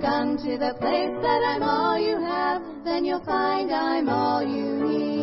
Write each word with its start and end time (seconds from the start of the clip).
come 0.00 0.36
to 0.38 0.56
the 0.56 0.74
place 0.80 1.14
that 1.20 1.42
I'm 1.44 1.62
all 1.62 1.98
you 1.98 2.18
have, 2.18 2.62
then 2.84 3.04
you'll 3.04 3.24
find 3.24 3.70
I'm 3.70 4.08
all 4.08 4.42
you 4.42 4.88
need. 4.88 5.20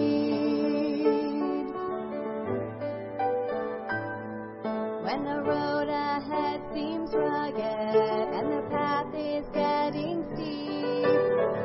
When 5.04 5.24
the 5.26 5.42
road 5.42 5.90
ahead 5.90 6.62
seems 6.74 7.12
rugged 7.14 7.58
and 7.58 8.54
the 8.54 8.62
path 8.70 9.14
is 9.16 9.46
getting 9.54 10.24
steep, 10.36 11.06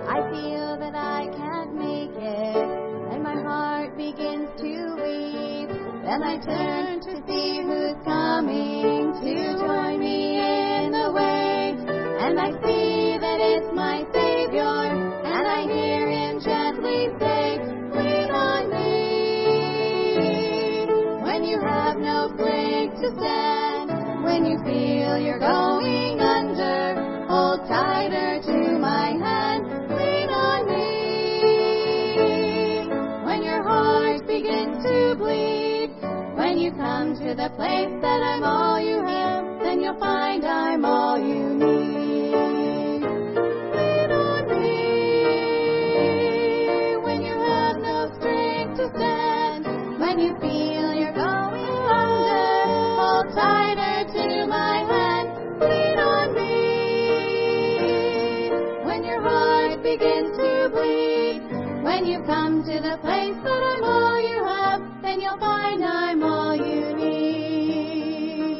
I 0.08 0.22
feel 0.32 0.78
that 0.78 0.94
I 0.94 1.28
can't 1.36 1.74
make 1.74 2.16
it, 2.16 3.12
and 3.12 3.22
my 3.22 3.34
heart 3.42 3.94
begins 3.96 4.48
to 4.58 4.94
weep. 4.96 5.68
Then 6.02 6.22
I 6.22 6.38
turn 6.38 7.00
to 7.00 7.22
see 7.28 7.60
who's 7.62 7.96
coming 8.04 9.12
to 9.20 9.58
join 9.58 10.00
me 10.00 10.38
in 10.38 10.92
the 10.92 11.12
way, 11.12 11.76
and 12.24 12.40
I 12.40 12.52
see 12.64 12.71
when 24.32 24.46
you 24.46 24.56
feel 24.64 25.18
you're 25.18 25.38
going 25.38 26.18
under, 26.18 27.26
hold 27.28 27.68
tighter 27.68 28.40
to 28.40 28.78
my 28.78 29.08
hand, 29.20 29.62
lean 29.92 30.30
on 30.30 30.66
me. 30.72 31.68
When 33.26 33.42
your 33.42 33.62
heart 33.62 34.26
begins 34.26 34.82
to 34.86 35.16
bleed, 35.16 35.90
when 36.34 36.56
you 36.56 36.72
come 36.72 37.14
to 37.18 37.34
the 37.34 37.50
place 37.56 37.92
that 38.00 38.22
I'm 38.22 38.42
all 38.42 38.80
you 38.80 39.04
have, 39.04 39.60
then 39.62 39.82
you'll 39.82 39.98
find 40.00 40.46
I'm 40.46 40.86
all 40.86 41.18
you 41.18 41.54
need. 41.54 41.71
I'm 65.44 66.22
all 66.22 66.56
you 66.56 66.94
need. 66.96 68.56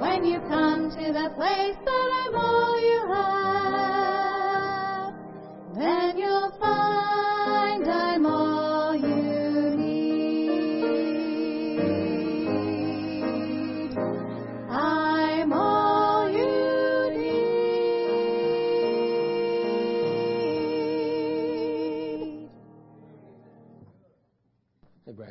When 0.00 0.24
you 0.24 0.40
come 0.48 0.90
to 0.90 1.12
the 1.12 1.30
place 1.36 1.85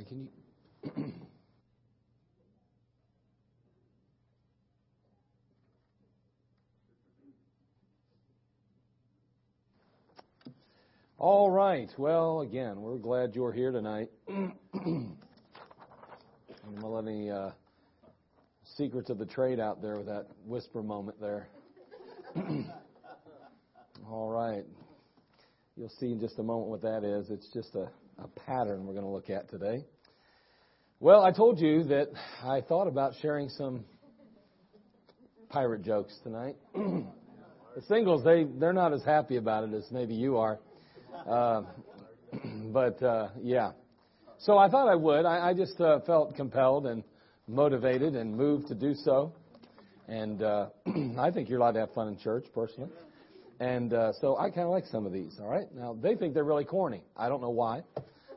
Can 0.04 0.20
you? 0.20 0.92
All 11.18 11.50
right. 11.50 11.90
Well, 11.98 12.42
again, 12.42 12.82
we're 12.82 12.98
glad 12.98 13.36
you're 13.36 13.54
here 13.54 13.72
tonight. 13.72 14.10
I 14.30 14.44
don't 14.74 15.14
let 16.84 17.06
any 17.06 17.32
uh, 17.32 17.52
secrets 18.76 19.10
of 19.10 19.18
the 19.18 19.26
trade 19.26 19.62
out 19.62 19.82
there 19.82 19.96
with 19.98 20.08
that 20.08 20.28
whisper 20.46 20.84
moment 20.84 21.22
there. 21.22 21.48
All 24.10 24.30
right. 24.30 24.66
You'll 25.78 25.90
see 26.00 26.12
in 26.12 26.20
just 26.20 26.38
a 26.38 26.44
moment 26.44 26.70
what 26.70 26.82
that 26.82 27.04
is. 27.06 27.30
It's 27.30 27.48
just 27.54 27.76
a, 27.76 27.90
a 28.18 28.28
pattern 28.28 28.86
we're 28.86 28.94
going 28.94 29.06
to 29.06 29.12
look 29.12 29.30
at 29.30 29.50
today. 29.50 29.86
Well, 31.00 31.24
I 31.24 31.32
told 31.32 31.60
you 31.60 31.84
that 31.86 32.10
I 32.44 32.62
thought 32.62 32.88
about 32.88 33.14
sharing 33.22 33.50
some 33.50 33.86
pirate 35.50 35.84
jokes 35.84 36.14
tonight. 36.24 36.56
the 36.74 37.82
singles, 37.88 38.24
they, 38.24 38.46
they're 38.46 38.74
not 38.74 38.94
as 38.94 39.04
happy 39.04 39.36
about 39.36 39.66
it 39.66 39.74
as 39.74 39.86
maybe 39.92 40.16
you 40.16 40.38
are. 40.38 40.60
Uh, 41.28 41.64
but, 42.74 43.02
uh, 43.04 43.30
yeah. 43.42 43.72
So 44.40 44.58
I 44.58 44.70
thought 44.70 44.88
I 44.88 44.96
would. 44.96 45.26
I, 45.26 45.50
I 45.50 45.54
just 45.54 45.80
uh, 45.80 46.00
felt 46.02 46.36
compelled 46.36 46.88
and 46.88 47.04
motivated 47.48 48.16
and 48.16 48.36
moved 48.36 48.68
to 48.70 48.76
do 48.76 48.94
so. 48.94 49.34
And 50.08 50.42
uh, 50.42 50.68
I 51.20 51.32
think 51.32 51.50
you're 51.50 51.60
allowed 51.60 51.74
to 51.74 51.82
have 51.82 51.94
fun 51.94 52.08
in 52.08 52.18
church, 52.18 52.46
personally. 52.54 52.92
And 53.60 53.94
uh, 53.94 54.12
so 54.20 54.38
I 54.38 54.50
kind 54.50 54.62
of 54.62 54.70
like 54.70 54.86
some 54.88 55.06
of 55.06 55.14
these, 55.14 55.38
all 55.40 55.48
right? 55.48 55.68
Now, 55.74 55.98
they 56.00 56.16
think 56.16 56.34
they're 56.34 56.44
really 56.44 56.66
corny. 56.66 57.04
I 57.16 57.30
don't 57.30 57.42
know 57.42 57.52
why, 57.52 57.84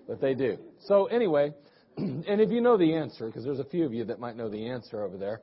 but 0.06 0.20
they 0.20 0.34
do. 0.34 0.58
So, 0.86 1.06
anyway, 1.06 1.52
and 1.96 2.40
if 2.40 2.50
you 2.50 2.60
know 2.60 2.76
the 2.76 2.94
answer, 2.94 3.26
because 3.26 3.44
there's 3.44 3.58
a 3.58 3.64
few 3.64 3.84
of 3.84 3.92
you 3.92 4.04
that 4.04 4.20
might 4.20 4.36
know 4.36 4.48
the 4.48 4.68
answer 4.68 5.02
over 5.02 5.16
there, 5.16 5.40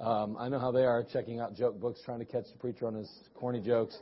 um, 0.00 0.36
I 0.38 0.48
know 0.48 0.58
how 0.58 0.70
they 0.70 0.84
are 0.84 1.02
checking 1.02 1.40
out 1.40 1.56
joke 1.56 1.80
books, 1.80 2.00
trying 2.04 2.20
to 2.20 2.24
catch 2.24 2.44
the 2.52 2.58
preacher 2.58 2.86
on 2.86 2.94
his 2.94 3.10
corny 3.34 3.60
jokes. 3.60 3.98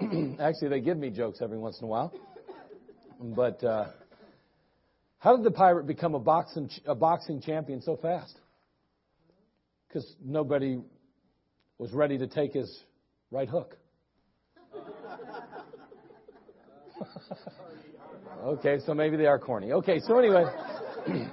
Actually, 0.40 0.68
they 0.68 0.80
give 0.80 0.96
me 0.96 1.10
jokes 1.10 1.40
every 1.42 1.58
once 1.58 1.78
in 1.78 1.84
a 1.84 1.88
while. 1.88 2.12
But 3.20 3.62
uh, 3.62 3.88
how 5.18 5.36
did 5.36 5.44
the 5.44 5.50
pirate 5.50 5.86
become 5.86 6.14
a 6.14 6.20
boxing, 6.20 6.70
a 6.86 6.94
boxing 6.94 7.40
champion 7.40 7.82
so 7.82 7.96
fast? 7.96 8.34
Because 9.88 10.10
nobody 10.24 10.78
was 11.78 11.92
ready 11.92 12.18
to 12.18 12.26
take 12.26 12.54
his 12.54 12.82
right 13.30 13.48
hook. 13.48 13.76
Okay, 18.44 18.78
so 18.84 18.94
maybe 18.94 19.16
they 19.16 19.26
are 19.26 19.38
corny. 19.38 19.72
Okay, 19.72 20.00
so 20.00 20.18
anyway, 20.18 20.44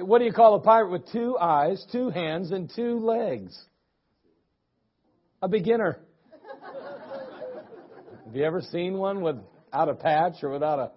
what 0.00 0.18
do 0.18 0.24
you 0.24 0.32
call 0.32 0.54
a 0.54 0.60
pirate 0.60 0.90
with 0.90 1.10
two 1.12 1.36
eyes, 1.38 1.84
two 1.92 2.10
hands, 2.10 2.50
and 2.50 2.70
two 2.74 2.98
legs? 2.98 3.58
A 5.42 5.48
beginner. 5.48 6.00
Have 8.26 8.34
you 8.34 8.44
ever 8.44 8.60
seen 8.60 8.98
one 8.98 9.20
without 9.20 9.88
a 9.88 9.94
patch 9.94 10.42
or 10.42 10.50
without 10.50 10.78
a, 10.78 10.90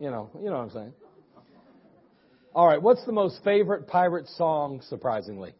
you 0.00 0.10
know, 0.10 0.30
you 0.38 0.46
know 0.46 0.56
what 0.56 0.64
I'm 0.64 0.70
saying? 0.70 0.92
All 2.54 2.66
right, 2.66 2.80
what's 2.80 3.04
the 3.04 3.12
most 3.12 3.42
favorite 3.42 3.88
pirate 3.88 4.28
song, 4.28 4.80
surprisingly? 4.88 5.54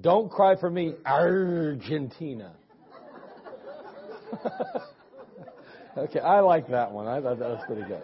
Don't 0.00 0.30
Cry 0.30 0.56
for 0.58 0.70
Me, 0.70 0.94
Argentina. 1.04 2.54
okay, 5.96 6.20
I 6.20 6.40
like 6.40 6.68
that 6.68 6.92
one. 6.92 7.06
I 7.06 7.20
thought 7.20 7.38
that 7.38 7.48
was 7.48 7.62
pretty 7.66 7.82
good. 7.82 8.02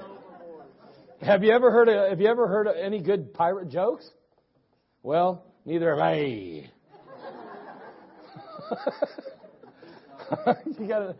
Have 1.22 1.44
you 1.44 1.52
ever 1.52 1.70
heard 1.70 1.88
of, 1.88 2.10
have 2.10 2.20
you 2.20 2.28
ever 2.28 2.48
heard 2.48 2.66
of 2.66 2.74
any 2.76 3.00
good 3.00 3.32
pirate 3.32 3.68
jokes? 3.68 4.08
Well, 5.02 5.44
neither 5.64 5.90
have 5.90 5.98
I. 5.98 6.14
you 10.78 10.88
gotta, 10.88 11.14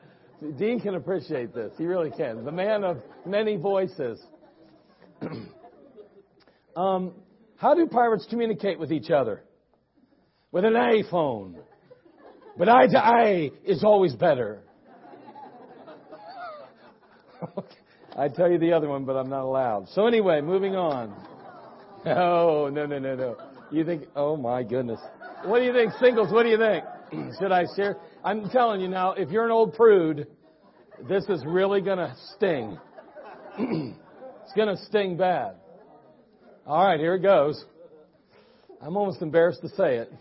Dean 0.59 0.81
can 0.81 0.97
appreciate 0.97 1.55
this. 1.55 1.73
He 1.79 1.85
really 1.85 2.11
can. 2.11 2.45
The 2.45 2.53
man 2.53 2.83
of 2.85 2.99
many 3.25 3.57
voices. 3.57 4.21
um, 6.77 7.13
how 7.57 7.75
do 7.75 7.87
pirates 7.87 8.27
communicate 8.29 8.79
with 8.79 8.91
each 8.91 9.11
other? 9.11 9.45
With 10.51 10.65
an 10.65 10.75
iPhone. 10.75 11.57
But 12.59 12.69
eye 12.69 12.87
to 12.89 12.99
eye 12.99 13.51
is 13.65 13.85
always 13.85 14.15
better. 14.15 14.63
I'd 18.17 18.35
tell 18.35 18.51
you 18.51 18.59
the 18.59 18.73
other 18.73 18.89
one, 18.89 19.05
but 19.05 19.17
I'm 19.17 19.31
not 19.31 19.43
allowed. 19.43 19.89
So 19.91 20.07
anyway, 20.07 20.41
moving 20.41 20.77
on. 20.77 21.15
Oh, 22.05 22.69
no, 22.73 22.87
no, 22.87 22.99
no, 22.99 23.15
no. 23.15 23.37
You 23.71 23.85
think, 23.85 24.05
oh 24.17 24.37
my 24.37 24.63
goodness. 24.63 25.01
What 25.45 25.61
do 25.61 25.65
you 25.65 25.73
think, 25.73 25.93
singles? 26.01 26.33
What 26.33 26.43
do 26.43 26.51
you 26.51 26.59
think? 26.59 26.85
Should 27.41 27.53
I 27.53 27.65
share? 27.75 27.97
I'm 28.25 28.51
telling 28.51 28.81
you 28.81 28.89
now, 28.89 29.13
if 29.13 29.31
you're 29.31 29.45
an 29.45 29.51
old 29.51 29.75
prude 29.75 30.27
This 31.09 31.25
is 31.29 31.45
really 31.45 31.81
to 31.99 32.15
sting. 32.35 32.79
it's 33.59 34.53
to 34.55 34.77
sting 34.87 35.17
bad. 35.17 35.57
All 36.67 36.85
right, 36.85 37.01
here 37.01 37.15
it 37.15 37.23
goes. 37.23 37.65
I'm 38.81 38.97
almost 38.97 39.23
embarrassed 39.23 39.63
to 39.63 39.69
say 39.71 39.97
it. 39.97 40.13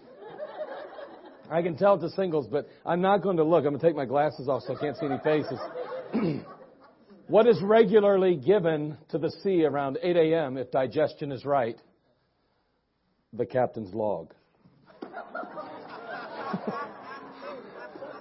I 1.51 1.61
can 1.61 1.75
tell 1.75 1.95
it's 1.95 2.03
a 2.03 2.15
singles, 2.15 2.47
but 2.49 2.67
I'm 2.85 3.01
not 3.01 3.21
going 3.21 3.37
to 3.37 3.43
look. 3.43 3.65
I'm 3.65 3.71
going 3.71 3.79
to 3.79 3.85
take 3.85 3.95
my 3.95 4.05
glasses 4.05 4.47
off 4.47 4.63
so 4.65 4.75
I 4.75 4.79
can't 4.79 4.97
see 4.97 5.05
any 5.05 5.19
faces. 5.23 5.59
what 7.31 7.47
is 7.47 7.61
regularly 7.61 8.35
given 8.35 8.97
to 9.07 9.17
the 9.17 9.31
sea 9.41 9.63
around 9.63 9.97
8 10.03 10.17
a.m. 10.17 10.57
if 10.57 10.69
digestion 10.69 11.31
is 11.31 11.45
right? 11.45 11.79
The 13.31 13.45
captain's 13.45 13.93
log. 13.93 14.33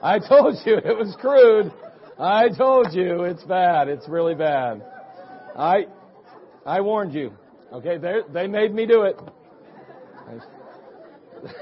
I 0.01 0.21
told 0.21 0.59
you 0.65 0.77
it 0.77 0.97
was 0.97 1.17
crude. 1.21 1.73
I 2.21 2.51
told 2.57 2.93
you 2.93 3.25
it's 3.25 3.43
bad. 3.43 3.89
It's 3.89 4.09
really 4.09 4.37
bad. 4.37 4.85
I 5.57 5.87
I 6.65 6.81
warned 6.81 7.13
you. 7.13 7.33
Okay, 7.73 7.99
they 7.99 8.21
they 8.33 8.47
made 8.47 8.73
me 8.73 8.87
do 8.87 9.03
it. 9.03 9.19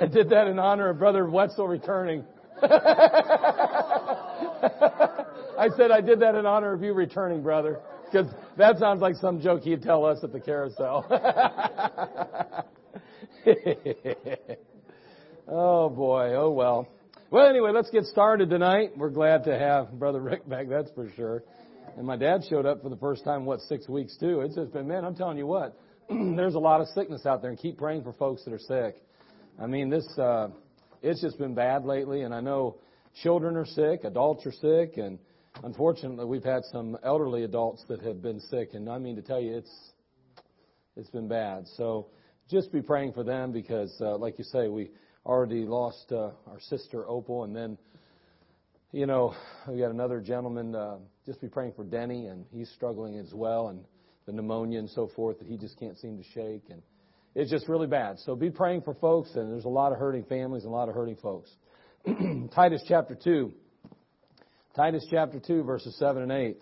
I 0.00 0.06
did 0.06 0.28
that 0.28 0.48
in 0.48 0.58
honor 0.58 0.90
of 0.90 0.98
Brother 0.98 1.26
Wetzel 1.26 1.66
returning. 1.66 2.26
I 5.58 5.70
said 5.76 5.90
I 5.90 6.00
did 6.00 6.20
that 6.20 6.36
in 6.36 6.46
honor 6.46 6.72
of 6.72 6.82
you 6.84 6.92
returning, 6.92 7.42
brother, 7.42 7.80
because 8.04 8.32
that 8.56 8.78
sounds 8.78 9.02
like 9.02 9.16
some 9.16 9.40
joke 9.40 9.62
he'd 9.62 9.82
tell 9.82 10.04
us 10.04 10.20
at 10.22 10.32
the 10.32 10.38
carousel. 10.38 11.04
oh 15.48 15.88
boy, 15.88 16.34
oh 16.36 16.50
well. 16.50 16.86
Well, 17.32 17.48
anyway, 17.48 17.72
let's 17.74 17.90
get 17.90 18.04
started 18.04 18.50
tonight. 18.50 18.96
We're 18.96 19.10
glad 19.10 19.44
to 19.44 19.58
have 19.58 19.90
Brother 19.98 20.20
Rick 20.20 20.48
back, 20.48 20.68
that's 20.68 20.92
for 20.92 21.10
sure. 21.16 21.42
And 21.96 22.06
my 22.06 22.16
dad 22.16 22.42
showed 22.48 22.64
up 22.64 22.80
for 22.82 22.88
the 22.88 22.96
first 22.96 23.24
time, 23.24 23.44
what, 23.44 23.60
six 23.62 23.88
weeks 23.88 24.16
too. 24.16 24.42
It's 24.42 24.54
just 24.54 24.72
been, 24.72 24.86
man, 24.86 25.04
I'm 25.04 25.16
telling 25.16 25.38
you 25.38 25.48
what, 25.48 25.76
there's 26.08 26.54
a 26.54 26.60
lot 26.60 26.80
of 26.80 26.86
sickness 26.94 27.26
out 27.26 27.42
there 27.42 27.50
and 27.50 27.58
keep 27.58 27.78
praying 27.78 28.04
for 28.04 28.12
folks 28.12 28.44
that 28.44 28.54
are 28.54 28.60
sick. 28.60 29.02
I 29.60 29.66
mean, 29.66 29.90
this, 29.90 30.06
uh, 30.18 30.50
it's 31.02 31.20
just 31.20 31.36
been 31.36 31.54
bad 31.54 31.84
lately 31.84 32.22
and 32.22 32.32
I 32.32 32.40
know 32.40 32.76
children 33.24 33.56
are 33.56 33.66
sick, 33.66 34.04
adults 34.04 34.46
are 34.46 34.52
sick, 34.52 34.96
and 34.98 35.18
unfortunately 35.64 36.24
we've 36.24 36.44
had 36.44 36.64
some 36.72 36.96
elderly 37.02 37.44
adults 37.44 37.84
that 37.88 38.00
have 38.02 38.22
been 38.22 38.40
sick 38.40 38.70
and 38.74 38.88
I 38.88 38.98
mean 38.98 39.16
to 39.16 39.22
tell 39.22 39.40
you, 39.40 39.56
it's, 39.56 39.92
it's 40.96 41.10
been 41.10 41.28
bad. 41.28 41.66
So 41.76 42.08
just 42.50 42.72
be 42.72 42.82
praying 42.82 43.12
for 43.12 43.24
them 43.24 43.52
because, 43.52 43.94
uh, 44.00 44.16
like 44.16 44.38
you 44.38 44.44
say, 44.44 44.68
we, 44.68 44.90
already 45.28 45.66
lost 45.66 46.10
uh, 46.10 46.30
our 46.46 46.58
sister 46.58 47.06
Opal, 47.06 47.44
and 47.44 47.54
then, 47.54 47.76
you 48.92 49.06
know, 49.06 49.34
we 49.68 49.78
got 49.78 49.90
another 49.90 50.20
gentleman. 50.20 50.74
Uh, 50.74 50.96
just 51.26 51.40
be 51.40 51.48
praying 51.48 51.74
for 51.76 51.84
Denny, 51.84 52.26
and 52.26 52.46
he's 52.50 52.70
struggling 52.70 53.18
as 53.18 53.32
well, 53.34 53.68
and 53.68 53.84
the 54.26 54.32
pneumonia 54.32 54.78
and 54.78 54.88
so 54.88 55.10
forth 55.14 55.38
that 55.38 55.46
he 55.46 55.58
just 55.58 55.78
can't 55.78 55.98
seem 55.98 56.16
to 56.16 56.24
shake, 56.34 56.64
and 56.70 56.82
it's 57.34 57.50
just 57.50 57.68
really 57.68 57.86
bad. 57.86 58.18
So 58.20 58.34
be 58.34 58.50
praying 58.50 58.82
for 58.82 58.94
folks, 58.94 59.30
and 59.34 59.52
there's 59.52 59.66
a 59.66 59.68
lot 59.68 59.92
of 59.92 59.98
hurting 59.98 60.24
families 60.24 60.64
and 60.64 60.72
a 60.72 60.76
lot 60.76 60.88
of 60.88 60.94
hurting 60.94 61.16
folks. 61.16 61.50
Titus 62.54 62.82
chapter 62.88 63.14
two. 63.14 63.52
Titus 64.78 65.04
chapter 65.10 65.40
2, 65.40 65.64
verses 65.64 65.96
7 65.98 66.30
and 66.30 66.56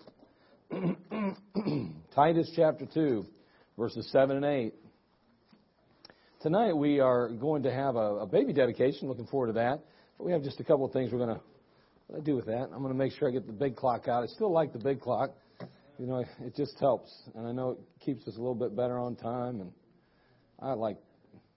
8. 0.71 1.93
Titus 2.15 2.51
chapter 2.55 2.87
2, 2.91 3.23
verses 3.77 4.09
7 4.11 4.37
and 4.37 4.43
8. 4.43 4.73
Tonight 6.41 6.73
we 6.73 6.99
are 6.99 7.29
going 7.29 7.61
to 7.61 7.71
have 7.71 7.95
a, 7.95 8.15
a, 8.21 8.25
baby 8.25 8.53
dedication. 8.53 9.07
Looking 9.07 9.27
forward 9.27 9.47
to 9.47 9.53
that. 9.53 9.81
But 10.17 10.23
we 10.23 10.31
have 10.31 10.41
just 10.41 10.59
a 10.59 10.63
couple 10.63 10.83
of 10.83 10.93
things 10.93 11.11
we're 11.11 11.27
going 11.27 11.37
to 11.37 12.21
do 12.21 12.35
with 12.35 12.47
that. 12.47 12.69
I'm 12.73 12.81
going 12.81 12.91
to 12.91 12.97
make 12.97 13.13
sure 13.13 13.29
I 13.29 13.31
get 13.31 13.45
the 13.45 13.53
big 13.53 13.75
clock 13.75 14.07
out. 14.07 14.23
I 14.23 14.25
still 14.25 14.51
like 14.51 14.73
the 14.73 14.79
big 14.79 14.99
clock. 14.99 15.29
You 15.99 16.07
know, 16.07 16.25
it 16.41 16.55
just 16.55 16.79
helps, 16.79 17.11
and 17.35 17.47
I 17.47 17.51
know 17.51 17.69
it 17.69 17.79
keeps 18.03 18.27
us 18.27 18.35
a 18.35 18.39
little 18.39 18.55
bit 18.55 18.75
better 18.75 18.97
on 18.97 19.15
time, 19.15 19.61
and 19.61 19.71
I 20.59 20.73
like, 20.73 20.97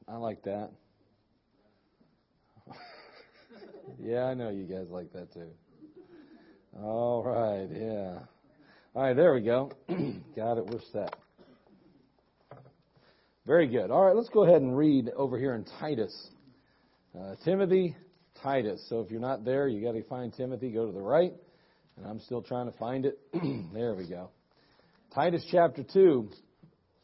I 0.07 0.17
like 0.17 0.43
that. 0.43 0.73
yeah, 3.99 4.25
I 4.25 4.35
know 4.35 4.51
you 4.51 4.65
guys 4.65 4.89
like 4.91 5.11
that 5.15 5.33
too. 5.33 5.49
All 6.79 7.25
right, 7.25 7.69
yeah. 7.73 8.19
All 8.95 9.03
right, 9.03 9.17
there 9.17 9.35
we 9.35 9.41
go. 9.41 9.73
Got 10.37 10.59
it. 10.59 10.67
We're 10.67 10.81
set. 10.93 11.17
Very 13.45 13.67
good. 13.67 13.91
All 13.91 14.05
right, 14.05 14.15
let's 14.15 14.29
go 14.29 14.45
ahead 14.45 14.63
and 14.63 14.77
read 14.77 15.11
over 15.17 15.37
here 15.37 15.55
in 15.55 15.65
Titus. 15.81 16.15
Uh, 17.19 17.35
Timothy, 17.45 17.97
Titus. 18.41 18.85
So 18.89 19.01
if 19.01 19.11
you're 19.11 19.21
not 19.21 19.45
there, 19.45 19.67
you 19.67 19.85
got 19.85 19.93
to 19.93 20.03
find 20.05 20.33
Timothy. 20.33 20.71
Go 20.71 20.87
to 20.87 20.93
the 20.93 21.01
right, 21.01 21.33
and 21.97 22.07
I'm 22.07 22.21
still 22.21 22.41
trying 22.41 22.71
to 22.71 22.79
find 22.79 23.05
it. 23.05 23.19
there 23.75 23.95
we 23.95 24.09
go. 24.09 24.31
Titus 25.13 25.45
chapter 25.51 25.83
two. 25.83 26.31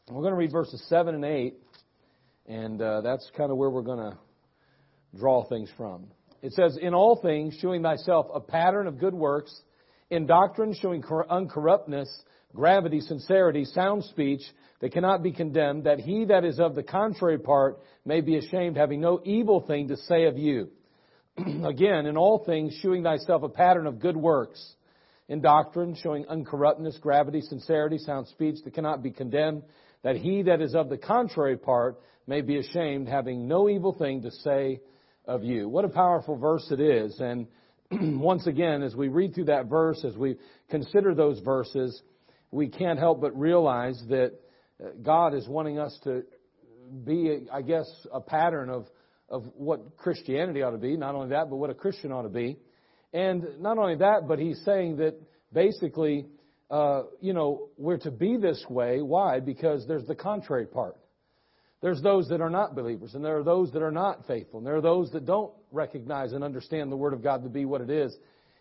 We're 0.09 0.21
going 0.21 0.31
to 0.31 0.37
read 0.37 0.53
verses 0.53 0.81
seven 0.87 1.13
and 1.13 1.25
eight, 1.25 1.55
and 2.47 2.81
uh, 2.81 3.01
that's 3.01 3.29
kind 3.35 3.51
of 3.51 3.57
where 3.57 3.69
we're 3.69 3.81
going 3.81 4.11
to 4.11 4.17
draw 5.17 5.43
things 5.43 5.69
from. 5.75 6.07
It 6.47 6.53
says, 6.53 6.77
"In 6.77 6.93
all 6.93 7.17
things, 7.17 7.55
showing 7.55 7.83
thyself 7.83 8.27
a 8.33 8.39
pattern 8.39 8.87
of 8.87 8.99
good 8.99 9.13
works, 9.13 9.53
in 10.09 10.25
doctrine 10.25 10.71
showing 10.71 11.03
uncorruptness, 11.03 12.07
gravity, 12.55 13.01
sincerity, 13.01 13.65
sound 13.65 14.05
speech." 14.05 14.41
that 14.79 14.91
cannot 14.91 15.23
be 15.23 15.31
condemned, 15.31 15.85
that 15.85 15.99
he 15.99 16.25
that 16.25 16.45
is 16.45 16.59
of 16.59 16.75
the 16.75 16.83
contrary 16.83 17.39
part 17.39 17.79
may 18.05 18.21
be 18.21 18.37
ashamed, 18.37 18.77
having 18.77 19.01
no 19.01 19.19
evil 19.25 19.59
thing 19.59 19.87
to 19.87 19.97
say 19.97 20.25
of 20.25 20.37
you. 20.37 20.69
Again, 21.65 22.05
in 22.05 22.15
all 22.15 22.45
things, 22.45 22.75
shewing 22.75 23.01
thyself 23.03 23.41
a 23.41 23.49
pattern 23.49 23.87
of 23.87 23.99
good 23.99 24.15
works. 24.15 24.75
In 25.27 25.41
doctrine, 25.41 25.95
showing 25.95 26.25
uncorruptness, 26.25 27.01
gravity, 27.01 27.41
sincerity, 27.41 27.97
sound 27.97 28.27
speech 28.27 28.63
that 28.63 28.73
cannot 28.75 29.01
be 29.01 29.09
condemned, 29.09 29.63
that 30.03 30.15
he 30.15 30.43
that 30.43 30.61
is 30.61 30.75
of 30.75 30.89
the 30.89 30.97
contrary 30.97 31.57
part 31.57 31.99
may 32.27 32.41
be 32.41 32.59
ashamed, 32.59 33.07
having 33.09 33.47
no 33.47 33.67
evil 33.67 33.93
thing 33.93 34.21
to 34.21 34.31
say 34.31 34.79
of 35.27 35.43
you. 35.43 35.67
What 35.67 35.85
a 35.85 35.89
powerful 35.89 36.37
verse 36.37 36.67
it 36.71 36.79
is. 36.79 37.19
And 37.19 37.47
once 38.19 38.47
again, 38.47 38.81
as 38.81 38.95
we 38.95 39.09
read 39.09 39.35
through 39.35 39.45
that 39.45 39.67
verse, 39.67 40.03
as 40.05 40.15
we 40.15 40.37
consider 40.69 41.13
those 41.13 41.39
verses, 41.39 42.01
we 42.51 42.69
can't 42.69 42.97
help 42.97 43.21
but 43.21 43.37
realize 43.37 44.01
that 44.09 44.33
God 45.01 45.33
is 45.33 45.47
wanting 45.47 45.79
us 45.79 45.97
to 46.03 46.23
be, 47.03 47.47
I 47.51 47.61
guess, 47.61 47.89
a 48.13 48.21
pattern 48.21 48.69
of, 48.69 48.87
of 49.29 49.43
what 49.55 49.97
Christianity 49.97 50.61
ought 50.61 50.71
to 50.71 50.77
be. 50.77 50.95
Not 50.95 51.15
only 51.15 51.29
that, 51.29 51.49
but 51.49 51.57
what 51.57 51.69
a 51.69 51.73
Christian 51.75 52.11
ought 52.11 52.23
to 52.23 52.29
be. 52.29 52.57
And 53.13 53.59
not 53.59 53.77
only 53.77 53.95
that, 53.95 54.27
but 54.27 54.39
he's 54.39 54.61
saying 54.63 54.97
that 54.97 55.15
basically, 55.51 56.27
uh, 56.69 57.03
you 57.21 57.33
know, 57.33 57.69
we're 57.77 57.97
to 57.97 58.11
be 58.11 58.37
this 58.37 58.63
way. 58.69 59.01
Why? 59.01 59.39
Because 59.39 59.85
there's 59.87 60.05
the 60.05 60.15
contrary 60.15 60.65
part. 60.65 60.97
There's 61.81 62.01
those 62.01 62.27
that 62.29 62.41
are 62.41 62.49
not 62.49 62.75
believers, 62.75 63.13
and 63.13 63.23
there 63.23 63.37
are 63.37 63.43
those 63.43 63.71
that 63.73 63.83
are 63.83 63.91
not 63.91 64.25
faithful, 64.25 64.59
and 64.59 64.67
there 64.67 64.75
are 64.75 64.81
those 64.81 65.11
that 65.11 65.25
don't 65.25 65.53
recognize 65.71 66.33
and 66.33 66.43
understand 66.43 66.91
the 66.91 66.97
Word 66.97 67.13
of 67.13 67.21
God 67.21 67.43
to 67.43 67.49
be 67.49 67.65
what 67.65 67.81
it 67.81 67.89
is. 67.89 68.15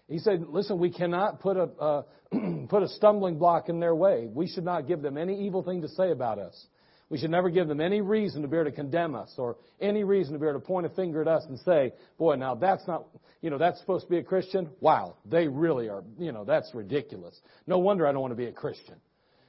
He 0.09 0.19
said, 0.19 0.45
listen, 0.49 0.79
we 0.79 0.91
cannot 0.91 1.41
put 1.41 1.57
a, 1.57 1.63
uh, 1.63 2.03
put 2.69 2.83
a 2.83 2.89
stumbling 2.89 3.39
block 3.39 3.69
in 3.69 3.81
their 3.81 3.95
way. 3.95 4.29
We 4.33 4.47
should 4.47 4.65
not 4.65 4.87
give 4.87 5.03
them 5.03 5.17
any 5.17 5.47
evil 5.47 5.63
thing 5.63 5.83
to 5.83 5.89
say 5.89 6.11
about 6.11 6.39
us. 6.39 6.67
We 7.09 7.19
should 7.19 7.31
never 7.31 7.51
give 7.51 7.69
them 7.69 7.81
any 7.81 8.01
reason 8.01 8.43
to 8.43 8.49
be 8.49 8.57
able 8.57 8.71
to 8.71 8.73
condemn 8.73 9.15
us 9.15 9.33
or 9.39 9.57
any 9.81 10.03
reason 10.03 10.33
to 10.33 10.41
be 10.41 10.47
able 10.47 10.61
to 10.61 10.67
point 10.67 10.87
a 10.87 10.89
finger 10.91 11.23
at 11.23 11.29
us 11.29 11.45
and 11.49 11.59
say, 11.61 11.93
boy, 12.19 12.35
now 12.35 12.57
that's 12.57 12.87
not, 12.89 13.07
you 13.41 13.51
know, 13.51 13.59
that's 13.59 13.79
supposed 13.79 14.07
to 14.07 14.11
be 14.11 14.19
a 14.19 14.25
Christian. 14.25 14.69
Wow, 14.81 15.17
they 15.25 15.47
really 15.47 15.89
are, 15.89 16.03
you 16.19 16.33
know, 16.33 16.45
that's 16.45 16.75
ridiculous. 16.75 17.39
No 17.67 17.79
wonder 17.79 18.07
I 18.07 18.13
don't 18.13 18.21
want 18.21 18.33
to 18.33 18.37
be 18.37 18.47
a 18.47 18.53
Christian. 18.53 18.97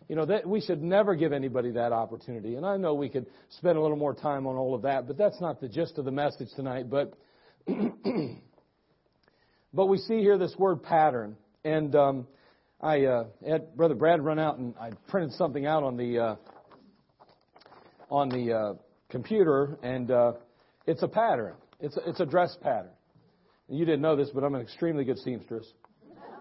You 0.08 0.16
know, 0.16 0.26
that 0.26 0.48
we 0.48 0.62
should 0.62 0.82
never 0.82 1.16
give 1.16 1.34
anybody 1.34 1.72
that 1.72 1.92
opportunity. 1.92 2.56
And 2.56 2.66
I 2.66 2.78
know 2.78 2.94
we 2.94 3.10
could 3.10 3.26
spend 3.50 3.78
a 3.78 3.82
little 3.82 3.98
more 3.98 4.14
time 4.14 4.48
on 4.48 4.56
all 4.56 4.74
of 4.74 4.84
that, 4.84 5.06
but 5.08 5.18
that's 5.18 5.42
not 5.42 5.60
the 5.60 5.68
gist 5.68 5.98
of 5.98 6.06
the 6.06 6.12
message 6.12 6.50
tonight. 6.56 6.90
But 6.90 7.14
But 9.74 9.88
we 9.88 9.98
see 10.00 10.22
here 10.22 10.38
this 10.38 10.56
word 10.58 10.82
pattern. 10.82 11.36
And 11.64 11.96
um, 11.96 12.28
I 12.82 13.06
uh, 13.06 13.26
had 13.48 13.76
Brother 13.76 13.96
Brad 13.96 14.24
run 14.24 14.40
out 14.40 14.58
and 14.58 14.74
I 14.80 14.92
printed 15.08 15.34
something 15.34 15.66
out 15.66 15.84
on 15.84 15.98
the 15.98 16.20
uh, 16.20 16.36
on 18.10 18.30
the 18.30 18.54
uh, 18.54 18.74
computer, 19.10 19.78
and 19.84 20.10
uh, 20.10 20.32
it's 20.86 21.04
a 21.04 21.08
pattern. 21.08 21.54
It's 21.82 21.98
a, 21.98 22.10
it's 22.10 22.20
a 22.22 22.26
dress 22.26 22.58
pattern. 22.62 22.92
You 23.68 23.86
didn't 23.86 24.02
know 24.02 24.16
this, 24.16 24.30
but 24.34 24.46
I'm 24.46 24.56
an 24.56 24.62
extremely 24.62 25.04
good 25.04 25.20
seamstress. 25.20 25.68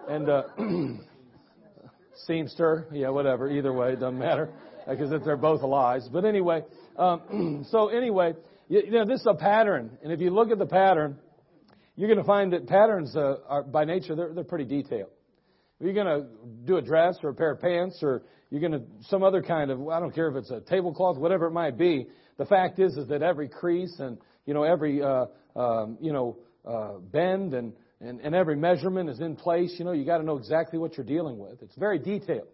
And 0.08 0.30
uh, 0.30 0.44
seamster, 2.28 2.86
yeah, 2.92 3.08
whatever. 3.08 3.50
Either 3.50 3.72
way, 3.72 3.92
it 3.92 4.00
doesn't 4.00 4.18
matter 4.18 4.50
because 4.88 5.10
they're 5.24 5.36
both 5.36 5.62
lies. 5.62 6.08
But 6.12 6.24
anyway, 6.24 6.62
um, 6.96 7.66
so 7.70 7.88
anyway, 7.88 8.34
you, 8.68 8.82
you 8.84 8.90
know, 8.92 9.04
this 9.04 9.20
is 9.20 9.26
a 9.26 9.34
pattern, 9.34 9.98
and 10.02 10.12
if 10.12 10.20
you 10.20 10.30
look 10.30 10.50
at 10.50 10.58
the 10.58 10.66
pattern, 10.66 11.18
you're 11.96 12.08
going 12.08 12.20
to 12.20 12.26
find 12.26 12.52
that 12.52 12.66
patterns 12.66 13.16
uh, 13.16 13.36
are 13.48 13.62
by 13.62 13.84
nature 13.84 14.14
they're, 14.14 14.32
they're 14.32 14.44
pretty 14.44 14.64
detailed. 14.64 15.10
If 15.80 15.84
you're 15.84 15.94
going 15.94 16.06
to 16.06 16.26
do 16.64 16.76
a 16.76 16.82
dress 16.82 17.16
or 17.22 17.30
a 17.30 17.34
pair 17.34 17.52
of 17.52 17.60
pants 17.60 17.98
or 18.02 18.22
you're 18.50 18.60
going 18.60 18.72
to 18.72 18.82
some 19.08 19.22
other 19.22 19.42
kind 19.42 19.70
of 19.70 19.88
I 19.88 20.00
don't 20.00 20.14
care 20.14 20.28
if 20.28 20.36
it's 20.36 20.50
a 20.50 20.60
tablecloth, 20.60 21.18
whatever 21.18 21.46
it 21.46 21.52
might 21.52 21.76
be. 21.76 22.06
The 22.38 22.46
fact 22.46 22.78
is 22.78 22.96
is 22.96 23.08
that 23.08 23.22
every 23.22 23.48
crease 23.48 23.96
and 23.98 24.18
you 24.44 24.54
know 24.54 24.62
every 24.62 25.02
uh, 25.02 25.26
um, 25.56 25.98
you 26.00 26.12
know 26.12 26.36
uh, 26.66 26.98
bend 26.98 27.54
and 27.54 27.72
and, 28.00 28.20
and 28.20 28.34
every 28.34 28.56
measurement 28.56 29.08
is 29.08 29.20
in 29.20 29.36
place. 29.36 29.74
You 29.78 29.84
know, 29.84 29.92
you 29.92 30.04
got 30.04 30.18
to 30.18 30.24
know 30.24 30.36
exactly 30.36 30.78
what 30.78 30.96
you're 30.96 31.06
dealing 31.06 31.38
with. 31.38 31.62
It's 31.62 31.76
very 31.76 31.98
detailed. 31.98 32.48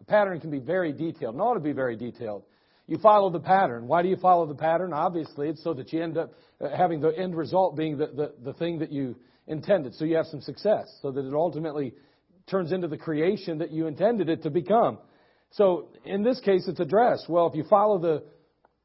A 0.00 0.04
pattern 0.04 0.40
can 0.40 0.50
be 0.50 0.58
very 0.58 0.92
detailed, 0.92 1.34
and 1.34 1.42
ought 1.42 1.54
to 1.54 1.60
be 1.60 1.72
very 1.72 1.96
detailed. 1.96 2.44
You 2.86 2.98
follow 2.98 3.30
the 3.30 3.40
pattern. 3.40 3.86
Why 3.86 4.02
do 4.02 4.08
you 4.08 4.16
follow 4.16 4.46
the 4.46 4.54
pattern? 4.54 4.92
Obviously, 4.92 5.48
it's 5.48 5.62
so 5.62 5.74
that 5.74 5.92
you 5.92 6.02
end 6.02 6.18
up 6.18 6.32
uh, 6.60 6.68
having 6.76 7.00
the 7.00 7.16
end 7.16 7.36
result 7.36 7.76
being 7.76 7.98
the, 7.98 8.06
the, 8.06 8.32
the 8.42 8.52
thing 8.54 8.80
that 8.80 8.90
you 8.90 9.16
intended, 9.46 9.94
so 9.94 10.04
you 10.04 10.16
have 10.16 10.26
some 10.26 10.40
success, 10.40 10.92
so 11.02 11.10
that 11.10 11.24
it 11.24 11.34
ultimately 11.34 11.92
turns 12.48 12.72
into 12.72 12.88
the 12.88 12.96
creation 12.96 13.58
that 13.58 13.70
you 13.70 13.86
intended 13.86 14.28
it 14.28 14.42
to 14.42 14.50
become. 14.50 14.98
So 15.52 15.88
in 16.04 16.22
this 16.22 16.40
case, 16.40 16.66
it's 16.68 16.80
a 16.80 16.84
dress. 16.84 17.24
Well, 17.28 17.46
if 17.46 17.54
you 17.54 17.64
follow 17.68 17.98
the 17.98 18.24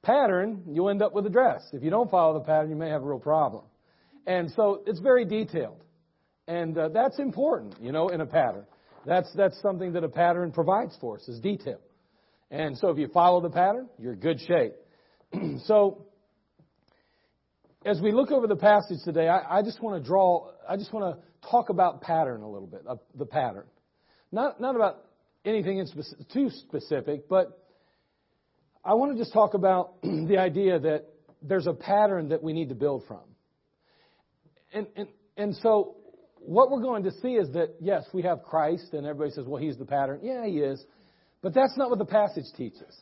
pattern, 0.03 0.63
you'll 0.67 0.89
end 0.89 1.01
up 1.01 1.13
with 1.13 1.25
a 1.25 1.29
dress. 1.29 1.63
If 1.73 1.83
you 1.83 1.89
don't 1.89 2.09
follow 2.09 2.33
the 2.33 2.45
pattern, 2.45 2.69
you 2.69 2.75
may 2.75 2.89
have 2.89 3.01
a 3.01 3.05
real 3.05 3.19
problem. 3.19 3.63
And 4.27 4.51
so 4.51 4.81
it's 4.85 4.99
very 4.99 5.25
detailed. 5.25 5.83
And 6.47 6.77
uh, 6.77 6.89
that's 6.89 7.19
important, 7.19 7.75
you 7.81 7.91
know, 7.91 8.09
in 8.09 8.21
a 8.21 8.25
pattern. 8.25 8.65
That's, 9.05 9.31
that's 9.35 9.59
something 9.61 9.93
that 9.93 10.03
a 10.03 10.09
pattern 10.09 10.51
provides 10.51 10.95
for 10.99 11.17
us, 11.17 11.27
is 11.27 11.39
detail. 11.39 11.79
And 12.51 12.77
so 12.77 12.89
if 12.89 12.97
you 12.97 13.07
follow 13.07 13.41
the 13.41 13.49
pattern, 13.49 13.87
you're 13.99 14.15
good 14.15 14.39
shape. 14.39 14.73
so, 15.65 16.05
as 17.85 18.01
we 18.01 18.11
look 18.11 18.31
over 18.31 18.47
the 18.47 18.55
passage 18.55 18.97
today, 19.03 19.27
I, 19.27 19.59
I 19.59 19.61
just 19.61 19.81
want 19.81 20.01
to 20.01 20.07
draw, 20.07 20.49
I 20.67 20.75
just 20.75 20.91
want 20.93 21.15
to 21.15 21.49
talk 21.49 21.69
about 21.69 22.01
pattern 22.01 22.41
a 22.41 22.49
little 22.49 22.67
bit, 22.67 22.81
uh, 22.87 22.95
the 23.15 23.25
pattern. 23.25 23.65
Not, 24.31 24.59
not 24.59 24.75
about 24.75 25.05
anything 25.43 25.77
in 25.77 25.87
too 26.33 26.49
specific, 26.49 27.29
but 27.29 27.59
I 28.83 28.93
want 28.93 29.13
to 29.13 29.17
just 29.17 29.33
talk 29.33 29.53
about 29.53 29.93
the 30.03 30.37
idea 30.37 30.79
that 30.79 31.05
there's 31.41 31.67
a 31.67 31.73
pattern 31.73 32.29
that 32.29 32.41
we 32.41 32.53
need 32.53 32.69
to 32.69 32.75
build 32.75 33.03
from. 33.07 33.21
And, 34.73 34.87
and, 34.95 35.07
and 35.37 35.55
so 35.57 35.95
what 36.47 36.71
we're 36.71 36.81
going 36.81 37.03
to 37.03 37.11
see 37.21 37.33
is 37.33 37.51
that, 37.53 37.75
yes, 37.79 38.05
we 38.13 38.21
have 38.23 38.43
Christ, 38.43 38.93
and 38.93 39.05
everybody 39.05 39.31
says, 39.31 39.45
well, 39.47 39.61
he's 39.61 39.77
the 39.77 39.85
pattern. 39.85 40.19
Yeah, 40.23 40.45
he 40.45 40.59
is. 40.59 40.83
But 41.41 41.53
that's 41.53 41.77
not 41.77 41.89
what 41.89 41.99
the 41.99 42.05
passage 42.05 42.45
teaches. 42.57 42.95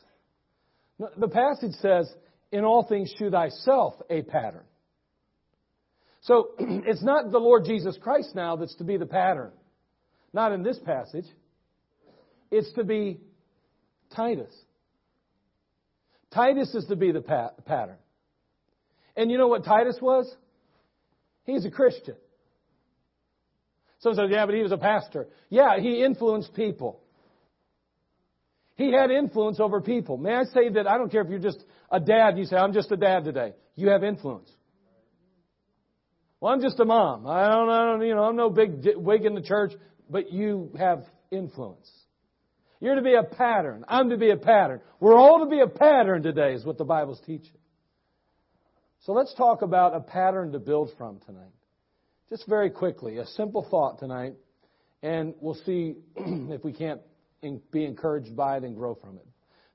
The 0.98 1.28
passage 1.28 1.72
says, 1.80 2.12
in 2.52 2.64
all 2.64 2.86
things, 2.88 3.12
shew 3.18 3.30
thyself 3.30 3.94
a 4.10 4.22
pattern. 4.22 4.64
So 6.22 6.50
it's 6.58 7.02
not 7.02 7.30
the 7.30 7.38
Lord 7.38 7.64
Jesus 7.64 7.98
Christ 8.00 8.34
now 8.34 8.56
that's 8.56 8.74
to 8.76 8.84
be 8.84 8.96
the 8.96 9.06
pattern. 9.06 9.52
Not 10.32 10.52
in 10.52 10.62
this 10.62 10.78
passage. 10.84 11.26
It's 12.50 12.72
to 12.74 12.84
be 12.84 13.20
Titus. 14.14 14.54
Titus 16.32 16.74
is 16.74 16.86
to 16.86 16.96
be 16.96 17.12
the 17.12 17.20
pattern. 17.20 17.96
And 19.16 19.30
you 19.30 19.38
know 19.38 19.48
what 19.48 19.64
Titus 19.64 19.98
was? 20.00 20.32
He's 21.44 21.64
a 21.64 21.70
Christian. 21.70 22.16
Someone 24.04 24.28
says, 24.28 24.36
yeah, 24.36 24.44
but 24.44 24.54
he 24.54 24.60
was 24.60 24.70
a 24.70 24.76
pastor. 24.76 25.28
Yeah, 25.48 25.80
he 25.80 26.04
influenced 26.04 26.52
people. 26.52 27.00
He 28.74 28.92
had 28.92 29.10
influence 29.10 29.58
over 29.58 29.80
people. 29.80 30.18
May 30.18 30.34
I 30.34 30.44
say 30.44 30.68
that 30.74 30.86
I 30.86 30.98
don't 30.98 31.10
care 31.10 31.22
if 31.22 31.30
you're 31.30 31.38
just 31.38 31.64
a 31.90 31.98
dad 32.00 32.36
you 32.36 32.44
say, 32.44 32.56
I'm 32.56 32.74
just 32.74 32.92
a 32.92 32.98
dad 32.98 33.24
today. 33.24 33.54
You 33.76 33.88
have 33.88 34.04
influence. 34.04 34.50
Well, 36.38 36.52
I'm 36.52 36.60
just 36.60 36.78
a 36.80 36.84
mom. 36.84 37.26
I 37.26 37.48
don't, 37.48 37.70
I 37.70 37.84
don't 37.86 38.06
you 38.06 38.14
know, 38.14 38.24
I'm 38.24 38.36
no 38.36 38.50
big 38.50 38.86
wig 38.94 39.24
in 39.24 39.34
the 39.34 39.40
church, 39.40 39.72
but 40.10 40.30
you 40.30 40.70
have 40.78 41.04
influence. 41.30 41.90
You're 42.80 42.96
to 42.96 43.02
be 43.02 43.14
a 43.14 43.22
pattern. 43.22 43.86
I'm 43.88 44.10
to 44.10 44.18
be 44.18 44.28
a 44.28 44.36
pattern. 44.36 44.82
We're 45.00 45.16
all 45.16 45.38
to 45.38 45.46
be 45.46 45.60
a 45.60 45.66
pattern 45.66 46.22
today, 46.22 46.52
is 46.52 46.62
what 46.62 46.76
the 46.76 46.84
Bible's 46.84 47.22
teaching. 47.24 47.56
So 49.00 49.12
let's 49.12 49.32
talk 49.32 49.62
about 49.62 49.94
a 49.96 50.00
pattern 50.00 50.52
to 50.52 50.58
build 50.58 50.90
from 50.98 51.20
tonight. 51.24 51.54
Just 52.30 52.46
very 52.48 52.70
quickly, 52.70 53.18
a 53.18 53.26
simple 53.26 53.66
thought 53.70 53.98
tonight, 53.98 54.34
and 55.02 55.34
we'll 55.40 55.60
see 55.66 55.96
if 56.16 56.64
we 56.64 56.72
can't 56.72 57.00
be 57.70 57.84
encouraged 57.84 58.34
by 58.34 58.56
it 58.56 58.64
and 58.64 58.74
grow 58.74 58.94
from 58.94 59.16
it. 59.16 59.26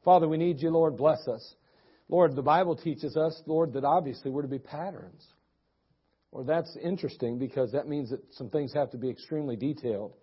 Father, 0.03 0.27
we 0.27 0.37
need 0.37 0.59
you, 0.59 0.71
Lord. 0.71 0.97
Bless 0.97 1.27
us. 1.27 1.55
Lord, 2.07 2.35
the 2.35 2.41
Bible 2.41 2.75
teaches 2.75 3.15
us, 3.15 3.39
Lord, 3.45 3.73
that 3.73 3.83
obviously 3.83 4.31
we're 4.31 4.41
to 4.41 4.47
be 4.47 4.57
patterns. 4.57 5.23
Or 6.31 6.43
that's 6.43 6.75
interesting 6.83 7.37
because 7.37 7.71
that 7.73 7.87
means 7.87 8.09
that 8.09 8.21
some 8.33 8.49
things 8.49 8.73
have 8.73 8.89
to 8.91 8.97
be 8.97 9.09
extremely 9.09 9.55
detailed. 9.55 10.13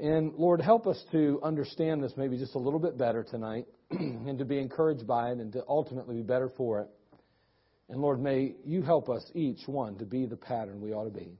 And 0.00 0.32
Lord, 0.34 0.62
help 0.62 0.86
us 0.86 1.02
to 1.12 1.40
understand 1.42 2.02
this 2.02 2.12
maybe 2.16 2.38
just 2.38 2.54
a 2.54 2.58
little 2.58 2.78
bit 2.78 2.96
better 2.96 3.22
tonight 3.22 3.66
and 3.90 4.38
to 4.38 4.46
be 4.46 4.58
encouraged 4.58 5.06
by 5.06 5.30
it 5.32 5.38
and 5.38 5.52
to 5.52 5.62
ultimately 5.68 6.16
be 6.16 6.22
better 6.22 6.50
for 6.56 6.80
it. 6.80 6.88
And 7.90 8.00
Lord, 8.00 8.22
may 8.22 8.54
you 8.64 8.82
help 8.82 9.08
us 9.10 9.28
each 9.34 9.66
one 9.66 9.96
to 9.98 10.04
be 10.04 10.24
the 10.24 10.36
pattern 10.36 10.80
we 10.80 10.92
ought 10.92 11.04
to 11.04 11.10
be. 11.10 11.36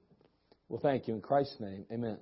Well, 0.68 0.80
thank 0.82 1.06
you. 1.06 1.14
In 1.14 1.20
Christ's 1.20 1.60
name, 1.60 1.84
amen. 1.92 2.18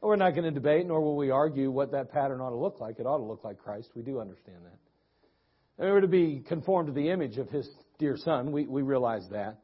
We're 0.00 0.16
not 0.16 0.30
going 0.30 0.44
to 0.44 0.50
debate, 0.50 0.86
nor 0.86 1.00
will 1.00 1.16
we 1.16 1.30
argue 1.30 1.70
what 1.70 1.92
that 1.92 2.10
pattern 2.12 2.40
ought 2.40 2.50
to 2.50 2.56
look 2.56 2.80
like. 2.80 2.98
It 2.98 3.06
ought 3.06 3.18
to 3.18 3.24
look 3.24 3.44
like 3.44 3.58
Christ. 3.58 3.90
We 3.94 4.02
do 4.02 4.20
understand 4.20 4.58
that. 4.64 5.82
And 5.82 5.92
we're 5.92 6.00
to 6.00 6.08
be 6.08 6.42
conformed 6.46 6.88
to 6.88 6.92
the 6.92 7.10
image 7.10 7.36
of 7.38 7.48
His 7.50 7.68
dear 7.98 8.16
Son. 8.16 8.52
We, 8.52 8.66
we 8.66 8.82
realize 8.82 9.26
that. 9.30 9.58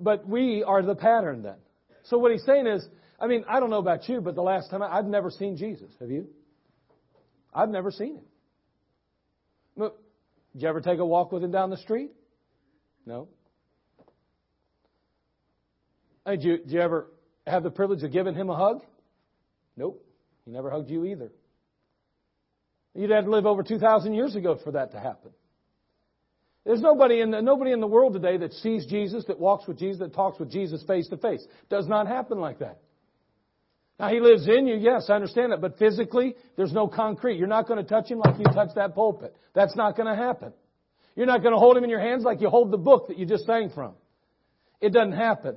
But 0.00 0.28
we 0.28 0.64
are 0.64 0.82
the 0.82 0.96
pattern 0.96 1.42
then. 1.42 1.56
So 2.04 2.18
what 2.18 2.32
he's 2.32 2.44
saying 2.44 2.66
is, 2.66 2.86
I 3.20 3.26
mean, 3.26 3.44
I 3.48 3.60
don't 3.60 3.70
know 3.70 3.78
about 3.78 4.08
you, 4.08 4.20
but 4.20 4.34
the 4.34 4.42
last 4.42 4.70
time 4.70 4.82
I, 4.82 4.98
I've 4.98 5.06
never 5.06 5.30
seen 5.30 5.56
Jesus. 5.56 5.90
Have 6.00 6.10
you? 6.10 6.28
I've 7.54 7.70
never 7.70 7.90
seen 7.90 8.16
him. 8.16 8.24
Did 10.52 10.62
you 10.62 10.68
ever 10.68 10.80
take 10.80 10.98
a 10.98 11.06
walk 11.06 11.32
with 11.32 11.44
him 11.44 11.50
down 11.50 11.70
the 11.70 11.76
street? 11.76 12.10
No. 13.06 13.28
Hey, 16.26 16.36
did 16.36 16.44
you, 16.44 16.58
did 16.58 16.70
you 16.72 16.80
ever 16.80 17.06
have 17.46 17.62
the 17.62 17.70
privilege 17.70 18.02
of 18.02 18.12
giving 18.12 18.34
him 18.34 18.50
a 18.50 18.56
hug? 18.56 18.82
Nope. 19.76 20.04
He 20.44 20.50
never 20.50 20.70
hugged 20.70 20.90
you 20.90 21.04
either. 21.06 21.30
You'd 22.94 23.10
have 23.10 23.24
to 23.24 23.30
live 23.30 23.46
over 23.46 23.62
2,000 23.62 24.14
years 24.14 24.34
ago 24.34 24.58
for 24.62 24.72
that 24.72 24.92
to 24.92 25.00
happen. 25.00 25.30
There's 26.64 26.80
nobody 26.80 27.20
in, 27.20 27.30
the, 27.30 27.40
nobody 27.40 27.70
in 27.70 27.80
the 27.80 27.86
world 27.86 28.14
today 28.14 28.38
that 28.38 28.52
sees 28.54 28.86
Jesus, 28.86 29.24
that 29.26 29.38
walks 29.38 29.68
with 29.68 29.78
Jesus, 29.78 30.00
that 30.00 30.14
talks 30.14 30.40
with 30.40 30.50
Jesus 30.50 30.82
face 30.82 31.06
to 31.08 31.16
face. 31.16 31.46
Does 31.70 31.86
not 31.86 32.08
happen 32.08 32.40
like 32.40 32.58
that. 32.58 32.80
Now, 34.00 34.08
He 34.08 34.18
lives 34.18 34.48
in 34.48 34.66
you, 34.66 34.76
yes, 34.76 35.06
I 35.08 35.14
understand 35.14 35.52
that, 35.52 35.60
but 35.60 35.78
physically, 35.78 36.34
there's 36.56 36.72
no 36.72 36.88
concrete. 36.88 37.38
You're 37.38 37.46
not 37.46 37.68
going 37.68 37.82
to 37.82 37.88
touch 37.88 38.10
Him 38.10 38.18
like 38.18 38.38
you 38.38 38.44
touch 38.46 38.70
that 38.74 38.96
pulpit. 38.96 39.36
That's 39.54 39.76
not 39.76 39.96
going 39.96 40.08
to 40.08 40.20
happen. 40.20 40.52
You're 41.16 41.26
not 41.26 41.42
going 41.42 41.54
to 41.54 41.58
hold 41.58 41.76
him 41.76 41.84
in 41.84 41.90
your 41.90 42.00
hands 42.00 42.24
like 42.24 42.40
you 42.40 42.48
hold 42.48 42.70
the 42.70 42.78
book 42.78 43.08
that 43.08 43.18
you 43.18 43.26
just 43.26 43.46
sang 43.46 43.70
from. 43.74 43.94
It 44.80 44.92
doesn't 44.92 45.12
happen. 45.12 45.56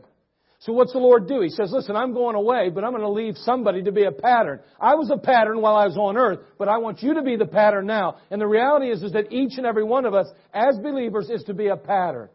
So 0.61 0.73
what's 0.73 0.91
the 0.91 0.99
Lord 0.99 1.27
do? 1.27 1.41
He 1.41 1.49
says, 1.49 1.71
listen, 1.71 1.95
I'm 1.95 2.13
going 2.13 2.35
away, 2.35 2.69
but 2.69 2.83
I'm 2.83 2.91
going 2.91 3.03
to 3.03 3.09
leave 3.09 3.35
somebody 3.37 3.83
to 3.83 3.91
be 3.91 4.03
a 4.03 4.11
pattern. 4.11 4.59
I 4.79 4.95
was 4.95 5.09
a 5.09 5.17
pattern 5.17 5.61
while 5.61 5.75
I 5.75 5.85
was 5.85 5.97
on 5.97 6.17
earth, 6.17 6.39
but 6.57 6.67
I 6.67 6.77
want 6.79 7.01
you 7.01 7.13
to 7.13 7.21
be 7.21 7.37
the 7.37 7.45
pattern 7.45 7.85
now. 7.85 8.17
And 8.29 8.41
the 8.41 8.47
reality 8.47 8.89
is, 8.89 9.01
is 9.01 9.13
that 9.13 9.31
each 9.31 9.57
and 9.57 9.65
every 9.65 9.83
one 9.83 10.05
of 10.05 10.13
us, 10.13 10.27
as 10.53 10.77
believers, 10.81 11.29
is 11.29 11.43
to 11.43 11.53
be 11.53 11.67
a 11.67 11.77
pattern. 11.77 12.29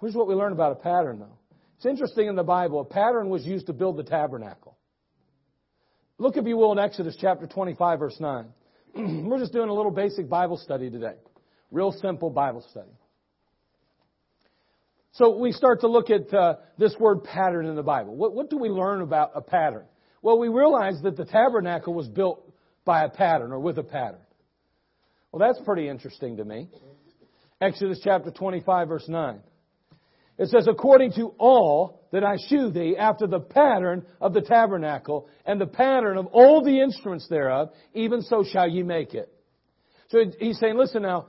Here's 0.00 0.14
what 0.14 0.26
we 0.26 0.34
learn 0.34 0.52
about 0.52 0.72
a 0.72 0.76
pattern, 0.76 1.20
though. 1.20 1.38
It's 1.76 1.86
interesting 1.86 2.26
in 2.26 2.36
the 2.36 2.42
Bible, 2.42 2.80
a 2.80 2.84
pattern 2.84 3.28
was 3.28 3.44
used 3.44 3.66
to 3.66 3.72
build 3.72 3.96
the 3.96 4.02
tabernacle. 4.02 4.76
Look, 6.18 6.36
if 6.36 6.44
you 6.46 6.56
will, 6.56 6.72
in 6.72 6.78
Exodus 6.78 7.16
chapter 7.18 7.46
25, 7.46 7.98
verse 7.98 8.16
9. 8.18 8.46
We're 9.28 9.38
just 9.38 9.52
doing 9.52 9.68
a 9.68 9.72
little 9.72 9.92
basic 9.92 10.28
Bible 10.28 10.58
study 10.58 10.90
today. 10.90 11.14
Real 11.70 11.92
simple 11.92 12.30
Bible 12.30 12.64
study. 12.70 12.90
So 15.12 15.36
we 15.36 15.52
start 15.52 15.80
to 15.80 15.88
look 15.88 16.08
at 16.10 16.32
uh, 16.32 16.54
this 16.78 16.94
word 16.98 17.24
pattern 17.24 17.66
in 17.66 17.74
the 17.74 17.82
Bible. 17.82 18.14
What, 18.16 18.32
what 18.34 18.48
do 18.48 18.58
we 18.58 18.68
learn 18.68 19.02
about 19.02 19.32
a 19.34 19.40
pattern? 19.40 19.84
Well, 20.22 20.38
we 20.38 20.48
realize 20.48 21.00
that 21.02 21.16
the 21.16 21.24
tabernacle 21.24 21.94
was 21.94 22.08
built 22.08 22.48
by 22.84 23.04
a 23.04 23.08
pattern 23.08 23.52
or 23.52 23.58
with 23.58 23.78
a 23.78 23.82
pattern. 23.82 24.20
Well, 25.32 25.40
that's 25.40 25.64
pretty 25.64 25.88
interesting 25.88 26.36
to 26.38 26.44
me. 26.44 26.68
Exodus 27.60 28.00
chapter 28.02 28.30
25, 28.30 28.88
verse 28.88 29.08
9. 29.08 29.40
It 30.38 30.48
says, 30.48 30.66
according 30.68 31.12
to 31.12 31.34
all 31.38 32.08
that 32.12 32.24
I 32.24 32.36
shew 32.48 32.70
thee 32.70 32.96
after 32.98 33.26
the 33.26 33.40
pattern 33.40 34.06
of 34.20 34.32
the 34.32 34.40
tabernacle 34.40 35.28
and 35.44 35.60
the 35.60 35.66
pattern 35.66 36.16
of 36.16 36.26
all 36.26 36.64
the 36.64 36.80
instruments 36.80 37.28
thereof, 37.28 37.70
even 37.94 38.22
so 38.22 38.42
shall 38.50 38.66
ye 38.66 38.82
make 38.82 39.12
it. 39.12 39.30
So 40.08 40.18
he's 40.38 40.58
saying, 40.58 40.76
listen 40.76 41.02
now, 41.02 41.26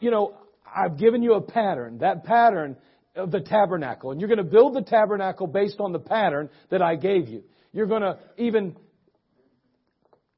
you 0.00 0.10
know, 0.10 0.34
I've 0.64 0.98
given 0.98 1.22
you 1.22 1.34
a 1.34 1.40
pattern. 1.40 1.98
That 1.98 2.24
pattern 2.24 2.76
of 3.16 3.30
the 3.30 3.40
tabernacle. 3.40 4.12
And 4.12 4.20
you're 4.20 4.28
going 4.28 4.38
to 4.38 4.44
build 4.44 4.74
the 4.74 4.82
tabernacle 4.82 5.46
based 5.46 5.80
on 5.80 5.92
the 5.92 5.98
pattern 5.98 6.48
that 6.70 6.82
I 6.82 6.96
gave 6.96 7.28
you. 7.28 7.42
You're 7.72 7.86
going 7.86 8.02
to 8.02 8.18
even 8.36 8.76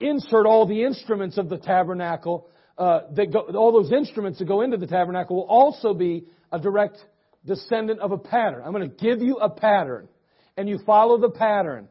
insert 0.01 0.47
all 0.47 0.67
the 0.67 0.83
instruments 0.85 1.39
of 1.39 1.49
the 1.49 1.59
tabernacle. 1.59 2.49
Uh, 2.79 3.03
that 3.15 3.31
go, 3.33 3.41
all 3.55 3.73
those 3.73 3.93
instruments 3.93 4.39
that 4.39 4.47
go 4.47 4.63
into 4.63 4.79
the 4.79 4.87
tabernacle 4.87 5.37
will 5.37 5.43
also 5.45 5.93
be 5.93 6.27
a 6.51 6.59
direct 6.59 6.97
descendant 7.45 8.01
of 8.01 8.13
a 8.13 8.19
pattern. 8.19 8.63
I'm 8.65 8.73
going 8.73 8.89
to 8.89 8.97
give 8.97 9.21
you 9.21 9.37
a 9.37 9.51
pattern, 9.51 10.09
and 10.57 10.69
you 10.69 10.79
follow 10.87 11.19
the 11.19 11.31
pattern. 11.31 11.89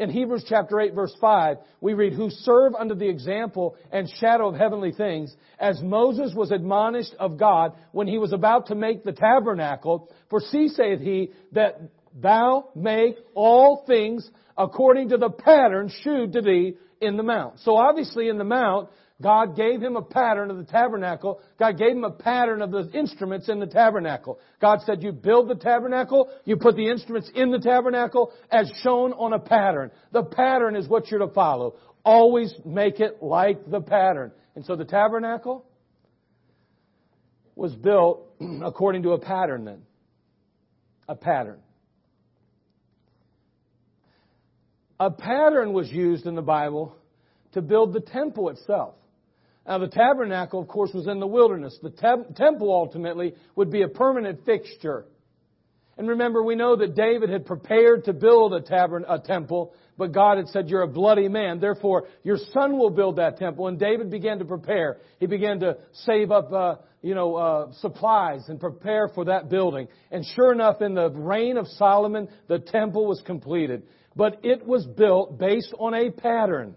In 0.00 0.08
Hebrews 0.08 0.46
chapter 0.48 0.80
8 0.80 0.94
verse 0.94 1.14
5, 1.20 1.58
we 1.82 1.92
read, 1.92 2.14
Who 2.14 2.30
serve 2.30 2.74
under 2.74 2.94
the 2.94 3.08
example 3.08 3.76
and 3.92 4.08
shadow 4.18 4.48
of 4.48 4.54
heavenly 4.54 4.92
things, 4.92 5.36
as 5.58 5.82
Moses 5.82 6.32
was 6.34 6.50
admonished 6.50 7.14
of 7.18 7.36
God 7.36 7.74
when 7.92 8.08
he 8.08 8.16
was 8.16 8.32
about 8.32 8.68
to 8.68 8.74
make 8.74 9.04
the 9.04 9.12
tabernacle. 9.12 10.10
For 10.30 10.40
see, 10.40 10.68
saith 10.68 11.00
he, 11.00 11.32
that 11.52 11.82
Thou 12.18 12.70
make 12.74 13.16
all 13.34 13.84
things 13.86 14.28
according 14.56 15.10
to 15.10 15.18
the 15.18 15.28
pattern 15.28 15.90
shewed 16.02 16.32
to 16.32 16.40
thee 16.40 16.76
in 17.02 17.18
the 17.18 17.22
mount. 17.22 17.60
So 17.60 17.76
obviously 17.76 18.30
in 18.30 18.38
the 18.38 18.44
mount, 18.44 18.88
God 19.22 19.54
gave 19.54 19.82
him 19.82 19.96
a 19.96 20.02
pattern 20.02 20.50
of 20.50 20.56
the 20.56 20.64
tabernacle. 20.64 21.40
God 21.58 21.76
gave 21.76 21.92
him 21.92 22.04
a 22.04 22.10
pattern 22.10 22.62
of 22.62 22.70
the 22.70 22.90
instruments 22.92 23.48
in 23.48 23.60
the 23.60 23.66
tabernacle. 23.66 24.38
God 24.60 24.80
said, 24.86 25.02
you 25.02 25.12
build 25.12 25.48
the 25.48 25.56
tabernacle, 25.56 26.30
you 26.44 26.56
put 26.56 26.76
the 26.76 26.88
instruments 26.88 27.30
in 27.34 27.50
the 27.50 27.58
tabernacle 27.58 28.32
as 28.50 28.70
shown 28.82 29.12
on 29.12 29.34
a 29.34 29.38
pattern. 29.38 29.90
The 30.12 30.22
pattern 30.22 30.74
is 30.74 30.88
what 30.88 31.10
you're 31.10 31.20
to 31.20 31.28
follow. 31.28 31.76
Always 32.02 32.54
make 32.64 33.00
it 33.00 33.22
like 33.22 33.70
the 33.70 33.82
pattern. 33.82 34.32
And 34.54 34.64
so 34.64 34.74
the 34.74 34.86
tabernacle 34.86 35.66
was 37.54 37.74
built 37.74 38.26
according 38.64 39.02
to 39.02 39.12
a 39.12 39.18
pattern 39.18 39.66
then. 39.66 39.82
A 41.08 41.14
pattern. 41.14 41.58
A 44.98 45.10
pattern 45.10 45.72
was 45.74 45.90
used 45.90 46.26
in 46.26 46.34
the 46.34 46.42
Bible 46.42 46.96
to 47.52 47.60
build 47.60 47.92
the 47.92 48.00
temple 48.00 48.48
itself. 48.48 48.94
Now, 49.70 49.78
the 49.78 49.86
tabernacle, 49.86 50.60
of 50.60 50.66
course, 50.66 50.90
was 50.92 51.06
in 51.06 51.20
the 51.20 51.28
wilderness. 51.28 51.78
The 51.80 51.90
te- 51.90 52.34
temple 52.34 52.72
ultimately 52.72 53.34
would 53.54 53.70
be 53.70 53.82
a 53.82 53.88
permanent 53.88 54.44
fixture. 54.44 55.04
And 55.96 56.08
remember, 56.08 56.42
we 56.42 56.56
know 56.56 56.74
that 56.74 56.96
David 56.96 57.30
had 57.30 57.46
prepared 57.46 58.06
to 58.06 58.12
build 58.12 58.52
a, 58.52 58.62
tabern- 58.62 59.04
a 59.08 59.20
temple, 59.20 59.72
but 59.96 60.10
God 60.10 60.38
had 60.38 60.48
said, 60.48 60.68
You're 60.68 60.82
a 60.82 60.88
bloody 60.88 61.28
man. 61.28 61.60
Therefore, 61.60 62.08
your 62.24 62.36
son 62.52 62.78
will 62.78 62.90
build 62.90 63.14
that 63.18 63.36
temple. 63.36 63.68
And 63.68 63.78
David 63.78 64.10
began 64.10 64.40
to 64.40 64.44
prepare. 64.44 64.96
He 65.20 65.26
began 65.26 65.60
to 65.60 65.76
save 65.92 66.32
up, 66.32 66.52
uh, 66.52 66.74
you 67.00 67.14
know, 67.14 67.36
uh, 67.36 67.72
supplies 67.74 68.48
and 68.48 68.58
prepare 68.58 69.06
for 69.14 69.26
that 69.26 69.50
building. 69.50 69.86
And 70.10 70.26
sure 70.34 70.50
enough, 70.50 70.82
in 70.82 70.94
the 70.94 71.10
reign 71.10 71.56
of 71.56 71.68
Solomon, 71.68 72.26
the 72.48 72.58
temple 72.58 73.06
was 73.06 73.22
completed. 73.24 73.84
But 74.16 74.40
it 74.42 74.66
was 74.66 74.84
built 74.84 75.38
based 75.38 75.72
on 75.78 75.94
a 75.94 76.10
pattern. 76.10 76.74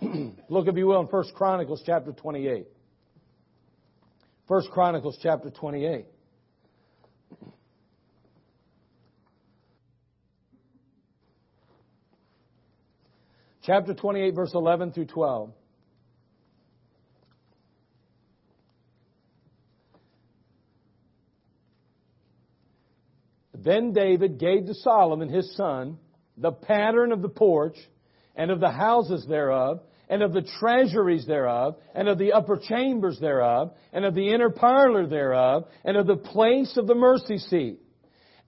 Look, 0.48 0.66
if 0.66 0.76
you 0.76 0.86
will, 0.86 1.00
in 1.00 1.06
1 1.06 1.24
Chronicles 1.34 1.82
chapter 1.84 2.12
28. 2.12 2.66
1 4.46 4.62
Chronicles 4.72 5.18
chapter 5.22 5.50
28. 5.50 6.06
Chapter 13.62 13.94
28, 13.94 14.34
verse 14.34 14.52
11 14.54 14.92
through 14.92 15.04
12. 15.04 15.52
Then 23.62 23.92
David 23.92 24.38
gave 24.38 24.66
to 24.66 24.74
Solomon 24.74 25.28
his 25.28 25.54
son 25.54 25.98
the 26.38 26.50
pattern 26.50 27.12
of 27.12 27.20
the 27.20 27.28
porch 27.28 27.76
and 28.34 28.50
of 28.50 28.60
the 28.60 28.70
houses 28.70 29.26
thereof, 29.28 29.80
and 30.10 30.22
of 30.22 30.32
the 30.32 30.42
treasuries 30.58 31.24
thereof, 31.24 31.76
and 31.94 32.08
of 32.08 32.18
the 32.18 32.32
upper 32.32 32.58
chambers 32.58 33.18
thereof, 33.20 33.72
and 33.92 34.04
of 34.04 34.14
the 34.14 34.34
inner 34.34 34.50
parlor 34.50 35.06
thereof, 35.06 35.68
and 35.84 35.96
of 35.96 36.08
the 36.08 36.16
place 36.16 36.76
of 36.76 36.88
the 36.88 36.96
mercy 36.96 37.38
seat, 37.38 37.78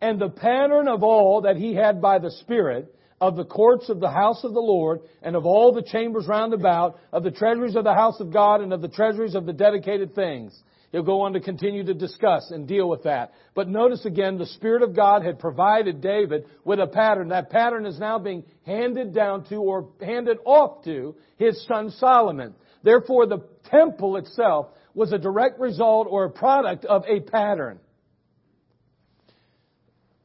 and 0.01 0.21
the 0.21 0.29
pattern 0.29 0.89
of 0.89 1.05
all 1.05 1.43
that 1.43 1.57
he 1.57 1.73
had 1.73 2.03
by 2.03 2.19
the 2.19 2.33
Spirit, 2.33 2.93
of 3.21 3.37
the 3.37 3.45
courts 3.45 3.89
of 3.89 4.01
the 4.01 4.11
house 4.11 4.43
of 4.43 4.53
the 4.53 4.61
Lord, 4.61 5.03
and 5.23 5.37
of 5.37 5.47
all 5.47 5.73
the 5.73 5.85
chambers 5.85 6.27
round 6.27 6.53
about, 6.53 6.99
of 7.13 7.23
the 7.23 7.31
treasuries 7.31 7.77
of 7.77 7.85
the 7.85 7.95
house 7.95 8.19
of 8.19 8.33
God, 8.33 8.61
and 8.61 8.73
of 8.73 8.83
the 8.83 8.89
treasuries 8.89 9.37
of 9.37 9.47
the 9.47 9.53
dedicated 9.53 10.17
things. 10.17 10.61
He'll 10.93 11.03
go 11.03 11.23
on 11.23 11.33
to 11.33 11.41
continue 11.41 11.85
to 11.85 11.95
discuss 11.95 12.51
and 12.51 12.69
deal 12.69 12.87
with 12.87 13.05
that. 13.05 13.33
But 13.55 13.67
notice 13.67 14.05
again, 14.05 14.37
the 14.37 14.47
Spirit 14.47 14.83
of 14.83 14.95
God 14.95 15.25
had 15.25 15.39
provided 15.39 16.03
David 16.03 16.45
with 16.65 16.81
a 16.81 16.87
pattern. 16.87 17.29
That 17.29 17.49
pattern 17.49 17.87
is 17.87 17.99
now 17.99 18.19
being 18.19 18.45
handed 18.67 19.15
down 19.15 19.45
to 19.47 19.57
or 19.57 19.89
handed 20.03 20.37
off 20.45 20.85
to 20.85 21.17
his 21.39 21.65
son 21.67 21.91
Solomon. 21.93 22.55
Therefore, 22.83 23.27
the 23.27 23.43
temple 23.71 24.19
itself 24.19 24.67
was 24.93 25.13
a 25.13 25.19
direct 25.19 25.59
result 25.59 26.09
or 26.11 26.25
a 26.25 26.31
product 26.31 26.85
of 26.85 27.05
a 27.09 27.21
pattern. 27.21 27.81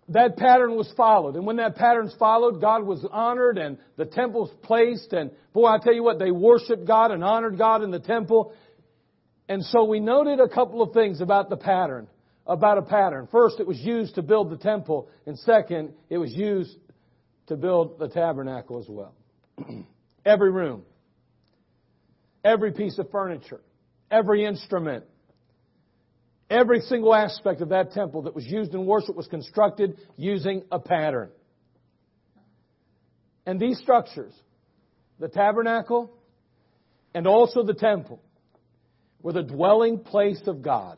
That 0.09 0.37
pattern 0.37 0.75
was 0.75 0.91
followed. 0.95 1.35
And 1.35 1.45
when 1.45 1.57
that 1.57 1.75
pattern's 1.75 2.15
followed, 2.17 2.61
God 2.61 2.83
was 2.83 3.05
honored 3.11 3.57
and 3.57 3.77
the 3.97 4.05
temple's 4.05 4.51
placed. 4.63 5.11
And 5.11 5.31
boy, 5.53 5.65
I 5.65 5.79
tell 5.79 5.93
you 5.93 6.03
what, 6.03 6.17
they 6.17 6.31
worshiped 6.31 6.85
God 6.87 7.11
and 7.11 7.23
honored 7.23 7.57
God 7.57 7.83
in 7.83 7.91
the 7.91 7.99
temple. 7.99 8.53
And 9.49 9.63
so 9.63 9.85
we 9.85 9.99
noted 9.99 10.39
a 10.39 10.49
couple 10.49 10.81
of 10.81 10.93
things 10.93 11.21
about 11.21 11.49
the 11.49 11.57
pattern, 11.57 12.07
about 12.45 12.77
a 12.77 12.81
pattern. 12.81 13.27
First, 13.31 13.59
it 13.59 13.67
was 13.67 13.79
used 13.79 14.15
to 14.15 14.21
build 14.21 14.49
the 14.49 14.57
temple, 14.57 15.09
and 15.25 15.37
second, 15.39 15.93
it 16.09 16.17
was 16.17 16.33
used 16.33 16.75
to 17.47 17.55
build 17.55 17.97
the 17.97 18.09
tabernacle 18.09 18.79
as 18.79 18.87
well. 18.89 19.15
every 20.25 20.51
room, 20.51 20.83
every 22.43 22.73
piece 22.73 22.99
of 22.99 23.09
furniture, 23.09 23.61
every 24.11 24.45
instrument, 24.45 25.05
every 26.49 26.81
single 26.81 27.15
aspect 27.15 27.61
of 27.61 27.69
that 27.69 27.91
temple 27.91 28.23
that 28.23 28.35
was 28.35 28.45
used 28.45 28.73
in 28.73 28.85
worship 28.85 29.15
was 29.15 29.27
constructed 29.27 29.97
using 30.17 30.63
a 30.71 30.79
pattern. 30.79 31.29
And 33.45 33.61
these 33.61 33.79
structures, 33.79 34.33
the 35.19 35.29
tabernacle 35.29 36.11
and 37.13 37.25
also 37.25 37.63
the 37.63 37.73
temple, 37.73 38.21
were 39.21 39.33
the 39.33 39.43
dwelling 39.43 39.99
place 39.99 40.41
of 40.47 40.61
God. 40.61 40.97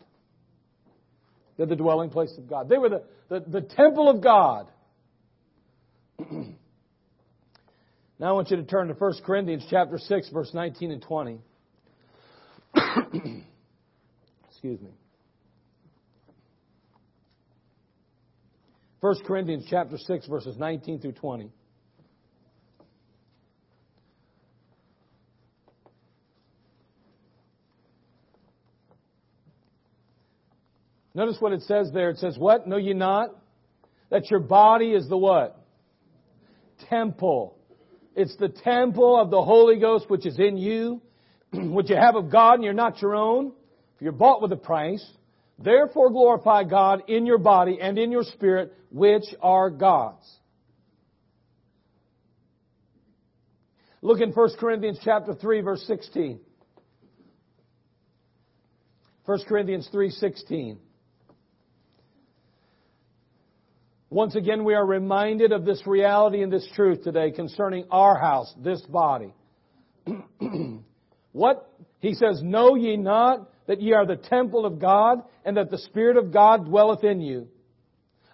They're 1.57 1.65
the 1.65 1.75
dwelling 1.75 2.09
place 2.09 2.33
of 2.37 2.47
God. 2.49 2.69
They 2.69 2.77
were 2.77 2.89
the, 2.89 3.03
the, 3.27 3.39
the 3.41 3.61
temple 3.61 4.09
of 4.09 4.21
God. 4.21 4.67
now 6.19 6.55
I 8.21 8.31
want 8.31 8.49
you 8.49 8.57
to 8.57 8.63
turn 8.63 8.87
to 8.87 8.93
1 8.93 9.13
Corinthians 9.25 9.65
chapter 9.69 9.97
6, 9.97 10.29
verse 10.29 10.51
19 10.53 10.91
and 10.91 11.01
20. 11.01 11.41
Excuse 14.49 14.81
me. 14.81 14.91
1 19.01 19.15
Corinthians 19.25 19.65
chapter 19.69 19.97
6, 19.97 20.27
verses 20.27 20.57
19 20.57 20.99
through 20.99 21.13
20. 21.13 21.51
Notice 31.19 31.35
what 31.41 31.51
it 31.51 31.63
says 31.63 31.91
there. 31.93 32.11
It 32.11 32.17
says, 32.19 32.37
What? 32.37 32.65
Know 32.65 32.77
ye 32.77 32.93
not? 32.93 33.35
That 34.09 34.31
your 34.31 34.39
body 34.39 34.91
is 34.91 35.09
the 35.09 35.17
what? 35.17 35.61
Temple. 36.89 37.57
It's 38.15 38.37
the 38.37 38.47
temple 38.47 39.19
of 39.19 39.29
the 39.29 39.41
Holy 39.41 39.81
Ghost 39.81 40.09
which 40.09 40.25
is 40.25 40.39
in 40.39 40.55
you, 40.55 41.01
which 41.51 41.89
you 41.89 41.97
have 41.97 42.15
of 42.15 42.31
God, 42.31 42.53
and 42.53 42.63
you're 42.63 42.71
not 42.71 43.01
your 43.01 43.15
own. 43.15 43.51
You're 43.99 44.13
bought 44.13 44.41
with 44.41 44.53
a 44.53 44.55
price. 44.55 45.05
Therefore 45.61 46.09
glorify 46.09 46.63
God 46.63 47.03
in 47.09 47.25
your 47.25 47.37
body 47.37 47.79
and 47.81 47.97
in 47.97 48.13
your 48.13 48.23
spirit, 48.23 48.73
which 48.89 49.25
are 49.41 49.69
God's. 49.69 50.25
Look 54.01 54.21
in 54.21 54.31
1 54.31 54.49
Corinthians 54.57 54.99
chapter 55.03 55.33
3 55.33 55.59
verse 55.59 55.83
16. 55.85 56.39
1 59.25 59.39
Corinthians 59.49 59.89
3:16. 59.93 60.77
Once 64.09 64.35
again, 64.35 64.63
we 64.63 64.73
are 64.73 64.85
reminded 64.85 65.51
of 65.51 65.65
this 65.65 65.85
reality 65.85 66.41
and 66.41 66.51
this 66.51 66.67
truth 66.75 67.03
today 67.03 67.29
concerning 67.31 67.85
our 67.91 68.17
house, 68.17 68.51
this 68.57 68.81
body. 68.81 69.33
what? 71.31 71.69
He 71.99 72.15
says, 72.15 72.41
Know 72.41 72.75
ye 72.75 72.97
not 72.97 73.49
that 73.67 73.81
ye 73.81 73.93
are 73.93 74.07
the 74.07 74.15
temple 74.15 74.65
of 74.65 74.79
God 74.79 75.19
and 75.45 75.57
that 75.57 75.69
the 75.69 75.77
Spirit 75.77 76.17
of 76.17 76.33
God 76.33 76.65
dwelleth 76.65 77.03
in 77.03 77.21
you? 77.21 77.49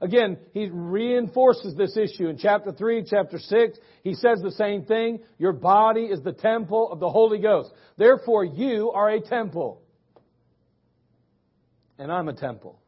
Again, 0.01 0.37
he 0.53 0.69
reinforces 0.69 1.75
this 1.75 1.97
issue 1.97 2.27
in 2.27 2.37
chapter 2.37 2.71
3, 2.71 3.05
chapter 3.09 3.39
6. 3.39 3.77
He 4.03 4.13
says 4.13 4.39
the 4.41 4.51
same 4.51 4.85
thing. 4.85 5.19
Your 5.37 5.53
body 5.53 6.03
is 6.05 6.21
the 6.21 6.33
temple 6.33 6.91
of 6.91 6.99
the 6.99 7.09
Holy 7.09 7.39
Ghost. 7.39 7.71
Therefore, 7.97 8.45
you 8.45 8.91
are 8.91 9.09
a 9.09 9.21
temple. 9.21 9.81
And 11.97 12.11
I'm 12.11 12.27
a 12.27 12.33
temple. 12.33 12.79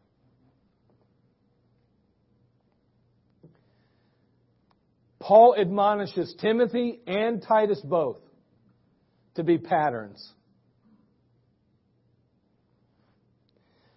Paul 5.27 5.57
admonishes 5.59 6.33
Timothy 6.39 7.01
and 7.05 7.43
Titus 7.43 7.81
both 7.81 8.21
to 9.35 9.43
be 9.43 9.57
patterns. 9.57 10.25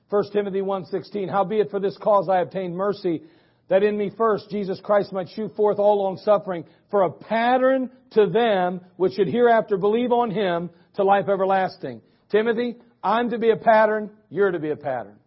1 0.09 0.33
Timothy 0.33 0.61
1:16 0.61 1.31
Howbeit 1.31 1.71
for 1.71 1.79
this 1.79 1.97
cause 1.99 2.29
I 2.29 2.41
obtained 2.41 2.75
mercy 2.75 3.23
that 3.69 3.85
in 3.85 3.97
me 3.97 4.11
first 4.19 4.51
Jesus 4.51 4.81
Christ 4.81 5.13
might 5.13 5.29
shew 5.29 5.49
forth 5.51 5.79
all 5.79 6.03
long 6.03 6.17
suffering 6.17 6.65
for 6.91 7.03
a 7.03 7.13
pattern 7.13 7.93
to 8.11 8.27
them 8.27 8.81
which 8.97 9.13
should 9.13 9.29
hereafter 9.29 9.77
believe 9.77 10.11
on 10.11 10.33
him 10.33 10.69
to 10.95 11.05
life 11.05 11.29
everlasting. 11.29 12.03
Timothy, 12.33 12.75
I'm 13.05 13.31
to 13.31 13.39
be 13.39 13.51
a 13.51 13.57
pattern, 13.57 14.11
you're 14.31 14.51
to 14.51 14.59
be 14.59 14.71
a 14.71 14.77
pattern. 14.77 15.21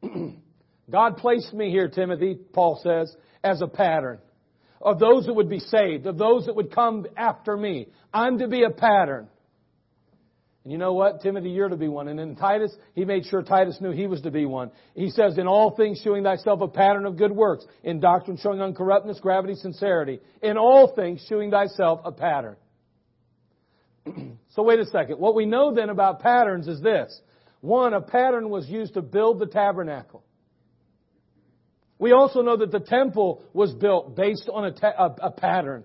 God 0.88 1.16
placed 1.16 1.52
me 1.52 1.70
here, 1.70 1.88
Timothy, 1.88 2.38
Paul 2.52 2.78
says, 2.84 3.16
as 3.42 3.62
a 3.62 3.66
pattern 3.66 4.20
of 4.80 4.98
those 4.98 5.26
that 5.26 5.34
would 5.34 5.48
be 5.48 5.60
saved, 5.60 6.06
of 6.06 6.18
those 6.18 6.46
that 6.46 6.56
would 6.56 6.74
come 6.74 7.06
after 7.16 7.56
me. 7.56 7.88
I'm 8.12 8.38
to 8.38 8.48
be 8.48 8.64
a 8.64 8.70
pattern. 8.70 9.28
And 10.64 10.72
you 10.72 10.78
know 10.78 10.94
what? 10.94 11.20
Timothy, 11.20 11.50
you're 11.50 11.68
to 11.68 11.76
be 11.76 11.88
one. 11.88 12.08
And 12.08 12.18
in 12.18 12.36
Titus, 12.36 12.74
he 12.94 13.04
made 13.04 13.26
sure 13.26 13.42
Titus 13.42 13.78
knew 13.80 13.90
he 13.90 14.06
was 14.06 14.22
to 14.22 14.30
be 14.30 14.46
one. 14.46 14.70
He 14.94 15.10
says, 15.10 15.36
in 15.36 15.46
all 15.46 15.76
things 15.76 16.00
showing 16.02 16.24
thyself 16.24 16.62
a 16.62 16.68
pattern 16.68 17.04
of 17.04 17.18
good 17.18 17.32
works, 17.32 17.66
in 17.82 18.00
doctrine 18.00 18.38
showing 18.38 18.60
uncorruptness, 18.60 19.20
gravity, 19.20 19.54
sincerity, 19.56 20.20
in 20.42 20.56
all 20.56 20.94
things 20.94 21.24
showing 21.28 21.50
thyself 21.50 22.00
a 22.04 22.12
pattern. 22.12 22.56
so 24.50 24.62
wait 24.62 24.80
a 24.80 24.86
second. 24.86 25.18
What 25.18 25.34
we 25.34 25.44
know 25.44 25.74
then 25.74 25.90
about 25.90 26.20
patterns 26.20 26.66
is 26.66 26.80
this. 26.80 27.20
One, 27.60 27.92
a 27.92 28.00
pattern 28.00 28.48
was 28.48 28.66
used 28.68 28.94
to 28.94 29.02
build 29.02 29.38
the 29.38 29.46
tabernacle. 29.46 30.23
We 31.98 32.12
also 32.12 32.42
know 32.42 32.56
that 32.56 32.72
the 32.72 32.80
temple 32.80 33.44
was 33.52 33.72
built 33.72 34.16
based 34.16 34.48
on 34.52 34.64
a, 34.64 34.72
ta- 34.72 34.94
a, 34.98 35.28
a 35.28 35.30
pattern. 35.30 35.84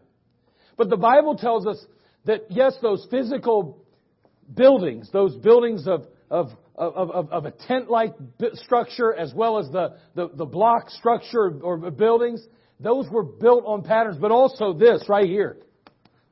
But 0.77 0.89
the 0.89 0.97
Bible 0.97 1.35
tells 1.35 1.67
us 1.67 1.83
that 2.25 2.45
yes, 2.49 2.75
those 2.81 3.07
physical 3.11 3.85
buildings, 4.53 5.09
those 5.11 5.35
buildings 5.37 5.87
of, 5.87 6.05
of, 6.29 6.51
of, 6.75 7.11
of, 7.11 7.31
of 7.31 7.45
a 7.45 7.51
tent-like 7.51 8.13
structure 8.53 9.13
as 9.13 9.33
well 9.33 9.59
as 9.59 9.69
the, 9.69 9.97
the, 10.15 10.29
the 10.33 10.45
block 10.45 10.89
structure 10.89 11.59
or 11.61 11.77
buildings, 11.91 12.45
those 12.79 13.07
were 13.09 13.23
built 13.23 13.63
on 13.65 13.83
patterns, 13.83 14.17
but 14.19 14.31
also 14.31 14.73
this 14.73 15.03
right 15.07 15.27
here. 15.27 15.57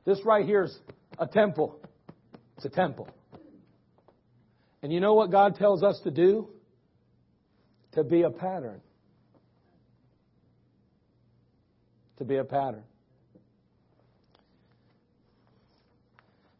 This 0.04 0.20
right 0.24 0.44
here 0.44 0.64
is 0.64 0.78
a 1.18 1.26
temple. 1.26 1.80
It's 2.56 2.64
a 2.64 2.70
temple. 2.70 3.08
And 4.82 4.92
you 4.92 5.00
know 5.00 5.14
what 5.14 5.30
God 5.30 5.56
tells 5.56 5.82
us 5.82 6.00
to 6.04 6.10
do? 6.10 6.48
To 7.92 8.04
be 8.04 8.22
a 8.22 8.30
pattern. 8.30 8.80
To 12.18 12.24
be 12.24 12.36
a 12.36 12.44
pattern. 12.44 12.82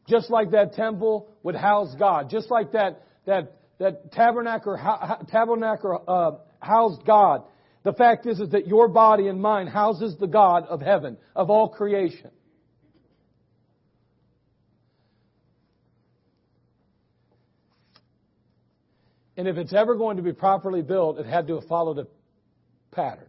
Just 0.09 0.31
like 0.31 0.53
that 0.53 0.73
temple 0.73 1.29
would 1.43 1.57
house 1.57 1.95
God, 1.99 2.31
just 2.31 2.51
like 2.51 2.73
that, 2.73 3.03
that, 3.27 3.57
that 3.79 4.13
tabernacle, 4.13 4.79
tabernacle 5.29 6.03
uh, 6.09 6.31
housed 6.65 7.05
God. 7.05 7.43
The 7.83 7.93
fact 7.93 8.27
is, 8.27 8.41
is 8.41 8.51
that 8.51 8.67
your 8.67 8.89
body 8.89 9.29
and 9.29 9.41
mine 9.41 9.67
houses 9.67 10.17
the 10.19 10.27
God 10.27 10.65
of 10.69 10.81
heaven, 10.81 11.19
of 11.35 11.51
all 11.51 11.69
creation. 11.69 12.31
And 19.37 19.47
if 19.47 19.57
it's 19.57 19.73
ever 19.73 19.95
going 19.95 20.17
to 20.17 20.23
be 20.23 20.33
properly 20.33 20.83
built, 20.83 21.19
it 21.19 21.27
had 21.27 21.47
to 21.49 21.57
have 21.57 21.69
followed 21.69 21.99
a 21.99 22.07
pattern. 22.95 23.29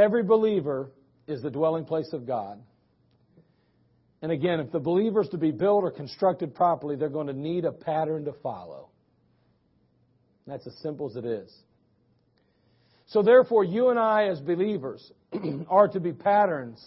Every 0.00 0.22
believer 0.22 0.90
is 1.26 1.42
the 1.42 1.50
dwelling 1.50 1.84
place 1.84 2.14
of 2.14 2.26
God. 2.26 2.58
And 4.22 4.32
again, 4.32 4.58
if 4.58 4.72
the 4.72 4.80
believers 4.80 5.28
to 5.30 5.36
be 5.36 5.50
built 5.50 5.84
or 5.84 5.90
constructed 5.90 6.54
properly, 6.54 6.96
they're 6.96 7.10
going 7.10 7.26
to 7.26 7.34
need 7.34 7.66
a 7.66 7.72
pattern 7.72 8.24
to 8.24 8.32
follow. 8.42 8.88
That's 10.46 10.66
as 10.66 10.74
simple 10.82 11.10
as 11.10 11.16
it 11.16 11.26
is. 11.26 11.54
So 13.08 13.22
therefore, 13.22 13.62
you 13.62 13.90
and 13.90 13.98
I 13.98 14.28
as 14.28 14.40
believers 14.40 15.12
are 15.68 15.88
to 15.88 16.00
be 16.00 16.12
patterns 16.12 16.82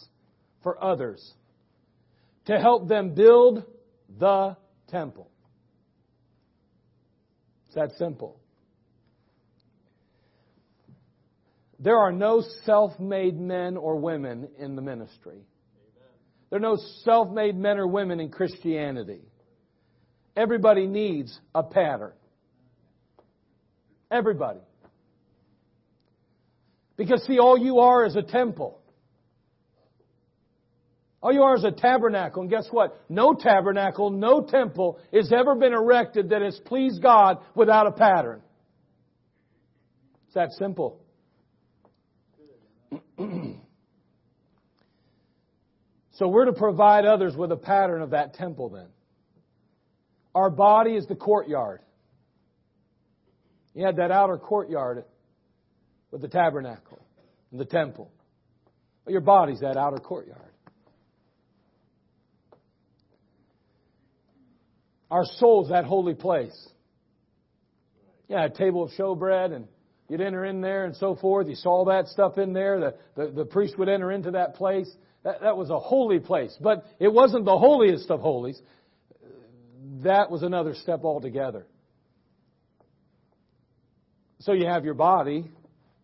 for 0.64 0.84
others 0.84 1.34
to 2.46 2.60
help 2.60 2.88
them 2.88 3.14
build 3.14 3.64
the 4.20 4.58
temple. 4.90 5.30
It's 7.68 7.76
that 7.76 7.92
simple. 8.00 8.40
There 11.84 11.98
are 11.98 12.14
no 12.14 12.42
self 12.64 12.98
made 12.98 13.38
men 13.38 13.76
or 13.76 13.98
women 13.98 14.48
in 14.58 14.78
the 14.78 14.82
ministry. 14.82 15.40
There 16.50 16.58
are 16.58 16.62
no 16.62 16.78
self 17.04 17.30
made 17.30 17.58
men 17.58 17.78
or 17.78 17.88
women 17.88 18.22
in 18.22 18.30
Christianity. 18.30 19.20
Everybody 20.38 20.88
needs 20.88 21.38
a 21.54 21.62
pattern. 21.62 22.14
Everybody. 24.10 24.62
Because, 26.96 27.22
see, 27.26 27.38
all 27.38 27.58
you 27.58 27.80
are 27.80 28.06
is 28.06 28.16
a 28.16 28.22
temple. 28.22 28.80
All 31.22 31.34
you 31.34 31.42
are 31.42 31.56
is 31.56 31.66
a 31.66 31.72
tabernacle. 31.72 32.44
And 32.44 32.50
guess 32.50 32.68
what? 32.72 32.98
No 33.10 33.34
tabernacle, 33.34 34.10
no 34.10 34.42
temple 34.42 35.00
has 35.14 35.34
ever 35.34 35.56
been 35.56 35.74
erected 35.74 36.30
that 36.30 36.42
has 36.42 36.58
pleased 36.66 37.02
God 37.02 37.40
without 37.56 37.88
a 37.88 37.92
pattern. 37.92 38.42
It's 40.28 40.36
that 40.36 40.52
simple. 40.54 41.03
so 46.14 46.28
we're 46.28 46.46
to 46.46 46.54
provide 46.54 47.06
others 47.06 47.36
with 47.36 47.52
a 47.52 47.58
pattern 47.58 48.02
of 48.02 48.12
that 48.12 48.34
temple 48.34 48.70
then. 48.70 48.88
Our 50.36 50.50
body 50.50 50.96
is 50.96 51.06
the 51.08 51.16
courtyard. 51.16 51.82
You 53.74 53.86
had 53.86 53.98
that 53.98 54.12
outer 54.12 54.38
courtyard 54.38 55.06
with 56.12 56.22
the 56.22 56.28
tabernacle 56.28 57.04
and 57.52 57.60
the 57.60 57.66
temple. 57.66 58.12
But 59.06 59.12
your 59.12 59.22
body's 59.22 59.60
that 59.62 59.78
outer 59.78 59.98
courtyard. 59.98 60.40
Our 65.12 65.26
soul's 65.38 65.70
that 65.70 65.86
holy 65.86 66.16
place. 66.16 66.70
Yeah, 68.28 68.46
a 68.46 68.50
table 68.50 68.84
of 68.84 68.92
showbread 68.92 69.54
and 69.54 69.68
You'd 70.10 70.22
enter 70.22 70.46
in 70.46 70.62
there 70.62 70.86
and 70.86 70.96
so 70.96 71.16
forth. 71.16 71.48
You 71.48 71.56
saw 71.56 71.86
that 71.86 72.08
stuff 72.08 72.38
in 72.38 72.54
there. 72.54 72.80
The, 72.80 72.96
the, 73.16 73.32
the 73.32 73.46
priest 73.46 73.78
would 73.78 73.90
enter 73.90 74.12
into 74.12 74.32
that 74.32 74.56
place. 74.56 74.90
That, 75.24 75.42
that 75.42 75.58
was 75.58 75.70
a 75.70 75.80
holy 75.80 76.20
place. 76.20 76.56
But 76.60 76.86
it 77.00 77.12
wasn't 77.12 77.46
the 77.46 77.58
holiest 77.58 78.12
of 78.12 78.20
holies. 78.20 78.62
That 80.04 80.30
was 80.30 80.44
another 80.44 80.76
step 80.76 81.04
altogether. 81.04 81.66
So 84.40 84.52
you 84.52 84.66
have 84.66 84.84
your 84.84 84.94
body, 84.94 85.50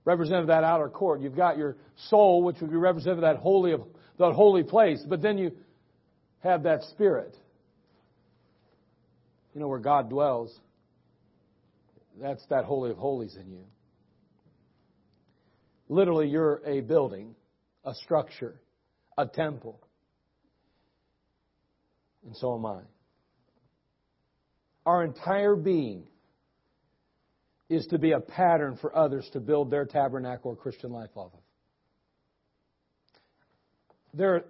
represented 0.06 0.48
that 0.48 0.64
outer 0.64 0.88
court. 0.88 1.20
You've 1.20 1.36
got 1.36 1.58
your 1.58 1.76
soul, 2.08 2.44
which 2.44 2.56
would 2.62 2.72
be 2.72 2.78
represented 2.78 3.24
that 3.24 3.38
holy 3.38 3.74
of 3.74 3.82
that 4.18 4.34
holy 4.34 4.64
place. 4.64 5.04
But 5.08 5.22
then 5.22 5.38
you 5.38 5.52
have 6.40 6.64
that 6.64 6.84
spirit. 6.84 7.36
You 9.54 9.62
know 9.62 9.68
where 9.68 9.80
God 9.80 10.10
dwells. 10.10 10.58
That's 12.22 12.46
that 12.48 12.66
holy 12.66 12.92
of 12.92 12.98
holies 12.98 13.36
in 13.36 13.52
you. 13.52 13.64
Literally, 15.90 16.28
you're 16.28 16.62
a 16.66 16.82
building, 16.82 17.36
a 17.84 17.96
structure, 17.96 18.62
a 19.18 19.26
temple. 19.26 19.80
And 22.26 22.36
so 22.38 22.56
am 22.56 22.66
I. 22.66 22.82
Our 24.86 25.04
entire 25.04 25.56
being 25.56 26.04
is 27.70 27.88
to 27.88 27.98
be 27.98 28.12
a 28.12 28.20
pattern 28.20 28.78
for 28.80 28.96
others 28.96 29.28
to 29.34 29.40
build 29.40 29.72
their 29.72 29.86
tabernacle 29.86 30.52
or 30.52 30.56
Christian 30.56 30.92
life 30.92 31.10
off 31.16 31.32
of. 31.34 31.40
There 34.14 34.36
are 34.36 34.46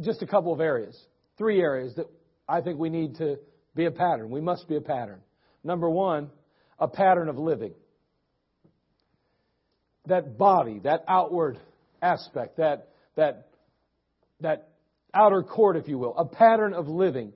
just 0.00 0.22
a 0.22 0.26
couple 0.26 0.52
of 0.52 0.60
areas, 0.60 0.98
three 1.38 1.60
areas 1.60 1.94
that 1.96 2.06
I 2.48 2.60
think 2.60 2.78
we 2.78 2.90
need 2.90 3.16
to 3.16 3.38
be 3.74 3.86
a 3.86 3.90
pattern. 3.90 4.30
We 4.30 4.40
must 4.40 4.68
be 4.68 4.76
a 4.76 4.80
pattern. 4.80 5.20
Number 5.64 5.88
one, 5.88 6.30
a 6.78 6.88
pattern 6.88 7.28
of 7.28 7.38
living 7.38 7.72
that 10.10 10.36
body, 10.38 10.80
that 10.84 11.04
outward 11.08 11.58
aspect, 12.02 12.58
that, 12.58 12.88
that, 13.16 13.48
that 14.40 14.68
outer 15.14 15.42
court, 15.42 15.76
if 15.76 15.88
you 15.88 15.98
will, 15.98 16.16
a 16.16 16.24
pattern 16.24 16.74
of 16.74 16.88
living. 16.88 17.32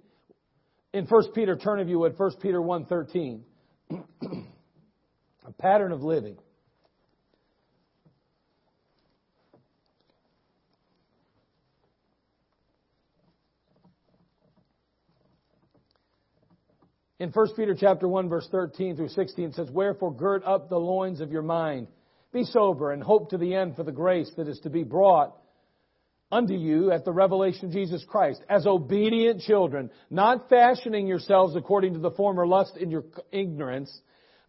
In 0.93 1.07
1 1.07 1.33
Peter, 1.35 1.57
turn 1.57 1.81
if 1.81 1.89
you 1.89 1.99
would, 2.01 2.19
1 2.19 2.31
Peter 2.41 2.61
1.13. 2.61 3.41
a 5.47 5.53
pattern 5.53 5.93
of 5.93 6.03
living. 6.03 6.37
In 17.21 17.31
1 17.31 17.47
Peter 17.57 17.75
chapter 17.79 18.07
1 18.07 18.29
verse 18.29 18.49
13 18.51 18.97
through 18.97 19.09
16 19.09 19.45
it 19.51 19.55
says, 19.55 19.71
Wherefore 19.71 20.13
gird 20.15 20.43
up 20.45 20.69
the 20.69 20.77
loins 20.77 21.21
of 21.21 21.31
your 21.31 21.43
mind 21.43 21.87
be 22.35 22.45
sober 22.45 22.93
and 22.93 23.03
hope 23.03 23.31
to 23.31 23.39
the 23.39 23.55
end 23.55 23.77
for 23.77 23.85
the 23.85 23.93
grace 23.93 24.31
that 24.37 24.49
is 24.49 24.61
to 24.61 24.71
be 24.71 24.83
brought 24.83 25.35
unto 26.31 26.53
you 26.53 26.91
at 26.91 27.05
the 27.05 27.13
revelation 27.13 27.67
of 27.67 27.73
Jesus 27.73 28.05
Christ, 28.07 28.43
as 28.51 28.67
obedient 28.67 29.41
children, 29.41 29.89
not 30.11 30.49
fashioning 30.49 31.07
yourselves 31.07 31.55
according 31.55 31.95
to 31.95 32.01
the 32.01 32.11
former 32.11 32.47
lust 32.47 32.77
in 32.77 32.91
your 32.91 33.05
ignorance, 33.31 34.01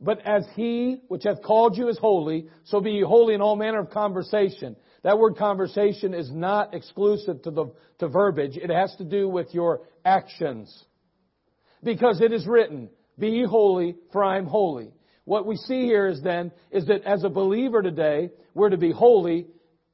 but 0.01 0.19
as 0.25 0.45
he 0.55 1.01
which 1.07 1.23
hath 1.23 1.43
called 1.43 1.77
you 1.77 1.87
is 1.87 1.97
holy, 1.99 2.47
so 2.65 2.81
be 2.81 2.91
ye 2.91 3.01
holy 3.01 3.35
in 3.35 3.41
all 3.41 3.55
manner 3.55 3.79
of 3.79 3.91
conversation. 3.91 4.75
That 5.03 5.19
word 5.19 5.37
conversation 5.37 6.15
is 6.15 6.31
not 6.31 6.73
exclusive 6.73 7.43
to 7.43 7.51
the 7.51 7.71
to 7.99 8.07
verbiage. 8.07 8.57
It 8.57 8.71
has 8.71 8.95
to 8.97 9.03
do 9.03 9.29
with 9.29 9.53
your 9.53 9.81
actions. 10.03 10.83
Because 11.83 12.19
it 12.19 12.33
is 12.33 12.47
written, 12.47 12.89
Be 13.19 13.29
ye 13.29 13.45
holy, 13.45 13.95
for 14.11 14.23
I 14.23 14.37
am 14.37 14.47
holy. 14.47 14.91
What 15.25 15.45
we 15.45 15.57
see 15.57 15.81
here 15.85 16.07
is 16.07 16.21
then, 16.21 16.51
is 16.71 16.85
that 16.85 17.03
as 17.03 17.23
a 17.23 17.29
believer 17.29 17.81
today, 17.81 18.29
we're 18.53 18.69
to 18.69 18.77
be 18.77 18.91
holy 18.91 19.47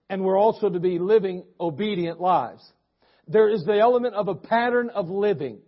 and 0.09 0.23
we're 0.23 0.37
also 0.37 0.69
to 0.69 0.79
be 0.79 0.99
living 0.99 1.45
obedient 1.59 2.19
lives. 2.19 2.61
There 3.27 3.49
is 3.49 3.63
the 3.65 3.79
element 3.79 4.13
of 4.13 4.27
a 4.27 4.35
pattern 4.35 4.89
of 4.89 5.09
living. 5.09 5.59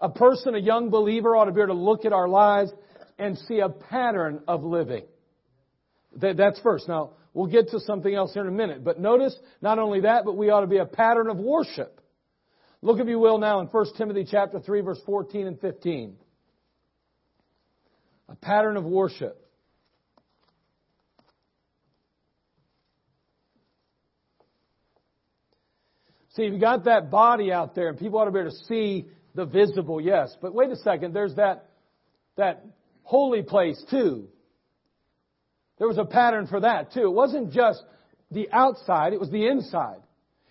A 0.00 0.08
person, 0.08 0.54
a 0.54 0.60
young 0.60 0.90
believer 0.90 1.34
ought 1.34 1.46
to 1.46 1.52
be 1.52 1.60
able 1.60 1.74
to 1.74 1.80
look 1.80 2.04
at 2.04 2.12
our 2.12 2.28
lives 2.28 2.70
and 3.18 3.36
see 3.36 3.58
a 3.58 3.68
pattern 3.68 4.40
of 4.46 4.62
living. 4.62 5.04
That's 6.14 6.60
first. 6.60 6.86
Now, 6.86 7.10
we'll 7.34 7.50
get 7.50 7.70
to 7.70 7.80
something 7.80 8.14
else 8.14 8.32
here 8.32 8.42
in 8.42 8.48
a 8.48 8.52
minute. 8.56 8.84
But 8.84 9.00
notice, 9.00 9.36
not 9.60 9.80
only 9.80 10.02
that, 10.02 10.24
but 10.24 10.36
we 10.36 10.50
ought 10.50 10.60
to 10.60 10.68
be 10.68 10.78
a 10.78 10.86
pattern 10.86 11.28
of 11.28 11.38
worship. 11.38 12.00
Look, 12.82 13.00
if 13.00 13.08
you 13.08 13.18
will, 13.18 13.38
now 13.38 13.58
in 13.60 13.66
1 13.66 13.86
Timothy 13.96 14.24
chapter 14.30 14.60
3, 14.60 14.80
verse 14.82 15.00
14 15.04 15.48
and 15.48 15.60
15. 15.60 16.16
A 18.28 18.36
pattern 18.36 18.76
of 18.76 18.84
worship. 18.84 19.44
See, 26.38 26.44
you've 26.44 26.60
got 26.60 26.84
that 26.84 27.10
body 27.10 27.50
out 27.50 27.74
there, 27.74 27.88
and 27.88 27.98
people 27.98 28.20
ought 28.20 28.26
to 28.26 28.30
be 28.30 28.38
able 28.38 28.50
to 28.50 28.56
see 28.66 29.08
the 29.34 29.44
visible, 29.44 30.00
yes. 30.00 30.36
But 30.40 30.54
wait 30.54 30.70
a 30.70 30.76
second, 30.76 31.12
there's 31.12 31.34
that, 31.34 31.68
that 32.36 32.64
holy 33.02 33.42
place 33.42 33.82
too. 33.90 34.28
There 35.78 35.88
was 35.88 35.98
a 35.98 36.04
pattern 36.04 36.46
for 36.46 36.60
that 36.60 36.92
too. 36.92 37.02
It 37.02 37.12
wasn't 37.12 37.52
just 37.52 37.82
the 38.30 38.48
outside, 38.52 39.12
it 39.12 39.20
was 39.20 39.30
the 39.30 39.46
inside. 39.46 40.00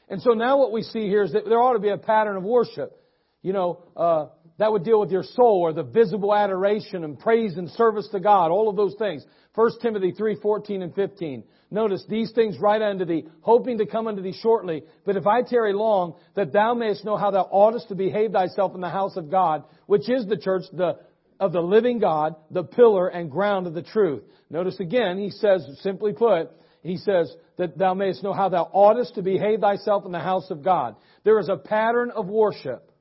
And 0.09 0.21
so 0.21 0.31
now 0.31 0.57
what 0.57 0.71
we 0.71 0.81
see 0.83 1.07
here 1.07 1.23
is 1.23 1.33
that 1.33 1.45
there 1.45 1.61
ought 1.61 1.73
to 1.73 1.79
be 1.79 1.89
a 1.89 1.97
pattern 1.97 2.37
of 2.37 2.43
worship. 2.43 2.93
You 3.41 3.53
know, 3.53 3.83
uh, 3.95 4.27
that 4.57 4.71
would 4.71 4.83
deal 4.83 4.99
with 4.99 5.11
your 5.11 5.23
soul 5.23 5.61
or 5.61 5.73
the 5.73 5.83
visible 5.83 6.33
adoration 6.33 7.03
and 7.03 7.19
praise 7.19 7.57
and 7.57 7.69
service 7.71 8.07
to 8.11 8.19
God, 8.19 8.49
all 8.49 8.69
of 8.69 8.75
those 8.75 8.95
things. 8.97 9.23
1 9.53 9.71
Timothy 9.81 10.11
3, 10.11 10.37
14 10.41 10.81
and 10.81 10.93
15. 10.93 11.43
Notice 11.69 12.03
these 12.07 12.31
things 12.31 12.57
write 12.59 12.81
unto 12.81 13.05
thee, 13.05 13.25
hoping 13.41 13.77
to 13.79 13.85
come 13.85 14.07
unto 14.07 14.21
thee 14.21 14.37
shortly. 14.41 14.83
But 15.05 15.17
if 15.17 15.27
I 15.27 15.41
tarry 15.41 15.73
long, 15.73 16.15
that 16.35 16.53
thou 16.53 16.73
mayest 16.73 17.05
know 17.05 17.17
how 17.17 17.31
thou 17.31 17.47
oughtest 17.51 17.89
to 17.89 17.95
behave 17.95 18.31
thyself 18.31 18.73
in 18.73 18.81
the 18.81 18.89
house 18.89 19.17
of 19.17 19.29
God, 19.29 19.63
which 19.85 20.09
is 20.09 20.25
the 20.27 20.37
church 20.37 20.63
the, 20.71 20.99
of 21.39 21.53
the 21.53 21.61
living 21.61 21.99
God, 21.99 22.35
the 22.51 22.63
pillar 22.63 23.07
and 23.07 23.29
ground 23.29 23.67
of 23.67 23.73
the 23.73 23.81
truth. 23.81 24.23
Notice 24.49 24.79
again, 24.79 25.17
he 25.17 25.29
says, 25.29 25.67
simply 25.81 26.13
put, 26.13 26.51
he 26.81 26.97
says 26.97 27.31
that 27.57 27.77
thou 27.77 27.93
mayest 27.93 28.23
know 28.23 28.33
how 28.33 28.49
thou 28.49 28.69
oughtest 28.71 29.15
to 29.15 29.21
behave 29.21 29.61
thyself 29.61 30.05
in 30.05 30.11
the 30.11 30.19
house 30.19 30.49
of 30.49 30.63
God. 30.63 30.95
There 31.23 31.39
is 31.39 31.49
a 31.49 31.57
pattern 31.57 32.11
of 32.11 32.27
worship. 32.27 32.91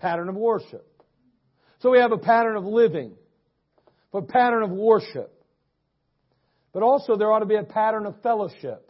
Pattern 0.00 0.28
of 0.28 0.34
worship. 0.34 0.86
So 1.80 1.90
we 1.90 1.98
have 1.98 2.12
a 2.12 2.18
pattern 2.18 2.56
of 2.56 2.64
living, 2.64 3.12
a 4.12 4.22
pattern 4.22 4.62
of 4.62 4.70
worship. 4.70 5.32
But 6.72 6.82
also 6.82 7.16
there 7.16 7.30
ought 7.30 7.40
to 7.40 7.46
be 7.46 7.56
a 7.56 7.62
pattern 7.62 8.06
of 8.06 8.20
fellowship. 8.22 8.89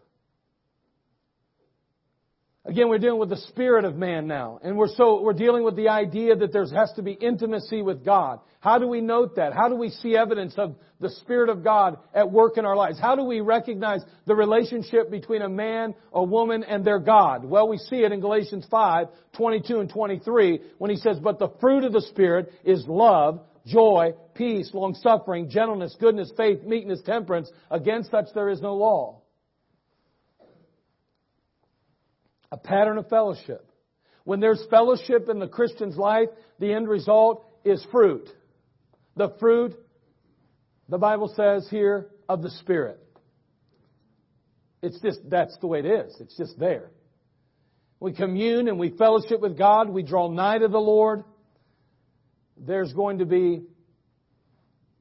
Again, 2.66 2.90
we're 2.90 2.98
dealing 2.98 3.18
with 3.18 3.30
the 3.30 3.38
spirit 3.48 3.86
of 3.86 3.96
man 3.96 4.26
now. 4.26 4.60
And 4.62 4.76
we're 4.76 4.94
so, 4.94 5.22
we're 5.22 5.32
dealing 5.32 5.64
with 5.64 5.76
the 5.76 5.88
idea 5.88 6.36
that 6.36 6.52
there 6.52 6.66
has 6.66 6.92
to 6.96 7.02
be 7.02 7.12
intimacy 7.12 7.80
with 7.80 8.04
God. 8.04 8.40
How 8.60 8.78
do 8.78 8.86
we 8.86 9.00
note 9.00 9.36
that? 9.36 9.54
How 9.54 9.70
do 9.70 9.76
we 9.76 9.88
see 9.88 10.14
evidence 10.14 10.54
of 10.58 10.76
the 11.00 11.08
Spirit 11.08 11.48
of 11.48 11.64
God 11.64 11.96
at 12.14 12.30
work 12.30 12.58
in 12.58 12.66
our 12.66 12.76
lives? 12.76 13.00
How 13.00 13.16
do 13.16 13.24
we 13.24 13.40
recognize 13.40 14.02
the 14.26 14.34
relationship 14.34 15.10
between 15.10 15.40
a 15.40 15.48
man, 15.48 15.94
a 16.12 16.22
woman, 16.22 16.62
and 16.62 16.84
their 16.84 16.98
God? 16.98 17.46
Well, 17.46 17.66
we 17.66 17.78
see 17.78 18.04
it 18.04 18.12
in 18.12 18.20
Galatians 18.20 18.66
5, 18.70 19.06
22 19.38 19.80
and 19.80 19.88
23 19.88 20.60
when 20.76 20.90
he 20.90 20.98
says, 20.98 21.18
But 21.18 21.38
the 21.38 21.48
fruit 21.62 21.84
of 21.84 21.94
the 21.94 22.02
Spirit 22.02 22.52
is 22.62 22.84
love, 22.86 23.40
joy, 23.64 24.12
peace, 24.34 24.70
long 24.74 24.92
suffering, 24.94 25.48
gentleness, 25.48 25.96
goodness, 25.98 26.30
faith, 26.36 26.62
meekness, 26.64 27.00
temperance. 27.06 27.50
Against 27.70 28.10
such 28.10 28.26
there 28.34 28.50
is 28.50 28.60
no 28.60 28.74
law. 28.74 29.19
A 32.52 32.56
pattern 32.56 32.98
of 32.98 33.08
fellowship. 33.08 33.70
When 34.24 34.40
there's 34.40 34.64
fellowship 34.70 35.28
in 35.28 35.38
the 35.38 35.48
Christian's 35.48 35.96
life, 35.96 36.28
the 36.58 36.72
end 36.72 36.88
result 36.88 37.44
is 37.64 37.84
fruit. 37.90 38.28
The 39.16 39.34
fruit, 39.40 39.74
the 40.88 40.98
Bible 40.98 41.32
says 41.34 41.68
here, 41.70 42.08
of 42.28 42.42
the 42.42 42.50
Spirit. 42.50 42.98
It's 44.82 45.00
just, 45.00 45.18
that's 45.28 45.56
the 45.58 45.66
way 45.66 45.80
it 45.80 45.86
is. 45.86 46.16
It's 46.20 46.36
just 46.36 46.58
there. 46.58 46.90
We 47.98 48.12
commune 48.12 48.68
and 48.68 48.78
we 48.78 48.90
fellowship 48.90 49.40
with 49.40 49.58
God. 49.58 49.90
We 49.90 50.02
draw 50.02 50.30
nigh 50.30 50.58
to 50.58 50.68
the 50.68 50.78
Lord 50.78 51.24
there's 52.60 52.92
going 52.92 53.18
to 53.18 53.24
be 53.24 53.62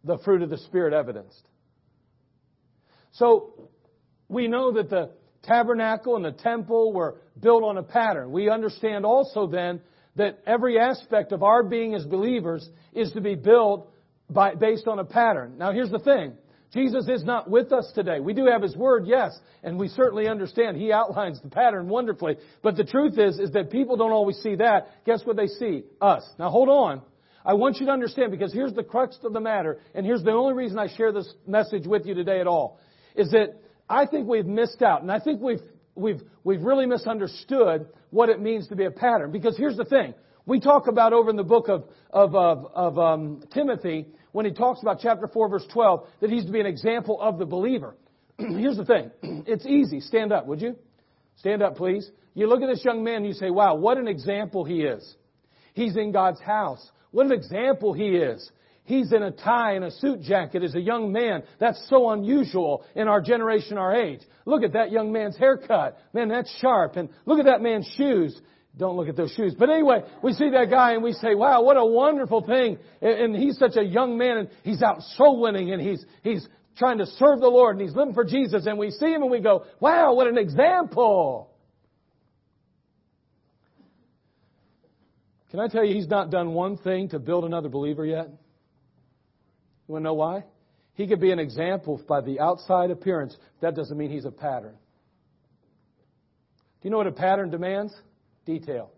the 0.04 0.18
fruit 0.20 0.42
of 0.42 0.50
the 0.50 0.58
Spirit 0.58 0.94
evidenced. 0.94 1.48
So, 3.14 3.70
we 4.28 4.48
know 4.48 4.72
that 4.74 4.90
the 4.90 5.12
tabernacle 5.44 6.16
and 6.16 6.26
the 6.26 6.32
temple 6.32 6.94
were 6.94 7.18
built 7.40 7.64
on 7.64 7.78
a 7.78 7.84
pattern. 7.84 8.32
We 8.32 8.50
understand 8.50 9.06
also 9.06 9.48
then 9.48 9.82
that 10.16 10.40
every 10.46 10.80
aspect 10.80 11.32
of 11.32 11.44
our 11.44 11.64
being 11.64 11.96
as 11.96 12.06
believers 12.06 12.68
is 12.94 13.12
to 13.14 13.22
be 13.22 13.36
built 13.36 13.92
by, 14.30 14.56
based 14.56 14.88
on 14.88 15.00
a 15.00 15.06
pattern. 15.06 15.58
Now 15.58 15.72
here's 15.72 15.92
the 15.92 16.00
thing. 16.00 16.34
Jesus 16.72 17.08
is 17.08 17.24
not 17.24 17.50
with 17.50 17.72
us 17.72 17.92
today. 17.96 18.20
We 18.20 18.34
do 18.34 18.46
have 18.46 18.62
His 18.62 18.76
Word, 18.76 19.06
yes, 19.08 19.36
and 19.64 19.80
we 19.80 19.88
certainly 19.88 20.28
understand 20.28 20.78
He 20.78 20.92
outlines 20.92 21.42
the 21.42 21.50
pattern 21.50 21.90
wonderfully. 21.90 22.38
But 22.62 22.78
the 22.78 22.84
truth 22.84 23.18
is, 23.18 23.40
is 23.40 23.52
that 23.54 23.72
people 23.72 23.98
don't 23.98 24.12
always 24.12 24.38
see 24.38 24.56
that. 24.56 25.04
Guess 25.06 25.22
what 25.26 25.36
they 25.36 25.48
see? 25.48 25.84
Us. 26.00 26.24
Now 26.38 26.52
hold 26.52 26.70
on. 26.70 27.02
I 27.44 27.54
want 27.54 27.78
you 27.78 27.88
to 27.88 27.92
understand 27.92 28.32
because 28.32 28.54
here's 28.54 28.74
the 28.74 28.84
crux 28.84 29.18
of 29.24 29.34
the 29.34 29.40
matter, 29.40 29.80
and 29.96 30.06
here's 30.06 30.24
the 30.24 30.32
only 30.32 30.54
reason 30.54 30.78
I 30.78 30.96
share 30.96 31.12
this 31.12 31.34
message 31.48 31.88
with 31.88 32.06
you 32.06 32.14
today 32.14 32.40
at 32.40 32.48
all, 32.48 32.80
is 33.16 33.32
that 33.32 33.56
I 33.90 34.06
think 34.06 34.28
we've 34.28 34.46
missed 34.46 34.82
out, 34.82 35.02
and 35.02 35.12
I 35.12 35.20
think 35.20 35.42
we've, 35.42 35.62
we've, 35.96 36.22
we've 36.44 36.62
really 36.62 36.86
misunderstood 36.86 37.88
what 38.12 38.30
it 38.30 38.40
means 38.40 38.68
to 38.68 38.76
be 38.76 38.86
a 38.86 38.92
pattern. 38.92 39.32
Because 39.32 39.58
here's 39.58 39.78
the 39.78 39.86
thing. 39.86 40.14
We 40.46 40.60
talk 40.60 40.88
about 40.88 41.14
over 41.14 41.30
in 41.30 41.36
the 41.36 41.44
book 41.44 41.70
of, 41.70 41.86
of, 42.12 42.36
of, 42.36 42.66
of 42.74 43.00
um, 43.00 43.44
Timothy, 43.54 44.08
when 44.32 44.46
he 44.46 44.52
talks 44.52 44.82
about 44.82 45.00
chapter 45.02 45.28
4 45.28 45.50
verse 45.50 45.66
12, 45.72 46.08
that 46.22 46.30
he's 46.30 46.46
to 46.46 46.52
be 46.52 46.60
an 46.60 46.66
example 46.66 47.20
of 47.22 47.38
the 47.38 47.46
believer. 47.46 47.96
here's 48.38 48.78
the 48.78 48.86
thing. 48.86 49.12
It's 49.48 49.66
easy. 49.66 50.00
Stand 50.00 50.32
up, 50.32 50.46
would 50.48 50.62
you? 50.62 50.76
Stand 51.38 51.64
up, 51.64 51.76
please. 51.76 52.10
You 52.36 52.48
look 52.48 52.62
at 52.62 52.68
this 52.68 52.84
young 52.86 53.04
man 53.04 53.18
and 53.18 53.28
you 53.28 53.34
say, 53.34 53.50
wow, 53.50 53.76
what 53.76 53.98
an 53.98 54.08
example 54.08 54.64
he 54.64 54.82
is. 54.82 55.16
He's 55.74 55.96
in 55.96 56.12
God's 56.12 56.40
house. 56.42 56.92
What 57.12 57.26
an 57.26 57.32
example 57.32 57.94
he 57.94 58.10
is. 58.10 58.50
He's 58.90 59.14
in 59.14 59.22
a 59.22 59.30
tie 59.30 59.74
and 59.74 59.86
a 59.86 59.92
suit 59.92 60.24
jacket 60.24 60.64
as 60.64 60.74
a 60.74 60.82
young 60.82 61.12
man. 61.12 61.44
That's 61.60 61.80
so 61.90 62.10
unusual 62.10 62.84
in 62.96 63.08
our 63.08 63.22
generation, 63.22 63.78
our 63.78 63.96
age. 63.96 64.22
Look 64.46 64.64
at 64.64 64.74
that 64.74 64.92
young 64.92 65.12
man's 65.12 65.38
haircut. 65.38 66.00
Man, 66.12 66.28
that's 66.28 66.52
sharp. 66.58 66.96
And 66.96 67.10
look 67.28 67.38
at 67.38 67.46
that 67.46 67.62
man's 67.62 67.88
shoes. 67.96 68.36
Don't 68.76 68.98
look 68.98 69.08
at 69.08 69.16
those 69.16 69.32
shoes. 69.34 69.54
But 69.54 69.70
anyway, 69.70 70.00
we 70.24 70.34
see 70.34 70.50
that 70.50 70.72
guy 70.72 70.94
and 70.94 71.04
we 71.04 71.14
say, 71.14 71.36
wow, 71.36 71.62
what 71.62 71.78
a 71.78 71.86
wonderful 71.86 72.42
thing. 72.42 72.80
And 73.00 73.36
he's 73.36 73.60
such 73.60 73.76
a 73.76 73.84
young 73.84 74.18
man 74.18 74.38
and 74.38 74.50
he's 74.64 74.82
out 74.82 75.04
soul 75.18 75.40
winning 75.40 75.72
and 75.72 75.80
he's, 75.80 76.04
he's 76.24 76.48
trying 76.76 76.98
to 76.98 77.06
serve 77.06 77.42
the 77.42 77.48
Lord 77.48 77.78
and 77.78 77.88
he's 77.88 77.96
living 77.96 78.16
for 78.16 78.26
Jesus. 78.26 78.66
And 78.66 78.80
we 78.80 78.90
see 78.90 79.14
him 79.14 79.22
and 79.22 79.30
we 79.30 79.40
go, 79.40 79.66
wow, 79.80 80.16
what 80.16 80.26
an 80.26 80.40
example. 80.40 81.52
Can 85.52 85.60
I 85.60 85.68
tell 85.68 85.86
you, 85.86 85.94
he's 85.94 86.08
not 86.08 86.32
done 86.32 86.54
one 86.54 86.78
thing 86.78 87.10
to 87.10 87.20
build 87.20 87.46
another 87.46 87.70
believer 87.70 88.04
yet? 88.04 88.30
You 89.90 89.94
want 89.94 90.04
to 90.04 90.10
know 90.10 90.14
why? 90.14 90.44
He 90.94 91.08
could 91.08 91.20
be 91.20 91.32
an 91.32 91.40
example 91.40 92.00
by 92.08 92.22
the 92.22 92.40
outside 92.40 92.92
appearance. 92.92 93.36
That 93.62 93.76
doesn't 93.76 93.98
mean 93.98 94.12
he's 94.12 94.26
a 94.26 94.32
pattern. 94.32 94.76
Do 96.82 96.88
you 96.88 96.92
know 96.92 96.98
what 96.98 97.08
a 97.08 97.12
pattern 97.12 97.50
demands? 97.50 97.96
Detail. 98.46 98.92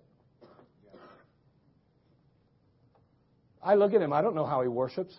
I 3.63 3.75
look 3.75 3.93
at 3.93 4.01
him, 4.01 4.11
I 4.11 4.21
don't 4.21 4.35
know 4.35 4.45
how 4.45 4.63
he 4.63 4.67
worships. 4.67 5.15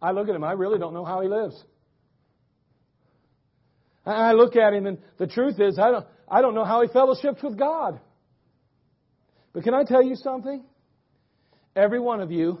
I 0.00 0.12
look 0.12 0.28
at 0.30 0.34
him, 0.34 0.42
I 0.42 0.52
really 0.52 0.78
don't 0.78 0.94
know 0.94 1.04
how 1.04 1.20
he 1.20 1.28
lives. 1.28 1.62
I 4.06 4.32
look 4.32 4.56
at 4.56 4.72
him, 4.72 4.86
and 4.86 4.98
the 5.18 5.26
truth 5.26 5.60
is, 5.60 5.78
I 5.78 5.90
don't, 5.90 6.06
I 6.26 6.40
don't 6.40 6.54
know 6.54 6.64
how 6.64 6.80
he 6.80 6.88
fellowships 6.88 7.42
with 7.42 7.58
God. 7.58 8.00
But 9.52 9.64
can 9.64 9.74
I 9.74 9.84
tell 9.84 10.02
you 10.02 10.16
something? 10.16 10.64
Every 11.76 12.00
one 12.00 12.20
of 12.20 12.32
you 12.32 12.58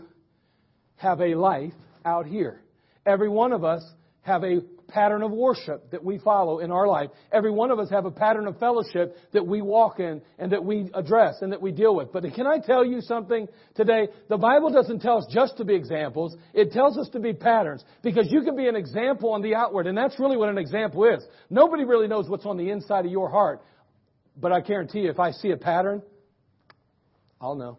have 1.02 1.20
a 1.20 1.34
life 1.34 1.72
out 2.04 2.26
here. 2.26 2.62
Every 3.04 3.28
one 3.28 3.52
of 3.52 3.64
us 3.64 3.84
have 4.22 4.44
a 4.44 4.60
pattern 4.88 5.22
of 5.22 5.32
worship 5.32 5.90
that 5.90 6.04
we 6.04 6.18
follow 6.18 6.60
in 6.60 6.70
our 6.70 6.86
life. 6.86 7.10
Every 7.32 7.50
one 7.50 7.70
of 7.70 7.78
us 7.78 7.90
have 7.90 8.04
a 8.04 8.10
pattern 8.10 8.46
of 8.46 8.58
fellowship 8.58 9.16
that 9.32 9.44
we 9.44 9.62
walk 9.62 9.98
in 9.98 10.22
and 10.38 10.52
that 10.52 10.64
we 10.64 10.90
address 10.94 11.36
and 11.40 11.52
that 11.52 11.60
we 11.60 11.72
deal 11.72 11.96
with. 11.96 12.12
But 12.12 12.24
can 12.34 12.46
I 12.46 12.58
tell 12.58 12.84
you 12.84 13.00
something 13.00 13.48
today? 13.74 14.08
The 14.28 14.36
Bible 14.36 14.70
doesn't 14.70 15.00
tell 15.00 15.18
us 15.18 15.26
just 15.30 15.56
to 15.56 15.64
be 15.64 15.74
examples. 15.74 16.36
It 16.54 16.72
tells 16.72 16.98
us 16.98 17.08
to 17.14 17.20
be 17.20 17.32
patterns 17.32 17.82
because 18.02 18.28
you 18.30 18.42
can 18.42 18.54
be 18.54 18.68
an 18.68 18.76
example 18.76 19.32
on 19.32 19.42
the 19.42 19.54
outward 19.54 19.86
and 19.86 19.96
that's 19.96 20.20
really 20.20 20.36
what 20.36 20.50
an 20.50 20.58
example 20.58 21.04
is. 21.04 21.24
Nobody 21.50 21.84
really 21.84 22.06
knows 22.06 22.28
what's 22.28 22.46
on 22.46 22.58
the 22.58 22.70
inside 22.70 23.06
of 23.06 23.10
your 23.10 23.30
heart. 23.30 23.62
But 24.36 24.52
I 24.52 24.60
guarantee 24.60 25.00
you 25.00 25.10
if 25.10 25.18
I 25.18 25.32
see 25.32 25.50
a 25.50 25.56
pattern, 25.56 26.02
I'll 27.40 27.56
know. 27.56 27.78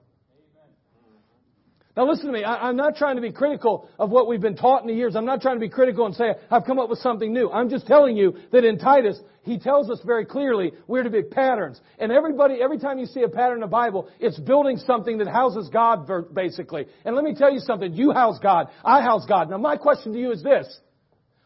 Now 1.96 2.10
listen 2.10 2.26
to 2.26 2.32
me. 2.32 2.44
I, 2.44 2.70
am 2.70 2.76
not 2.76 2.96
trying 2.96 3.18
to 3.18 3.22
be 3.22 3.32
critical 3.32 3.88
of 4.00 4.10
what 4.10 4.28
we've 4.28 4.42
been 4.42 4.56
taught 4.56 4.82
in 4.82 4.88
the 4.88 4.96
years. 4.96 5.16
I'm 5.16 5.26
not 5.26 5.42
trying 5.42 5.58
to 5.58 5.60
be 5.60 5.70
critical 5.70 6.08
and 6.08 6.16
say 6.16 6.34
I've 6.50 6.66
come 6.66 6.80
up 6.80 6.90
with 6.90 6.98
something 7.00 7.32
new. 7.32 7.52
I'm 7.52 7.70
just 7.70 7.86
telling 7.86 8.18
you 8.18 8.36
that 8.52 8.66
in 8.66 8.80
Titus, 8.80 9.20
he 9.44 9.60
tells 9.60 9.92
us 9.92 10.00
very 10.04 10.26
clearly 10.26 10.72
we're 10.88 11.04
to 11.04 11.12
be 11.12 11.22
patterns. 11.22 11.80
And 12.00 12.12
everybody, 12.12 12.56
every 12.64 12.80
time 12.80 12.98
you 12.98 13.06
see 13.06 13.22
a 13.22 13.30
pattern 13.30 13.58
in 13.58 13.62
the 13.62 13.68
Bible, 13.68 14.10
it's 14.20 14.40
building 14.40 14.78
something 14.78 15.20
that 15.20 15.28
houses 15.28 15.70
God 15.72 16.10
basically. 16.34 16.88
And 17.06 17.16
let 17.16 17.24
me 17.24 17.36
tell 17.36 17.54
you 17.54 17.60
something. 17.60 17.94
You 17.94 18.12
house 18.12 18.40
God. 18.42 18.70
I 18.84 19.02
house 19.02 19.26
God. 19.28 19.52
Now 19.52 19.58
my 19.58 19.78
question 19.78 20.14
to 20.14 20.20
you 20.20 20.32
is 20.32 20.42
this. 20.42 20.66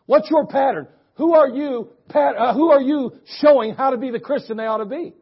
What's 0.05 0.29
your 0.31 0.47
pattern? 0.47 0.87
Who 1.15 1.33
are 1.33 1.49
you, 1.49 1.89
uh, 2.13 2.53
who 2.53 2.71
are 2.71 2.81
you 2.81 3.11
showing 3.41 3.73
how 3.73 3.89
to 3.89 3.97
be 3.97 4.11
the 4.11 4.19
Christian 4.19 4.55
they 4.55 4.65
ought 4.65 4.77
to 4.77 4.85
be? 4.85 5.13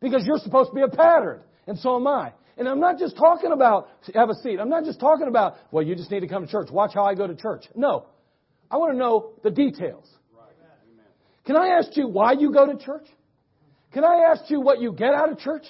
Because 0.00 0.24
you're 0.26 0.38
supposed 0.38 0.70
to 0.70 0.74
be 0.74 0.82
a 0.82 0.88
pattern. 0.88 1.42
And 1.68 1.78
so 1.78 1.94
am 1.94 2.06
I. 2.08 2.32
And 2.60 2.68
I'm 2.68 2.78
not 2.78 2.98
just 2.98 3.16
talking 3.16 3.52
about, 3.52 3.88
have 4.14 4.28
a 4.28 4.34
seat. 4.34 4.60
I'm 4.60 4.68
not 4.68 4.84
just 4.84 5.00
talking 5.00 5.28
about, 5.28 5.56
well, 5.70 5.82
you 5.82 5.96
just 5.96 6.10
need 6.10 6.20
to 6.20 6.28
come 6.28 6.44
to 6.44 6.52
church. 6.52 6.68
Watch 6.70 6.92
how 6.92 7.04
I 7.04 7.14
go 7.14 7.26
to 7.26 7.34
church. 7.34 7.64
No. 7.74 8.04
I 8.70 8.76
want 8.76 8.92
to 8.92 8.98
know 8.98 9.32
the 9.42 9.50
details. 9.50 10.06
Can 11.46 11.56
I 11.56 11.68
ask 11.68 11.96
you 11.96 12.06
why 12.06 12.32
you 12.32 12.52
go 12.52 12.66
to 12.66 12.76
church? 12.76 13.06
Can 13.94 14.04
I 14.04 14.30
ask 14.30 14.50
you 14.50 14.60
what 14.60 14.78
you 14.78 14.92
get 14.92 15.14
out 15.14 15.32
of 15.32 15.38
church? 15.38 15.64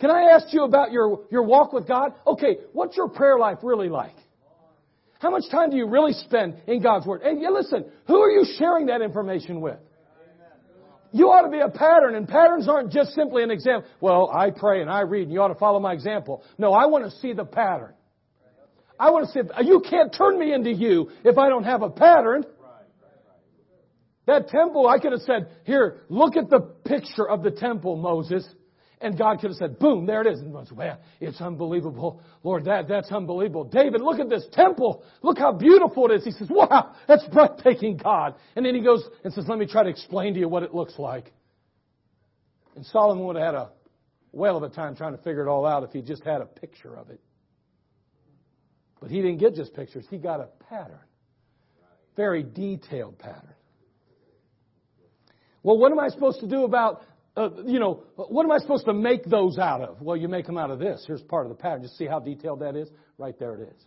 Can 0.00 0.10
I 0.10 0.34
ask 0.34 0.52
you 0.52 0.64
about 0.64 0.92
your, 0.92 1.24
your 1.30 1.44
walk 1.44 1.72
with 1.72 1.88
God? 1.88 2.12
Okay, 2.26 2.58
what's 2.74 2.94
your 2.94 3.08
prayer 3.08 3.38
life 3.38 3.58
really 3.62 3.88
like? 3.88 4.14
How 5.20 5.30
much 5.30 5.44
time 5.50 5.70
do 5.70 5.78
you 5.78 5.88
really 5.88 6.12
spend 6.12 6.60
in 6.66 6.82
God's 6.82 7.06
Word? 7.06 7.22
And 7.22 7.40
listen, 7.54 7.86
who 8.06 8.20
are 8.20 8.30
you 8.30 8.44
sharing 8.58 8.86
that 8.86 9.00
information 9.00 9.62
with? 9.62 9.78
You 11.12 11.28
ought 11.30 11.42
to 11.42 11.50
be 11.50 11.60
a 11.60 11.68
pattern, 11.68 12.14
and 12.14 12.28
patterns 12.28 12.68
aren't 12.68 12.92
just 12.92 13.12
simply 13.14 13.42
an 13.42 13.50
example. 13.50 13.88
Well, 14.00 14.30
I 14.34 14.50
pray 14.50 14.82
and 14.82 14.90
I 14.90 15.00
read, 15.00 15.22
and 15.22 15.32
you 15.32 15.40
ought 15.40 15.48
to 15.48 15.54
follow 15.54 15.80
my 15.80 15.92
example. 15.92 16.42
No, 16.58 16.72
I 16.72 16.86
want 16.86 17.04
to 17.04 17.10
see 17.18 17.32
the 17.32 17.44
pattern. 17.44 17.94
I 19.00 19.10
want 19.10 19.26
to 19.26 19.32
see, 19.32 19.40
you 19.64 19.80
can't 19.88 20.12
turn 20.12 20.38
me 20.38 20.52
into 20.52 20.72
you 20.72 21.10
if 21.24 21.38
I 21.38 21.48
don't 21.48 21.64
have 21.64 21.82
a 21.82 21.90
pattern. 21.90 22.44
That 24.26 24.48
temple, 24.48 24.86
I 24.86 24.98
could 24.98 25.12
have 25.12 25.22
said, 25.22 25.48
here, 25.64 26.02
look 26.10 26.36
at 26.36 26.50
the 26.50 26.60
picture 26.60 27.26
of 27.26 27.42
the 27.42 27.50
temple, 27.50 27.96
Moses. 27.96 28.46
And 29.00 29.16
God 29.16 29.38
could 29.40 29.50
have 29.50 29.56
said, 29.56 29.78
boom, 29.78 30.06
there 30.06 30.22
it 30.22 30.32
is. 30.32 30.40
And 30.40 30.52
Moses, 30.52 30.72
well, 30.72 30.98
it's 31.20 31.40
unbelievable. 31.40 32.20
Lord, 32.42 32.64
that, 32.64 32.88
that's 32.88 33.12
unbelievable. 33.12 33.64
David, 33.64 34.00
look 34.00 34.18
at 34.18 34.28
this 34.28 34.44
temple. 34.52 35.04
Look 35.22 35.38
how 35.38 35.52
beautiful 35.52 36.10
it 36.10 36.16
is. 36.16 36.24
He 36.24 36.32
says, 36.32 36.48
wow, 36.50 36.94
that's 37.06 37.24
breathtaking, 37.28 37.98
God. 37.98 38.34
And 38.56 38.66
then 38.66 38.74
he 38.74 38.80
goes 38.80 39.04
and 39.22 39.32
says, 39.32 39.44
let 39.46 39.58
me 39.58 39.66
try 39.66 39.84
to 39.84 39.88
explain 39.88 40.34
to 40.34 40.40
you 40.40 40.48
what 40.48 40.64
it 40.64 40.74
looks 40.74 40.98
like. 40.98 41.32
And 42.74 42.84
Solomon 42.86 43.24
would 43.26 43.36
have 43.36 43.44
had 43.44 43.54
a 43.54 43.70
whale 44.32 44.56
of 44.56 44.64
a 44.64 44.68
time 44.68 44.96
trying 44.96 45.16
to 45.16 45.22
figure 45.22 45.46
it 45.46 45.48
all 45.48 45.64
out 45.64 45.84
if 45.84 45.90
he 45.90 46.02
just 46.02 46.24
had 46.24 46.40
a 46.40 46.46
picture 46.46 46.96
of 46.96 47.10
it. 47.10 47.20
But 49.00 49.10
he 49.10 49.18
didn't 49.18 49.38
get 49.38 49.54
just 49.54 49.74
pictures. 49.74 50.06
He 50.10 50.18
got 50.18 50.40
a 50.40 50.48
pattern. 50.68 50.98
Very 52.16 52.42
detailed 52.42 53.16
pattern. 53.20 53.54
Well, 55.62 55.78
what 55.78 55.92
am 55.92 56.00
I 56.00 56.08
supposed 56.08 56.40
to 56.40 56.48
do 56.48 56.64
about 56.64 57.02
uh, 57.38 57.50
you 57.64 57.78
know, 57.78 58.02
what 58.16 58.44
am 58.44 58.50
I 58.50 58.58
supposed 58.58 58.86
to 58.86 58.92
make 58.92 59.24
those 59.24 59.58
out 59.58 59.80
of? 59.80 60.02
Well, 60.02 60.16
you 60.16 60.28
make 60.28 60.46
them 60.46 60.58
out 60.58 60.70
of 60.70 60.78
this. 60.78 61.04
Here's 61.06 61.22
part 61.22 61.46
of 61.46 61.50
the 61.50 61.56
pattern. 61.56 61.82
Just 61.82 61.96
see 61.96 62.06
how 62.06 62.18
detailed 62.18 62.60
that 62.60 62.74
is? 62.74 62.88
Right 63.16 63.38
there 63.38 63.54
it 63.54 63.68
is. 63.68 63.84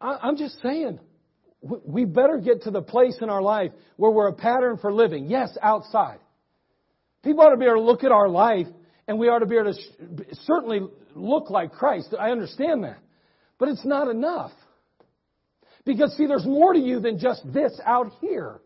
I, 0.00 0.18
I'm 0.22 0.36
just 0.36 0.60
saying, 0.60 0.98
we 1.62 2.04
better 2.04 2.38
get 2.38 2.62
to 2.62 2.70
the 2.70 2.82
place 2.82 3.18
in 3.20 3.30
our 3.30 3.42
life 3.42 3.70
where 3.96 4.10
we're 4.10 4.28
a 4.28 4.32
pattern 4.32 4.78
for 4.78 4.92
living. 4.92 5.26
Yes, 5.26 5.56
outside. 5.62 6.18
People 7.22 7.44
ought 7.44 7.50
to 7.50 7.58
be 7.58 7.66
able 7.66 7.76
to 7.76 7.82
look 7.82 8.02
at 8.02 8.10
our 8.10 8.28
life 8.28 8.66
and 9.06 9.18
we 9.18 9.28
ought 9.28 9.40
to 9.40 9.46
be 9.46 9.56
able 9.56 9.72
to 9.72 10.34
certainly 10.44 10.80
look 11.14 11.50
like 11.50 11.72
Christ. 11.72 12.14
I 12.18 12.30
understand 12.30 12.84
that. 12.84 12.98
But 13.58 13.68
it's 13.68 13.84
not 13.84 14.08
enough. 14.08 14.52
Because 15.84 16.16
see, 16.16 16.26
there's 16.26 16.46
more 16.46 16.72
to 16.72 16.78
you 16.78 16.98
than 16.98 17.18
just 17.18 17.42
this 17.52 17.78
out 17.84 18.10
here. 18.20 18.60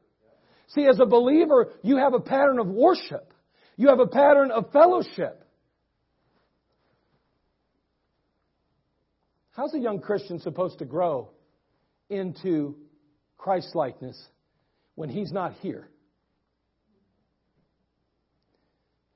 See, 0.68 0.86
as 0.86 0.98
a 1.00 1.06
believer, 1.06 1.72
you 1.82 1.98
have 1.98 2.14
a 2.14 2.20
pattern 2.20 2.58
of 2.58 2.66
worship. 2.68 3.32
You 3.76 3.88
have 3.88 4.00
a 4.00 4.06
pattern 4.06 4.50
of 4.50 4.72
fellowship. 4.72 5.44
How's 9.52 9.74
a 9.74 9.78
young 9.78 10.00
Christian 10.00 10.40
supposed 10.40 10.78
to 10.80 10.84
grow 10.84 11.30
into 12.08 12.76
Christ 13.36 13.74
likeness 13.74 14.20
when 14.94 15.08
he's 15.08 15.32
not 15.32 15.52
here? 15.60 15.88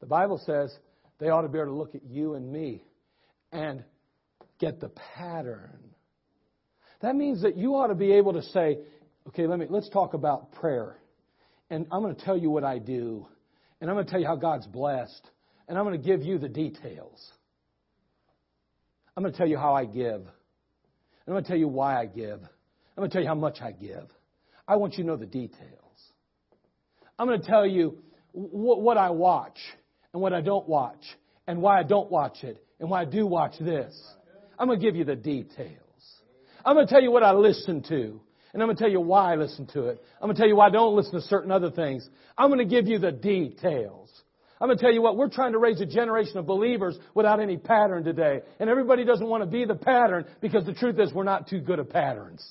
The 0.01 0.07
Bible 0.07 0.41
says 0.45 0.77
they 1.19 1.29
ought 1.29 1.43
to 1.43 1.49
be 1.49 1.59
able 1.59 1.73
to 1.73 1.77
look 1.79 1.95
at 1.97 2.05
you 2.05 2.35
and 2.35 2.53
me 2.53 2.85
and 3.51 3.83
get 4.61 4.81
the 4.81 4.91
pattern. 5.17 5.95
That 7.01 7.17
means 7.17 7.43
that 7.43 7.57
you 7.57 7.75
ought 7.75 7.89
to 7.89 7.95
be 7.95 8.13
able 8.13 8.35
to 8.35 8.43
say, 8.43 8.79
okay, 9.29 9.47
let 9.47 9.59
me, 9.59 9.67
let's 9.69 9.89
talk 9.89 10.15
about 10.15 10.53
prayer 10.53 10.99
and 11.71 11.87
I'm 11.91 12.03
going 12.03 12.15
to 12.15 12.25
tell 12.25 12.37
you 12.37 12.51
what 12.51 12.65
I 12.65 12.79
do, 12.79 13.27
and 13.81 13.91
I'm 13.91 13.97
going 13.97 14.07
to 14.07 14.11
tell 14.11 14.21
you 14.21 14.27
how 14.27 14.37
God's 14.37 14.67
blessed, 14.67 15.31
and 15.69 15.79
I'm 15.79 15.85
going 15.85 16.01
to 16.01 16.07
give 16.07 16.23
you 16.23 16.39
the 16.39 16.49
details. 16.49 17.31
I'm 19.17 19.23
going 19.23 19.33
to 19.33 19.39
tell 19.39 19.49
you 19.49 19.59
how 19.59 19.75
I 19.75 19.85
give. 19.85 20.23
I'm 21.27 21.33
going 21.33 21.43
to 21.43 21.49
tell 21.49 21.59
you 21.59 21.69
why 21.69 22.01
I 22.01 22.07
give. 22.07 22.41
I'm 22.41 22.97
going 22.97 23.11
to 23.11 23.13
tell 23.13 23.23
you 23.23 23.29
how 23.29 23.35
much 23.35 23.61
I 23.61 23.73
give. 23.73 24.09
I 24.67 24.77
want 24.77 24.95
you 24.95 25.05
to 25.05 25.09
know 25.09 25.17
the 25.17 25.27
details. 25.27 25.83
I'm 27.19 27.27
going 27.27 27.41
to 27.41 27.47
tell 27.47 27.67
you 27.67 27.99
what 28.33 28.97
I 28.97 29.11
watch 29.11 29.59
and 30.13 30.23
what 30.23 30.33
I 30.33 30.41
don't 30.41 30.69
watch 30.69 31.03
and 31.47 31.61
why 31.61 31.79
I 31.81 31.83
don't 31.83 32.11
watch 32.11 32.43
it 32.43 32.63
and 32.79 32.89
why 32.89 33.03
I 33.03 33.05
do 33.05 33.27
watch 33.27 33.59
this. 33.59 34.01
I'm 34.59 34.69
going 34.69 34.81
to 34.81 34.85
give 34.85 34.97
you 34.97 35.05
the 35.05 35.17
details. 35.17 35.73
I'm 36.65 36.77
going 36.77 36.87
to 36.87 36.93
tell 36.93 37.03
you 37.03 37.11
what 37.11 37.23
I 37.23 37.33
listen 37.33 37.83
to 37.89 38.21
and 38.53 38.63
I'm 38.63 38.67
going 38.69 38.77
to 38.77 38.83
tell 38.83 38.91
you 38.91 39.01
why 39.01 39.33
I 39.33 39.37
listen 39.37 39.67
to 39.75 39.89
it. 39.89 40.03
I'm 40.21 40.27
going 40.27 40.37
to 40.37 40.41
tell 40.41 40.49
you 40.49 40.57
why 40.57 40.67
I 40.67 40.71
don't 40.71 40.97
listen 40.97 41.13
to 41.13 41.21
certain 41.23 41.51
other 41.51 41.71
things. 41.71 42.09
I'm 42.37 42.49
going 42.49 42.67
to 42.67 42.75
give 42.75 42.87
you 42.87 42.99
the 42.99 43.13
details. 43.13 44.11
I'm 44.61 44.69
going 44.69 44.79
to 44.79 44.83
tell 44.83 44.93
you 44.93 45.03
what, 45.03 45.17
we're 45.17 45.29
trying 45.29 45.53
to 45.53 45.59
raise 45.59 45.81
a 45.81 45.87
generation 45.87 46.39
of 46.39 46.47
believers 46.47 46.99
without 47.15 47.41
any 47.41 47.57
pattern 47.57 48.03
today. 48.03 48.41
And 48.59 48.69
everybody 48.69 49.05
doesn't 49.05 49.27
want 49.27 49.43
to 49.43 49.47
be 49.47 49.65
the 49.65 49.77
pattern 49.77 50.25
because 50.41 50.65
the 50.67 50.75
truth 50.75 50.99
is 50.99 51.13
we're 51.13 51.25
not 51.25 51.49
too 51.49 51.61
good 51.61 51.79
at 51.79 51.91
patterns. 51.91 52.45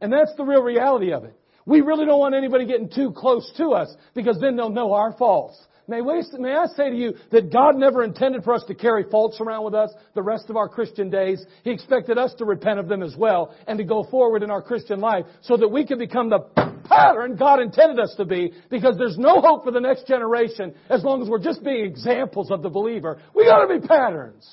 And 0.00 0.12
that's 0.12 0.34
the 0.36 0.44
real 0.44 0.62
reality 0.62 1.12
of 1.12 1.24
it. 1.24 1.34
We 1.64 1.80
really 1.80 2.06
don't 2.06 2.18
want 2.18 2.34
anybody 2.34 2.66
getting 2.66 2.88
too 2.88 3.12
close 3.12 3.50
to 3.58 3.70
us 3.70 3.94
because 4.14 4.38
then 4.40 4.56
they'll 4.56 4.70
know 4.70 4.92
our 4.92 5.12
faults. 5.12 5.58
May, 5.88 6.02
we, 6.02 6.22
may 6.38 6.52
I 6.52 6.66
say 6.76 6.90
to 6.90 6.96
you 6.96 7.14
that 7.32 7.50
God 7.50 7.76
never 7.76 8.04
intended 8.04 8.44
for 8.44 8.52
us 8.52 8.62
to 8.68 8.74
carry 8.74 9.04
faults 9.10 9.40
around 9.40 9.64
with 9.64 9.74
us 9.74 9.90
the 10.14 10.22
rest 10.22 10.50
of 10.50 10.56
our 10.56 10.68
Christian 10.68 11.08
days. 11.08 11.42
He 11.64 11.70
expected 11.70 12.18
us 12.18 12.34
to 12.34 12.44
repent 12.44 12.78
of 12.78 12.88
them 12.88 13.02
as 13.02 13.16
well 13.16 13.54
and 13.66 13.78
to 13.78 13.84
go 13.84 14.04
forward 14.10 14.42
in 14.42 14.50
our 14.50 14.60
Christian 14.60 15.00
life 15.00 15.24
so 15.40 15.56
that 15.56 15.68
we 15.68 15.86
can 15.86 15.98
become 15.98 16.28
the 16.28 16.40
pattern 16.84 17.36
God 17.36 17.60
intended 17.60 17.98
us 17.98 18.14
to 18.18 18.26
be 18.26 18.52
because 18.68 18.96
there's 18.98 19.16
no 19.16 19.40
hope 19.40 19.64
for 19.64 19.70
the 19.70 19.80
next 19.80 20.06
generation 20.06 20.74
as 20.90 21.02
long 21.02 21.22
as 21.22 21.28
we're 21.28 21.42
just 21.42 21.64
being 21.64 21.86
examples 21.86 22.50
of 22.50 22.62
the 22.62 22.68
believer. 22.68 23.18
We 23.34 23.46
gotta 23.46 23.80
be 23.80 23.86
patterns. 23.86 24.46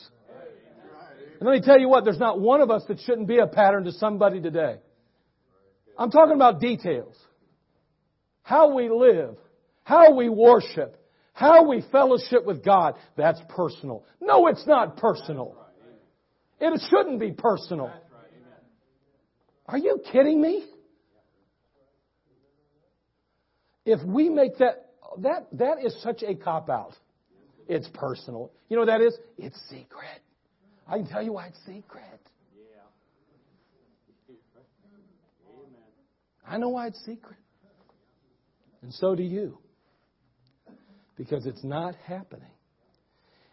And 1.39 1.49
let 1.49 1.59
me 1.59 1.65
tell 1.65 1.77
you 1.77 1.89
what, 1.89 2.05
there's 2.05 2.19
not 2.19 2.39
one 2.39 2.61
of 2.61 2.71
us 2.71 2.83
that 2.87 3.01
shouldn't 3.01 3.27
be 3.27 3.39
a 3.39 3.47
pattern 3.47 3.83
to 3.83 3.91
somebody 3.91 4.41
today. 4.41 4.77
I'm 5.97 6.11
talking 6.11 6.35
about 6.35 6.61
details. 6.61 7.17
How 8.41 8.73
we 8.73 8.89
live, 8.89 9.35
how 9.83 10.15
we 10.15 10.29
worship, 10.29 10.95
how 11.35 11.67
we 11.67 11.83
fellowship 11.91 12.45
with 12.45 12.63
God, 12.63 12.95
that's 13.17 13.41
personal. 13.49 14.05
No, 14.21 14.47
it's 14.47 14.65
not 14.65 14.95
personal. 14.95 15.53
It 16.61 16.81
shouldn't 16.89 17.19
be 17.19 17.33
personal. 17.33 17.91
Are 19.65 19.77
you 19.77 20.01
kidding 20.13 20.41
me? 20.41 20.65
If 23.85 24.01
we 24.01 24.29
make 24.29 24.59
that, 24.59 24.91
that, 25.19 25.47
that 25.51 25.83
is 25.83 26.01
such 26.01 26.23
a 26.25 26.35
cop 26.35 26.69
out. 26.69 26.93
It's 27.67 27.89
personal. 27.93 28.49
You 28.69 28.77
know 28.77 28.83
what 28.83 28.97
that 28.97 29.01
is? 29.01 29.17
It's 29.37 29.59
secret. 29.69 30.21
I 30.87 30.99
can 30.99 31.07
tell 31.07 31.21
you 31.21 31.33
why 31.33 31.47
it's 31.47 31.59
secret. 31.65 32.03
I 36.47 36.57
know 36.57 36.69
why 36.69 36.87
it's 36.87 36.99
secret. 37.05 37.39
And 38.81 38.93
so 38.93 39.15
do 39.15 39.23
you 39.23 39.57
because 41.15 41.45
it's 41.45 41.63
not 41.63 41.95
happening. 42.05 42.49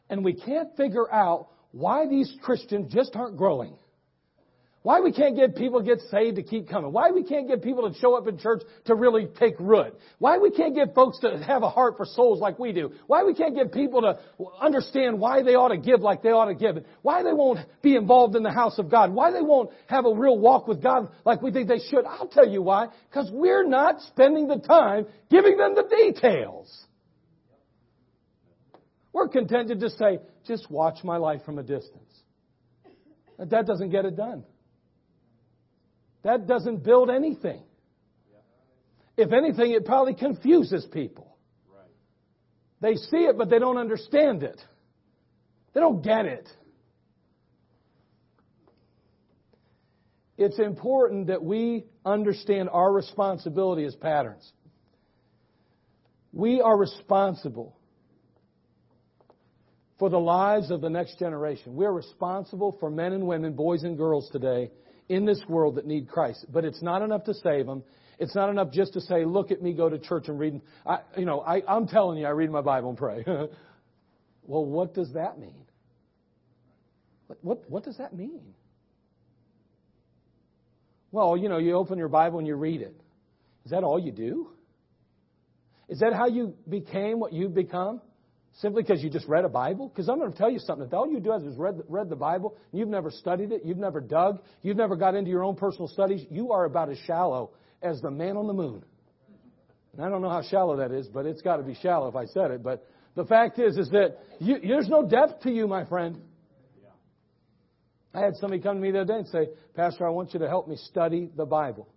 And 0.08 0.24
we 0.24 0.34
can't 0.34 0.76
figure 0.76 1.10
out 1.12 1.48
why 1.72 2.06
these 2.06 2.32
Christians 2.42 2.92
just 2.92 3.16
aren't 3.16 3.36
growing. 3.36 3.76
Why 4.82 5.00
we 5.00 5.12
can't 5.12 5.36
get 5.36 5.54
people 5.54 5.78
to 5.78 5.86
get 5.86 6.00
saved 6.10 6.36
to 6.36 6.42
keep 6.42 6.68
coming. 6.68 6.92
Why 6.92 7.12
we 7.12 7.22
can't 7.22 7.46
get 7.46 7.62
people 7.62 7.88
to 7.88 7.96
show 8.00 8.16
up 8.16 8.26
in 8.26 8.36
church 8.36 8.62
to 8.86 8.96
really 8.96 9.28
take 9.38 9.54
root. 9.60 9.94
Why 10.18 10.38
we 10.38 10.50
can't 10.50 10.74
get 10.74 10.92
folks 10.92 11.20
to 11.20 11.38
have 11.46 11.62
a 11.62 11.70
heart 11.70 11.96
for 11.96 12.04
souls 12.04 12.40
like 12.40 12.58
we 12.58 12.72
do. 12.72 12.92
Why 13.06 13.22
we 13.22 13.32
can't 13.32 13.54
get 13.54 13.72
people 13.72 14.00
to 14.02 14.18
understand 14.60 15.20
why 15.20 15.44
they 15.44 15.54
ought 15.54 15.68
to 15.68 15.76
give 15.76 16.00
like 16.00 16.22
they 16.22 16.30
ought 16.30 16.46
to 16.46 16.54
give. 16.54 16.84
Why 17.02 17.22
they 17.22 17.32
won't 17.32 17.60
be 17.80 17.94
involved 17.94 18.34
in 18.34 18.42
the 18.42 18.50
house 18.50 18.76
of 18.80 18.90
God. 18.90 19.12
Why 19.12 19.30
they 19.30 19.40
won't 19.40 19.70
have 19.86 20.04
a 20.04 20.12
real 20.12 20.36
walk 20.36 20.66
with 20.66 20.82
God 20.82 21.08
like 21.24 21.42
we 21.42 21.52
think 21.52 21.68
they 21.68 21.78
should. 21.88 22.04
I'll 22.04 22.26
tell 22.26 22.48
you 22.48 22.60
why. 22.60 22.88
Because 23.08 23.30
we're 23.32 23.66
not 23.66 24.00
spending 24.00 24.48
the 24.48 24.58
time 24.58 25.06
giving 25.30 25.58
them 25.58 25.76
the 25.76 25.84
details. 25.84 26.86
We're 29.12 29.28
content 29.28 29.68
to 29.78 29.90
say, 29.90 30.18
just 30.46 30.70
watch 30.70 31.04
my 31.04 31.16
life 31.16 31.42
from 31.44 31.58
a 31.58 31.62
distance. 31.62 32.22
That 33.38 33.66
doesn't 33.66 33.90
get 33.90 34.04
it 34.04 34.16
done. 34.16 34.44
That 36.22 36.46
doesn't 36.46 36.84
build 36.84 37.10
anything. 37.10 37.62
If 39.16 39.32
anything, 39.32 39.72
it 39.72 39.84
probably 39.84 40.14
confuses 40.14 40.86
people. 40.92 41.36
They 42.80 42.94
see 42.94 43.18
it, 43.18 43.36
but 43.38 43.50
they 43.50 43.58
don't 43.58 43.76
understand 43.76 44.42
it. 44.42 44.60
They 45.74 45.80
don't 45.80 46.02
get 46.02 46.26
it. 46.26 46.48
It's 50.36 50.58
important 50.58 51.28
that 51.28 51.44
we 51.44 51.84
understand 52.04 52.68
our 52.72 52.92
responsibility 52.92 53.84
as 53.84 53.94
patterns. 53.94 54.50
We 56.32 56.60
are 56.60 56.76
responsible 56.76 57.76
for 60.02 60.10
the 60.10 60.18
lives 60.18 60.72
of 60.72 60.80
the 60.80 60.90
next 60.90 61.16
generation. 61.20 61.76
We're 61.76 61.92
responsible 61.92 62.76
for 62.80 62.90
men 62.90 63.12
and 63.12 63.24
women, 63.24 63.52
boys 63.52 63.84
and 63.84 63.96
girls 63.96 64.28
today 64.32 64.68
in 65.08 65.24
this 65.24 65.40
world 65.48 65.76
that 65.76 65.86
need 65.86 66.08
Christ. 66.08 66.44
But 66.52 66.64
it's 66.64 66.82
not 66.82 67.02
enough 67.02 67.22
to 67.26 67.34
save 67.34 67.66
them. 67.66 67.84
It's 68.18 68.34
not 68.34 68.50
enough 68.50 68.72
just 68.72 68.94
to 68.94 69.00
say, 69.00 69.24
look 69.24 69.52
at 69.52 69.62
me, 69.62 69.74
go 69.74 69.88
to 69.88 70.00
church 70.00 70.24
and 70.26 70.40
read. 70.40 70.60
I, 70.84 71.02
you 71.16 71.24
know, 71.24 71.40
I, 71.42 71.62
I'm 71.68 71.86
telling 71.86 72.18
you, 72.18 72.26
I 72.26 72.30
read 72.30 72.50
my 72.50 72.62
Bible 72.62 72.88
and 72.88 72.98
pray. 72.98 73.24
well, 74.42 74.64
what 74.64 74.92
does 74.92 75.12
that 75.12 75.38
mean? 75.38 75.66
What, 77.28 77.38
what, 77.42 77.70
what 77.70 77.84
does 77.84 77.98
that 77.98 78.12
mean? 78.12 78.42
Well, 81.12 81.36
you 81.36 81.48
know, 81.48 81.58
you 81.58 81.76
open 81.76 81.96
your 81.96 82.08
Bible 82.08 82.40
and 82.40 82.48
you 82.48 82.56
read 82.56 82.80
it. 82.80 83.00
Is 83.64 83.70
that 83.70 83.84
all 83.84 84.00
you 84.00 84.10
do? 84.10 84.48
Is 85.88 86.00
that 86.00 86.12
how 86.12 86.26
you 86.26 86.56
became 86.68 87.20
what 87.20 87.32
you've 87.32 87.54
become? 87.54 88.00
Simply 88.60 88.82
because 88.82 89.02
you 89.02 89.08
just 89.08 89.26
read 89.26 89.44
a 89.44 89.48
Bible? 89.48 89.88
Because 89.88 90.08
I'm 90.08 90.18
going 90.18 90.30
to 90.30 90.36
tell 90.36 90.50
you 90.50 90.58
something. 90.58 90.86
If 90.86 90.92
all 90.92 91.10
you 91.10 91.20
do 91.20 91.32
is 91.32 91.56
read, 91.56 91.80
read 91.88 92.10
the 92.10 92.16
Bible, 92.16 92.54
and 92.70 92.78
you've 92.78 92.88
never 92.88 93.10
studied 93.10 93.50
it, 93.50 93.62
you've 93.64 93.78
never 93.78 94.00
dug, 94.00 94.40
you've 94.60 94.76
never 94.76 94.94
got 94.94 95.14
into 95.14 95.30
your 95.30 95.42
own 95.42 95.56
personal 95.56 95.88
studies, 95.88 96.24
you 96.30 96.52
are 96.52 96.66
about 96.66 96.90
as 96.90 96.98
shallow 97.06 97.52
as 97.82 98.00
the 98.02 98.10
man 98.10 98.36
on 98.36 98.46
the 98.46 98.52
moon. 98.52 98.84
And 99.94 100.04
I 100.04 100.08
don't 100.08 100.22
know 100.22 100.28
how 100.28 100.42
shallow 100.42 100.76
that 100.76 100.92
is, 100.92 101.08
but 101.08 101.26
it's 101.26 101.42
got 101.42 101.56
to 101.56 101.62
be 101.62 101.74
shallow 101.82 102.08
if 102.08 102.16
I 102.16 102.26
said 102.26 102.50
it. 102.50 102.62
But 102.62 102.86
the 103.14 103.24
fact 103.24 103.58
is, 103.58 103.76
is 103.76 103.88
that 103.90 104.18
you, 104.38 104.58
there's 104.60 104.88
no 104.88 105.06
depth 105.06 105.42
to 105.42 105.50
you, 105.50 105.66
my 105.66 105.84
friend. 105.84 106.20
I 108.14 108.20
had 108.20 108.34
somebody 108.36 108.62
come 108.62 108.76
to 108.76 108.82
me 108.82 108.90
the 108.90 109.00
other 109.00 109.12
day 109.14 109.18
and 109.18 109.28
say, 109.28 109.48
Pastor, 109.74 110.06
I 110.06 110.10
want 110.10 110.34
you 110.34 110.40
to 110.40 110.48
help 110.48 110.68
me 110.68 110.76
study 110.76 111.30
the 111.34 111.46
Bible. 111.46 111.88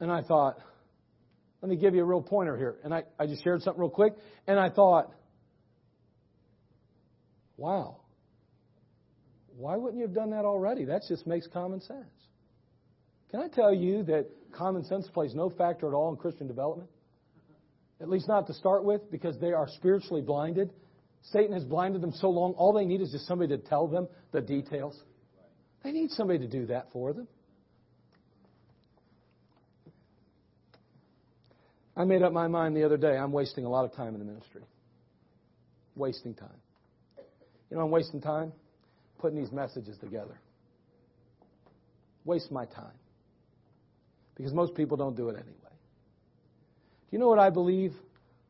And 0.00 0.12
I 0.12 0.20
thought, 0.22 0.58
let 1.62 1.70
me 1.70 1.76
give 1.76 1.94
you 1.94 2.02
a 2.02 2.04
real 2.04 2.20
pointer 2.20 2.56
here. 2.56 2.76
And 2.84 2.92
I, 2.92 3.04
I 3.18 3.26
just 3.26 3.42
shared 3.42 3.62
something 3.62 3.80
real 3.80 3.90
quick. 3.90 4.14
And 4.46 4.58
I 4.58 4.68
thought, 4.68 5.12
Wow. 7.62 7.98
Why 9.56 9.76
wouldn't 9.76 9.96
you 9.96 10.02
have 10.02 10.14
done 10.14 10.30
that 10.30 10.44
already? 10.44 10.84
That 10.84 11.02
just 11.06 11.28
makes 11.28 11.46
common 11.46 11.80
sense. 11.80 12.10
Can 13.30 13.38
I 13.38 13.46
tell 13.46 13.72
you 13.72 14.02
that 14.02 14.26
common 14.50 14.84
sense 14.84 15.06
plays 15.14 15.32
no 15.32 15.48
factor 15.48 15.86
at 15.86 15.94
all 15.94 16.10
in 16.10 16.16
Christian 16.16 16.48
development? 16.48 16.90
At 18.00 18.08
least 18.08 18.26
not 18.26 18.48
to 18.48 18.52
start 18.52 18.82
with, 18.82 19.08
because 19.12 19.38
they 19.38 19.52
are 19.52 19.68
spiritually 19.76 20.22
blinded. 20.22 20.72
Satan 21.30 21.52
has 21.52 21.62
blinded 21.62 22.00
them 22.00 22.10
so 22.10 22.30
long, 22.30 22.54
all 22.54 22.72
they 22.72 22.84
need 22.84 23.00
is 23.00 23.12
just 23.12 23.28
somebody 23.28 23.56
to 23.56 23.62
tell 23.62 23.86
them 23.86 24.08
the 24.32 24.40
details. 24.40 25.00
They 25.84 25.92
need 25.92 26.10
somebody 26.10 26.40
to 26.40 26.48
do 26.48 26.66
that 26.66 26.88
for 26.92 27.12
them. 27.12 27.28
I 31.96 32.02
made 32.06 32.22
up 32.22 32.32
my 32.32 32.48
mind 32.48 32.76
the 32.76 32.82
other 32.82 32.96
day. 32.96 33.16
I'm 33.16 33.30
wasting 33.30 33.66
a 33.66 33.68
lot 33.68 33.84
of 33.84 33.94
time 33.94 34.14
in 34.14 34.18
the 34.18 34.26
ministry. 34.26 34.62
Wasting 35.94 36.34
time. 36.34 36.48
You 37.72 37.78
know, 37.78 37.84
I'm 37.84 37.90
wasting 37.90 38.20
time 38.20 38.52
putting 39.18 39.38
these 39.40 39.50
messages 39.50 39.96
together. 39.96 40.38
Waste 42.26 42.52
my 42.52 42.66
time. 42.66 42.92
Because 44.36 44.52
most 44.52 44.74
people 44.74 44.98
don't 44.98 45.16
do 45.16 45.30
it 45.30 45.36
anyway. 45.36 45.54
Do 45.70 47.12
you 47.12 47.18
know 47.18 47.28
what 47.28 47.38
I 47.38 47.48
believe 47.48 47.94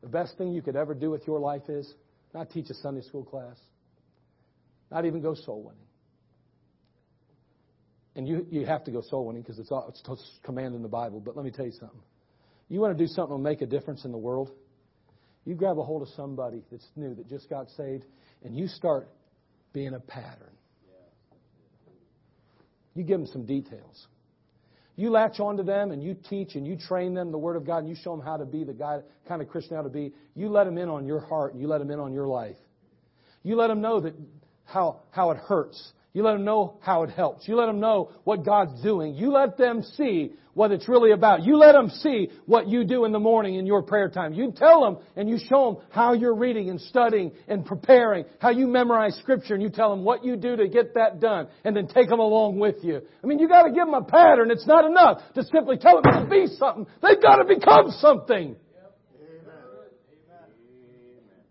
the 0.01 0.09
best 0.09 0.37
thing 0.37 0.51
you 0.51 0.61
could 0.61 0.75
ever 0.75 0.93
do 0.93 1.09
with 1.09 1.25
your 1.25 1.39
life 1.39 1.69
is? 1.69 1.93
Not 2.33 2.49
teach 2.49 2.69
a 2.69 2.73
Sunday 2.73 2.99
school 2.99 3.23
class, 3.23 3.55
not 4.91 5.05
even 5.05 5.21
go 5.21 5.35
soul 5.35 5.63
winning. 5.63 5.79
And 8.17 8.27
you, 8.27 8.45
you 8.51 8.65
have 8.65 8.83
to 8.83 8.91
go 8.91 9.01
soul 9.09 9.25
winning 9.25 9.43
because 9.43 9.57
it's, 9.57 9.71
all, 9.71 9.85
it's 9.87 10.39
command 10.43 10.75
in 10.75 10.81
the 10.81 10.89
Bible. 10.89 11.21
But 11.21 11.37
let 11.37 11.45
me 11.45 11.51
tell 11.51 11.65
you 11.65 11.71
something. 11.71 12.01
You 12.67 12.81
want 12.81 12.97
to 12.97 13.01
do 13.01 13.07
something 13.07 13.31
will 13.31 13.37
make 13.37 13.61
a 13.61 13.67
difference 13.67 14.03
in 14.03 14.11
the 14.11 14.17
world? 14.17 14.51
You 15.45 15.55
grab 15.55 15.77
a 15.77 15.83
hold 15.83 16.01
of 16.01 16.07
somebody 16.09 16.61
that's 16.71 16.87
new, 16.95 17.13
that 17.15 17.27
just 17.29 17.49
got 17.49 17.69
saved, 17.71 18.05
and 18.43 18.55
you 18.55 18.67
start 18.67 19.09
being 19.73 19.93
a 19.93 19.99
pattern. 19.99 20.51
You 22.95 23.03
give 23.03 23.19
them 23.19 23.27
some 23.27 23.45
details. 23.45 24.07
You 24.95 25.09
latch 25.09 25.39
onto 25.39 25.63
them 25.63 25.91
and 25.91 26.03
you 26.03 26.15
teach 26.29 26.53
and 26.53 26.67
you 26.67 26.77
train 26.77 27.15
them 27.15 27.31
the 27.31 27.37
Word 27.37 27.55
of 27.55 27.65
God 27.65 27.79
and 27.79 27.89
you 27.89 27.95
show 27.95 28.15
them 28.15 28.23
how 28.23 28.37
to 28.37 28.45
be 28.45 28.63
the 28.63 28.73
guy, 28.73 28.99
kind 29.27 29.41
of 29.41 29.49
Christian 29.49 29.75
how 29.75 29.81
to 29.81 29.89
be. 29.89 30.13
You 30.35 30.49
let 30.49 30.65
them 30.65 30.77
in 30.77 30.87
on 30.87 31.07
your 31.07 31.19
heart 31.19 31.53
and 31.53 31.61
you 31.61 31.67
let 31.67 31.79
them 31.79 31.89
in 31.89 31.99
on 31.99 32.13
your 32.13 32.27
life. 32.27 32.57
You 33.41 33.55
let 33.55 33.67
them 33.67 33.81
know 33.81 33.99
that 34.01 34.13
how, 34.65 35.01
how 35.09 35.31
it 35.31 35.37
hurts 35.37 35.91
you 36.13 36.21
let 36.21 36.33
them 36.33 36.45
know 36.45 36.77
how 36.79 37.03
it 37.03 37.09
helps. 37.09 37.47
You 37.47 37.55
let 37.55 37.65
them 37.65 37.79
know 37.79 38.11
what 38.23 38.45
God's 38.45 38.81
doing. 38.83 39.15
You 39.15 39.31
let 39.31 39.57
them 39.57 39.81
see 39.81 40.33
what 40.53 40.71
it's 40.71 40.87
really 40.87 41.11
about. 41.11 41.41
You 41.41 41.57
let 41.57 41.71
them 41.71 41.89
see 41.89 42.29
what 42.45 42.67
you 42.67 42.83
do 42.83 43.05
in 43.05 43.11
the 43.11 43.19
morning 43.19 43.55
in 43.55 43.65
your 43.65 43.81
prayer 43.81 44.09
time. 44.09 44.33
You 44.33 44.53
tell 44.55 44.81
them 44.81 44.97
and 45.15 45.27
you 45.27 45.39
show 45.49 45.73
them 45.73 45.83
how 45.89 46.13
you're 46.13 46.35
reading 46.35 46.69
and 46.69 46.79
studying 46.79 47.31
and 47.47 47.65
preparing, 47.65 48.25
how 48.37 48.51
you 48.51 48.67
memorize 48.67 49.15
scripture 49.15 49.55
and 49.55 49.63
you 49.63 49.69
tell 49.69 49.89
them 49.89 50.03
what 50.03 50.23
you 50.23 50.35
do 50.35 50.55
to 50.55 50.67
get 50.67 50.93
that 50.93 51.19
done 51.19 51.47
and 51.63 51.75
then 51.75 51.87
take 51.87 52.09
them 52.09 52.19
along 52.19 52.59
with 52.59 52.83
you. 52.83 53.01
I 53.23 53.27
mean, 53.27 53.39
you 53.39 53.47
gotta 53.47 53.69
give 53.69 53.85
them 53.85 53.95
a 53.95 54.03
pattern. 54.03 54.51
It's 54.51 54.67
not 54.67 54.85
enough 54.85 55.21
to 55.33 55.43
simply 55.43 55.77
tell 55.77 55.99
them 55.99 56.25
to 56.25 56.29
be 56.29 56.45
something. 56.45 56.85
They've 57.01 57.19
gotta 57.19 57.45
become 57.45 57.89
something. 57.97 58.55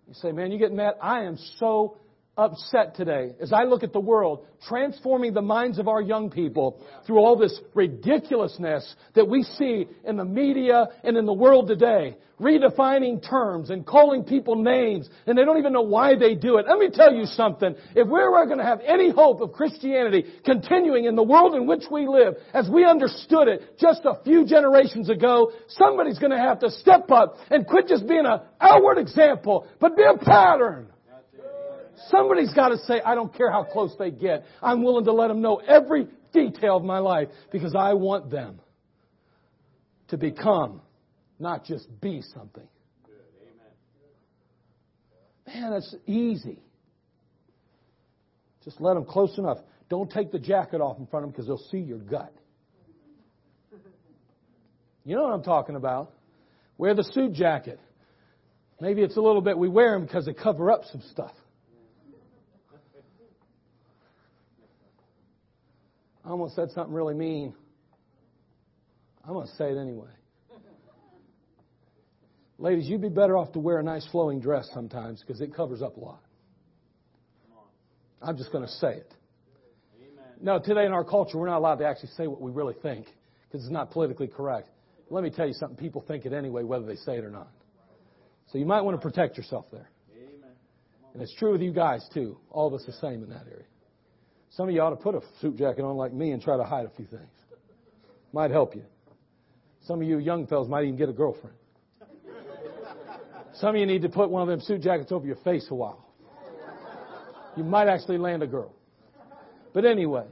You 0.06 0.14
say, 0.14 0.30
man, 0.30 0.52
you 0.52 0.58
get 0.58 0.72
mad. 0.72 0.94
I 1.00 1.22
am 1.22 1.38
so 1.56 1.96
upset 2.37 2.95
today 2.95 3.33
as 3.43 3.53
I 3.53 3.64
look 3.64 3.83
at 3.83 3.93
the 3.93 4.01
world 4.01 4.47
transforming 4.66 5.35
the 5.35 5.43
minds 5.43 5.78
of 5.78 5.87
our 5.87 6.01
young 6.01 6.30
people 6.30 6.83
through 7.07 7.18
all 7.18 7.37
this 7.37 7.61
ridiculousness 7.74 8.95
that 9.14 9.28
we 9.28 9.43
see 9.43 9.87
in 10.05 10.16
the 10.16 10.24
media 10.24 10.87
and 11.05 11.16
in 11.18 11.26
the 11.26 11.33
world 11.33 11.68
today. 11.68 12.16
Redefining 12.41 13.28
terms 13.28 13.68
and 13.68 13.87
calling 13.87 14.24
people 14.24 14.57
names 14.57 15.09
and 15.26 15.37
they 15.37 15.45
don't 15.45 15.59
even 15.59 15.74
know 15.74 15.83
why 15.83 16.16
they 16.16 16.35
do 16.35 16.57
it. 16.57 16.66
Let 16.66 16.78
me 16.78 16.89
tell 16.91 17.12
you 17.12 17.26
something. 17.26 17.74
If 17.95 18.09
we're 18.09 18.47
going 18.47 18.59
to 18.59 18.64
have 18.64 18.80
any 18.80 19.11
hope 19.11 19.43
of 19.43 19.53
Christianity 19.53 20.24
continuing 20.45 21.05
in 21.05 21.14
the 21.14 21.22
world 21.22 21.55
in 21.55 21.66
which 21.66 21.85
we 21.91 22.09
live 22.09 22.35
as 22.55 22.68
we 22.68 22.87
understood 22.87 23.47
it 23.49 23.78
just 23.78 24.01
a 24.05 24.22
few 24.24 24.47
generations 24.47 25.11
ago, 25.11 25.53
somebody's 25.68 26.18
going 26.18 26.33
to 26.33 26.39
have 26.39 26.61
to 26.61 26.70
step 26.70 27.11
up 27.11 27.37
and 27.51 27.66
quit 27.66 27.89
just 27.89 28.09
being 28.09 28.24
an 28.24 28.41
outward 28.59 28.97
example, 28.97 29.68
but 29.78 29.97
be 29.97 30.03
a 30.03 30.16
pattern. 30.16 30.91
Somebody's 32.11 32.53
got 32.53 32.68
to 32.68 32.78
say, 32.78 33.00
I 33.05 33.14
don't 33.14 33.34
care 33.34 33.50
how 33.50 33.64
close 33.64 33.94
they 33.98 34.11
get. 34.11 34.44
I'm 34.62 34.82
willing 34.82 35.05
to 35.05 35.12
let 35.12 35.28
them 35.28 35.40
know 35.40 35.57
every 35.57 36.09
detail 36.32 36.76
of 36.76 36.84
my 36.84 36.98
life 36.98 37.28
because 37.50 37.74
I 37.76 37.94
want 37.94 38.30
them 38.30 38.61
to 40.09 40.16
become, 40.16 40.80
not 41.38 41.64
just 41.64 41.88
be 42.00 42.22
something. 42.34 42.66
Man, 45.46 45.70
that's 45.70 45.94
easy. 46.07 46.59
Just 48.64 48.80
let 48.80 48.94
them 48.94 49.05
close 49.05 49.36
enough. 49.38 49.59
Don't 49.88 50.11
take 50.11 50.32
the 50.32 50.38
jacket 50.38 50.80
off 50.80 50.98
in 50.98 51.07
front 51.07 51.24
of 51.24 51.28
them 51.28 51.32
because 51.32 51.46
they'll 51.46 51.70
see 51.70 51.86
your 51.86 51.98
gut. 51.98 52.32
You 55.05 55.16
know 55.16 55.22
what 55.22 55.32
I'm 55.32 55.42
talking 55.42 55.74
about. 55.74 56.12
Wear 56.78 56.94
the 56.94 57.05
suit 57.05 57.32
jacket. 57.32 57.80
Maybe 58.80 59.03
it's 59.03 59.16
a 59.16 59.20
little 59.20 59.42
bit, 59.42 59.59
we 59.59 59.68
wear 59.68 59.92
them 59.92 60.07
because 60.07 60.26
they 60.26 60.32
cover 60.32 60.70
up 60.70 60.82
some 60.90 61.03
stuff. 61.11 61.32
I 66.25 66.31
almost 66.31 66.55
said 66.55 66.70
something 66.70 66.95
really 66.95 67.14
mean. 67.14 67.55
I'm 69.25 69.35
going 69.35 69.47
to 69.47 69.53
say 69.55 69.70
it 69.70 69.79
anyway. 69.79 70.11
Ladies, 72.59 72.87
you'd 72.89 73.03
be 73.03 73.09
better 73.09 73.37
off 73.37 73.53
to 73.53 73.59
wear 73.59 73.79
a 73.79 73.83
nice 73.83 74.07
flowing 74.11 74.41
dress 74.41 74.68
sometimes 74.73 75.20
because 75.20 75.41
it 75.41 75.55
covers 75.55 75.83
up 75.83 75.97
a 75.97 76.01
lot. 76.01 76.23
I'm 78.20 78.37
just 78.37 78.53
going 78.53 78.64
to 78.64 78.70
say 78.70 78.95
it. 78.95 79.14
No, 80.41 80.59
today 80.59 80.87
in 80.87 80.93
our 80.93 81.05
culture, 81.05 81.39
we're 81.39 81.47
not 81.49 81.59
allowed 81.59 81.77
to 81.77 81.87
actually 81.87 82.11
say 82.16 82.27
what 82.27 82.41
we 82.41 82.51
really 82.51 82.75
think 82.83 83.07
because 83.49 83.64
it's 83.64 83.73
not 83.73 83.91
politically 83.93 84.27
correct. 84.27 84.68
Let 85.09 85.23
me 85.23 85.31
tell 85.31 85.47
you 85.47 85.53
something. 85.53 85.77
People 85.77 86.05
think 86.07 86.25
it 86.25 86.33
anyway, 86.33 86.64
whether 86.64 86.87
they 86.87 86.97
say 86.97 87.16
it 87.16 87.25
or 87.25 87.31
not. 87.31 87.49
So 88.51 88.59
you 88.59 88.66
might 88.66 88.81
want 88.81 89.01
to 89.01 89.01
protect 89.01 89.37
yourself 89.37 89.66
there. 89.70 89.89
And 91.12 91.23
it's 91.23 91.35
true 91.35 91.53
with 91.53 91.61
you 91.61 91.73
guys, 91.73 92.05
too. 92.14 92.39
All 92.51 92.66
of 92.66 92.75
us 92.75 92.85
the 92.87 92.93
same 92.95 93.23
in 93.23 93.29
that 93.31 93.47
area. 93.47 93.66
Some 94.57 94.68
of 94.68 94.74
you 94.74 94.82
ought 94.82 94.90
to 94.90 94.96
put 94.96 95.14
a 95.14 95.22
suit 95.40 95.57
jacket 95.57 95.82
on 95.82 95.96
like 95.96 96.12
me 96.12 96.32
and 96.32 96.42
try 96.42 96.59
to 96.59 96.64
hide 96.64 96.84
a 96.84 96.90
few 96.90 97.07
things. 97.07 97.30
Might 98.32 98.50
help 98.50 98.74
you. 98.74 98.84
Some 99.86 100.03
of 100.03 100.07
you 100.07 100.18
young 100.18 100.46
fellas 100.46 100.68
might 100.68 100.84
even 100.84 100.96
get 100.96 101.09
a 101.09 101.12
girlfriend. 101.12 101.57
Some 103.55 103.70
of 103.70 103.76
you 103.76 103.86
need 103.86 104.03
to 104.03 104.09
put 104.09 104.30
one 104.30 104.42
of 104.42 104.48
them 104.48 104.61
suit 104.61 104.82
jackets 104.82 105.11
over 105.11 105.26
your 105.26 105.36
face 105.36 105.66
a 105.70 105.74
while. 105.74 106.07
You 107.57 107.64
might 107.64 107.88
actually 107.88 108.18
land 108.18 108.42
a 108.42 108.46
girl. 108.46 108.74
But 109.72 109.84
anyway. 109.84 110.26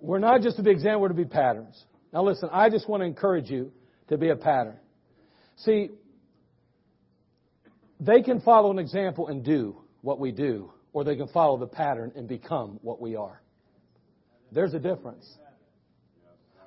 we're 0.00 0.18
not 0.18 0.42
just 0.42 0.56
to 0.56 0.62
be 0.62 0.70
examples, 0.70 1.02
we're 1.02 1.08
to 1.08 1.14
be 1.14 1.24
patterns. 1.24 1.84
Now 2.12 2.24
listen, 2.24 2.48
I 2.52 2.70
just 2.70 2.88
want 2.88 3.02
to 3.02 3.04
encourage 3.06 3.50
you 3.50 3.72
to 4.08 4.18
be 4.18 4.30
a 4.30 4.36
pattern. 4.36 4.76
See, 5.58 5.90
they 8.00 8.22
can 8.22 8.40
follow 8.40 8.70
an 8.70 8.78
example 8.78 9.28
and 9.28 9.44
do 9.44 9.76
what 10.02 10.18
we 10.18 10.32
do, 10.32 10.72
or 10.92 11.04
they 11.04 11.16
can 11.16 11.28
follow 11.28 11.56
the 11.58 11.66
pattern 11.66 12.12
and 12.16 12.28
become 12.28 12.78
what 12.82 13.00
we 13.00 13.16
are. 13.16 13.40
There's 14.52 14.74
a 14.74 14.78
difference. 14.78 15.26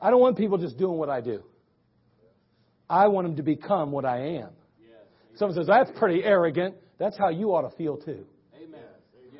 I 0.01 0.09
don't 0.09 0.19
want 0.19 0.37
people 0.37 0.57
just 0.57 0.77
doing 0.77 0.97
what 0.97 1.09
I 1.09 1.21
do. 1.21 1.43
I 2.89 3.07
want 3.07 3.27
them 3.27 3.35
to 3.37 3.43
become 3.43 3.91
what 3.91 4.05
I 4.05 4.37
am. 4.37 4.49
Someone 5.35 5.55
says, 5.55 5.67
that's 5.67 5.91
pretty 5.97 6.23
arrogant. 6.23 6.75
That's 6.97 7.17
how 7.17 7.29
you 7.29 7.53
ought 7.53 7.69
to 7.69 7.75
feel 7.77 7.97
too. 7.97 8.25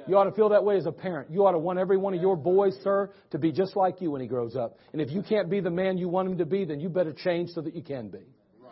You 0.07 0.17
ought 0.17 0.23
to 0.23 0.31
feel 0.31 0.49
that 0.49 0.63
way 0.63 0.75
as 0.77 0.87
a 0.87 0.91
parent. 0.91 1.29
You 1.29 1.45
ought 1.45 1.51
to 1.51 1.59
want 1.59 1.77
every 1.77 1.97
one 1.97 2.15
of 2.15 2.21
your 2.21 2.35
boys, 2.35 2.75
sir, 2.83 3.11
to 3.29 3.37
be 3.37 3.51
just 3.51 3.75
like 3.75 4.01
you 4.01 4.09
when 4.09 4.21
he 4.21 4.27
grows 4.27 4.55
up. 4.55 4.79
And 4.91 5.01
if 5.01 5.11
you 5.11 5.21
can't 5.21 5.49
be 5.49 5.59
the 5.59 5.69
man 5.69 5.99
you 5.99 6.09
want 6.09 6.29
him 6.29 6.37
to 6.39 6.45
be, 6.45 6.65
then 6.65 6.79
you 6.79 6.89
better 6.89 7.13
change 7.13 7.49
so 7.51 7.61
that 7.61 7.75
you 7.75 7.83
can 7.83 8.09
be. 8.09 8.25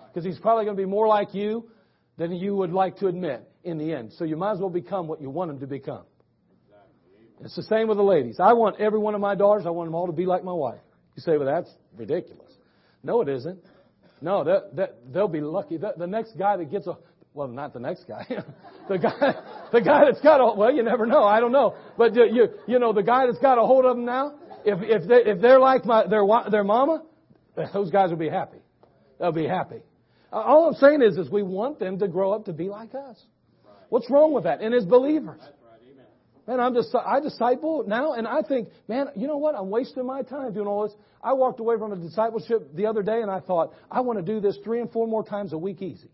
Because 0.08 0.26
he's 0.26 0.40
probably 0.40 0.66
going 0.66 0.76
to 0.76 0.82
be 0.82 0.90
more 0.90 1.08
like 1.08 1.36
you 1.36 1.70
than 2.18 2.32
you 2.34 2.56
would 2.56 2.72
like 2.72 2.98
to 2.98 3.08
admit 3.08 3.48
in 3.64 3.78
the 3.78 3.94
end. 3.94 4.14
So 4.14 4.24
you 4.24 4.36
might 4.36 4.54
as 4.54 4.60
well 4.60 4.70
become 4.70 5.08
what 5.08 5.22
you 5.22 5.30
want 5.30 5.52
him 5.52 5.60
to 5.60 5.68
become. 5.68 6.04
It's 7.42 7.56
the 7.56 7.64
same 7.64 7.88
with 7.88 7.98
the 7.98 8.04
ladies. 8.04 8.40
I 8.40 8.54
want 8.54 8.80
every 8.80 9.00
one 9.00 9.14
of 9.14 9.22
my 9.22 9.36
daughters, 9.36 9.66
I 9.68 9.70
want 9.70 9.88
them 9.88 9.96
all 9.96 10.08
to 10.08 10.14
be 10.14 10.26
like 10.26 10.44
my 10.44 10.54
wife. 10.54 10.80
You 11.16 11.22
say, 11.22 11.38
well, 11.38 11.48
that's 11.48 11.72
ridiculous. 11.96 12.52
No, 13.04 13.22
it 13.22 13.30
isn't. 13.30 13.60
No, 14.22 14.44
that, 14.44 14.76
that, 14.76 14.96
they'll 15.14 15.28
be 15.28 15.42
lucky. 15.42 15.78
The, 15.78 15.94
the 15.96 16.08
next 16.08 16.38
guy 16.38 16.58
that 16.58 16.72
gets 16.72 16.88
a, 16.88 16.98
well, 17.34 17.48
not 17.48 17.74
the 17.74 17.80
next 17.80 18.06
guy. 18.08 18.26
the 18.90 18.98
guy, 18.98 19.36
the 19.72 19.82
guy 19.82 20.06
that's 20.06 20.22
got 20.22 20.38
a, 20.38 20.58
well, 20.58 20.74
you 20.74 20.82
never 20.82 21.06
know. 21.06 21.24
I 21.24 21.40
don't 21.40 21.52
know. 21.52 21.76
But 21.98 22.16
you, 22.16 22.48
you 22.68 22.80
know, 22.80 22.94
the 22.94 23.04
guy 23.04 23.28
that's 23.28 23.38
got 23.38 23.60
a 23.60 23.66
hold 23.66 23.86
of 23.86 23.96
them 23.96 24.06
now, 24.06 24.34
if, 24.66 24.80
if 24.82 25.08
they, 25.08 25.32
if 25.32 25.42
they're 25.42 25.60
like 25.60 25.86
my, 25.86 26.08
their, 26.08 26.24
their 26.50 26.64
mama, 26.64 27.04
those 27.74 27.92
guys 27.92 28.10
will 28.10 28.18
be 28.18 28.30
happy. 28.30 28.58
They'll 29.20 29.32
be 29.32 29.48
happy. 29.48 29.82
All 30.32 30.68
I'm 30.68 30.76
saying 30.76 31.02
is, 31.02 31.18
is 31.18 31.30
we 31.30 31.44
want 31.44 31.80
them 31.80 32.00
to 32.00 32.08
grow 32.08 32.34
up 32.34 32.46
to 32.46 32.54
be 32.54 32.70
like 32.70 32.94
us. 32.94 33.18
What's 33.90 34.10
wrong 34.10 34.34
with 34.34 34.44
that? 34.44 34.62
And 34.62 34.74
as 34.74 34.86
believers. 34.86 35.42
Man, 36.48 36.62
I'm 36.62 36.74
just, 36.74 36.96
I 36.96 37.20
disciple 37.20 37.84
now, 37.86 38.14
and 38.14 38.26
I 38.26 38.42
think, 38.42 38.70
man, 38.88 39.08
you 39.18 39.28
know 39.28 39.36
what? 39.36 39.54
I'm 39.54 39.70
wasting 39.70 40.06
my 40.06 40.22
time 40.22 40.54
doing 40.54 40.68
all 40.68 40.88
this. 40.88 40.96
I 41.22 41.34
walked 41.34 41.60
away 41.60 41.76
from 41.78 41.92
a 41.92 41.98
discipleship 41.98 42.74
the 42.74 42.86
other 42.86 43.04
day, 43.04 43.22
and 43.22 43.30
I 43.30 43.42
thought, 43.42 43.74
I 43.92 44.00
want 44.00 44.18
to 44.18 44.24
do 44.24 44.40
this 44.40 44.58
three 44.64 44.80
and 44.80 44.90
four 44.90 45.08
more 45.08 45.26
times 45.26 45.52
a 45.52 45.58
week 45.58 45.82
easy. 45.82 46.10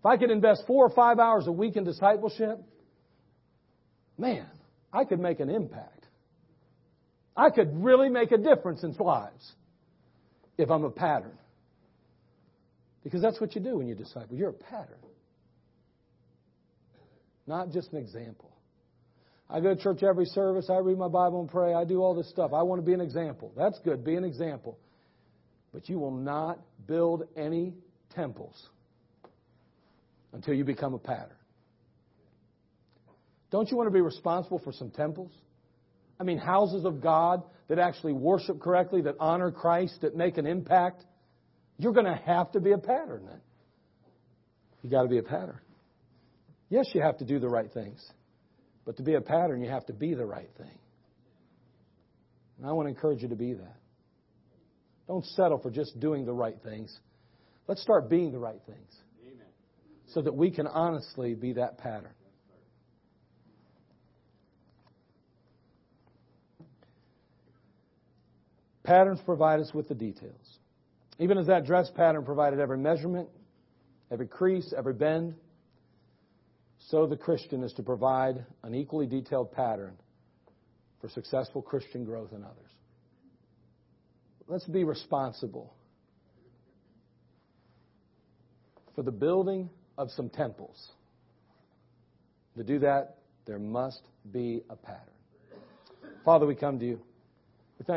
If 0.00 0.06
I 0.06 0.16
could 0.16 0.30
invest 0.30 0.64
four 0.66 0.84
or 0.84 0.90
five 0.90 1.20
hours 1.20 1.46
a 1.46 1.52
week 1.52 1.76
in 1.76 1.84
discipleship, 1.84 2.58
man, 4.18 4.46
I 4.92 5.04
could 5.04 5.20
make 5.20 5.38
an 5.38 5.48
impact. 5.48 6.06
I 7.36 7.50
could 7.50 7.84
really 7.84 8.08
make 8.08 8.32
a 8.32 8.38
difference 8.38 8.82
in 8.82 8.94
lives 8.94 9.52
if 10.58 10.70
I'm 10.70 10.82
a 10.82 10.90
pattern. 10.90 11.38
Because 13.02 13.22
that's 13.22 13.40
what 13.40 13.54
you 13.54 13.60
do 13.60 13.78
when 13.78 13.88
you 13.88 13.94
disciple. 13.94 14.36
You're 14.36 14.50
a 14.50 14.52
pattern, 14.52 14.98
not 17.46 17.70
just 17.70 17.92
an 17.92 17.98
example. 17.98 18.50
I 19.48 19.60
go 19.60 19.74
to 19.74 19.80
church 19.82 20.02
every 20.02 20.26
service. 20.26 20.70
I 20.70 20.78
read 20.78 20.96
my 20.96 21.08
Bible 21.08 21.40
and 21.40 21.50
pray. 21.50 21.74
I 21.74 21.84
do 21.84 22.02
all 22.02 22.14
this 22.14 22.28
stuff. 22.30 22.52
I 22.52 22.62
want 22.62 22.80
to 22.80 22.86
be 22.86 22.92
an 22.92 23.00
example. 23.00 23.52
That's 23.56 23.78
good. 23.80 24.04
Be 24.04 24.14
an 24.14 24.24
example. 24.24 24.78
But 25.72 25.88
you 25.88 25.98
will 25.98 26.12
not 26.12 26.60
build 26.86 27.24
any 27.36 27.74
temples 28.14 28.68
until 30.32 30.54
you 30.54 30.64
become 30.64 30.94
a 30.94 30.98
pattern. 30.98 31.36
Don't 33.50 33.68
you 33.70 33.76
want 33.76 33.88
to 33.88 33.92
be 33.92 34.00
responsible 34.00 34.60
for 34.60 34.72
some 34.72 34.90
temples? 34.90 35.32
I 36.20 36.22
mean, 36.22 36.38
houses 36.38 36.84
of 36.84 37.00
God 37.00 37.42
that 37.68 37.78
actually 37.78 38.12
worship 38.12 38.60
correctly, 38.60 39.02
that 39.02 39.16
honor 39.18 39.50
Christ, 39.50 40.02
that 40.02 40.14
make 40.14 40.38
an 40.38 40.46
impact. 40.46 41.04
You're 41.80 41.94
going 41.94 42.04
to 42.04 42.20
have 42.26 42.52
to 42.52 42.60
be 42.60 42.72
a 42.72 42.78
pattern 42.78 43.24
then. 43.26 43.40
You 44.82 44.90
got 44.90 45.04
to 45.04 45.08
be 45.08 45.16
a 45.16 45.22
pattern. 45.22 45.58
Yes, 46.68 46.90
you 46.92 47.00
have 47.00 47.16
to 47.18 47.24
do 47.24 47.38
the 47.38 47.48
right 47.48 47.72
things. 47.72 48.06
But 48.84 48.98
to 48.98 49.02
be 49.02 49.14
a 49.14 49.20
pattern, 49.22 49.62
you 49.62 49.70
have 49.70 49.86
to 49.86 49.94
be 49.94 50.12
the 50.12 50.26
right 50.26 50.50
thing. 50.58 50.78
And 52.58 52.68
I 52.68 52.72
want 52.72 52.84
to 52.86 52.90
encourage 52.90 53.22
you 53.22 53.28
to 53.28 53.34
be 53.34 53.54
that. 53.54 53.76
Don't 55.08 55.24
settle 55.24 55.58
for 55.58 55.70
just 55.70 55.98
doing 55.98 56.26
the 56.26 56.34
right 56.34 56.56
things. 56.62 56.94
Let's 57.66 57.80
start 57.80 58.10
being 58.10 58.30
the 58.30 58.38
right 58.38 58.60
things 58.66 58.96
Amen. 59.26 59.46
so 60.08 60.20
that 60.20 60.34
we 60.34 60.50
can 60.50 60.66
honestly 60.66 61.34
be 61.34 61.54
that 61.54 61.78
pattern. 61.78 62.12
Patterns 68.84 69.20
provide 69.24 69.60
us 69.60 69.72
with 69.72 69.88
the 69.88 69.94
details. 69.94 70.59
Even 71.20 71.36
as 71.36 71.46
that 71.48 71.66
dress 71.66 71.90
pattern 71.90 72.24
provided 72.24 72.60
every 72.60 72.78
measurement, 72.78 73.28
every 74.10 74.26
crease, 74.26 74.72
every 74.76 74.94
bend, 74.94 75.34
so 76.88 77.06
the 77.06 77.16
Christian 77.16 77.62
is 77.62 77.74
to 77.74 77.82
provide 77.82 78.44
an 78.64 78.74
equally 78.74 79.06
detailed 79.06 79.52
pattern 79.52 79.92
for 81.00 81.10
successful 81.10 81.60
Christian 81.60 82.06
growth 82.06 82.32
in 82.32 82.42
others. 82.42 82.70
Let's 84.48 84.64
be 84.64 84.82
responsible 84.82 85.74
for 88.96 89.02
the 89.02 89.12
building 89.12 89.68
of 89.98 90.10
some 90.10 90.30
temples. 90.30 90.88
To 92.56 92.64
do 92.64 92.78
that, 92.78 93.18
there 93.46 93.58
must 93.58 94.00
be 94.32 94.62
a 94.70 94.76
pattern. 94.76 95.04
Father, 96.24 96.46
we 96.46 96.54
come 96.54 96.78
to 96.78 96.86
you. 96.86 97.00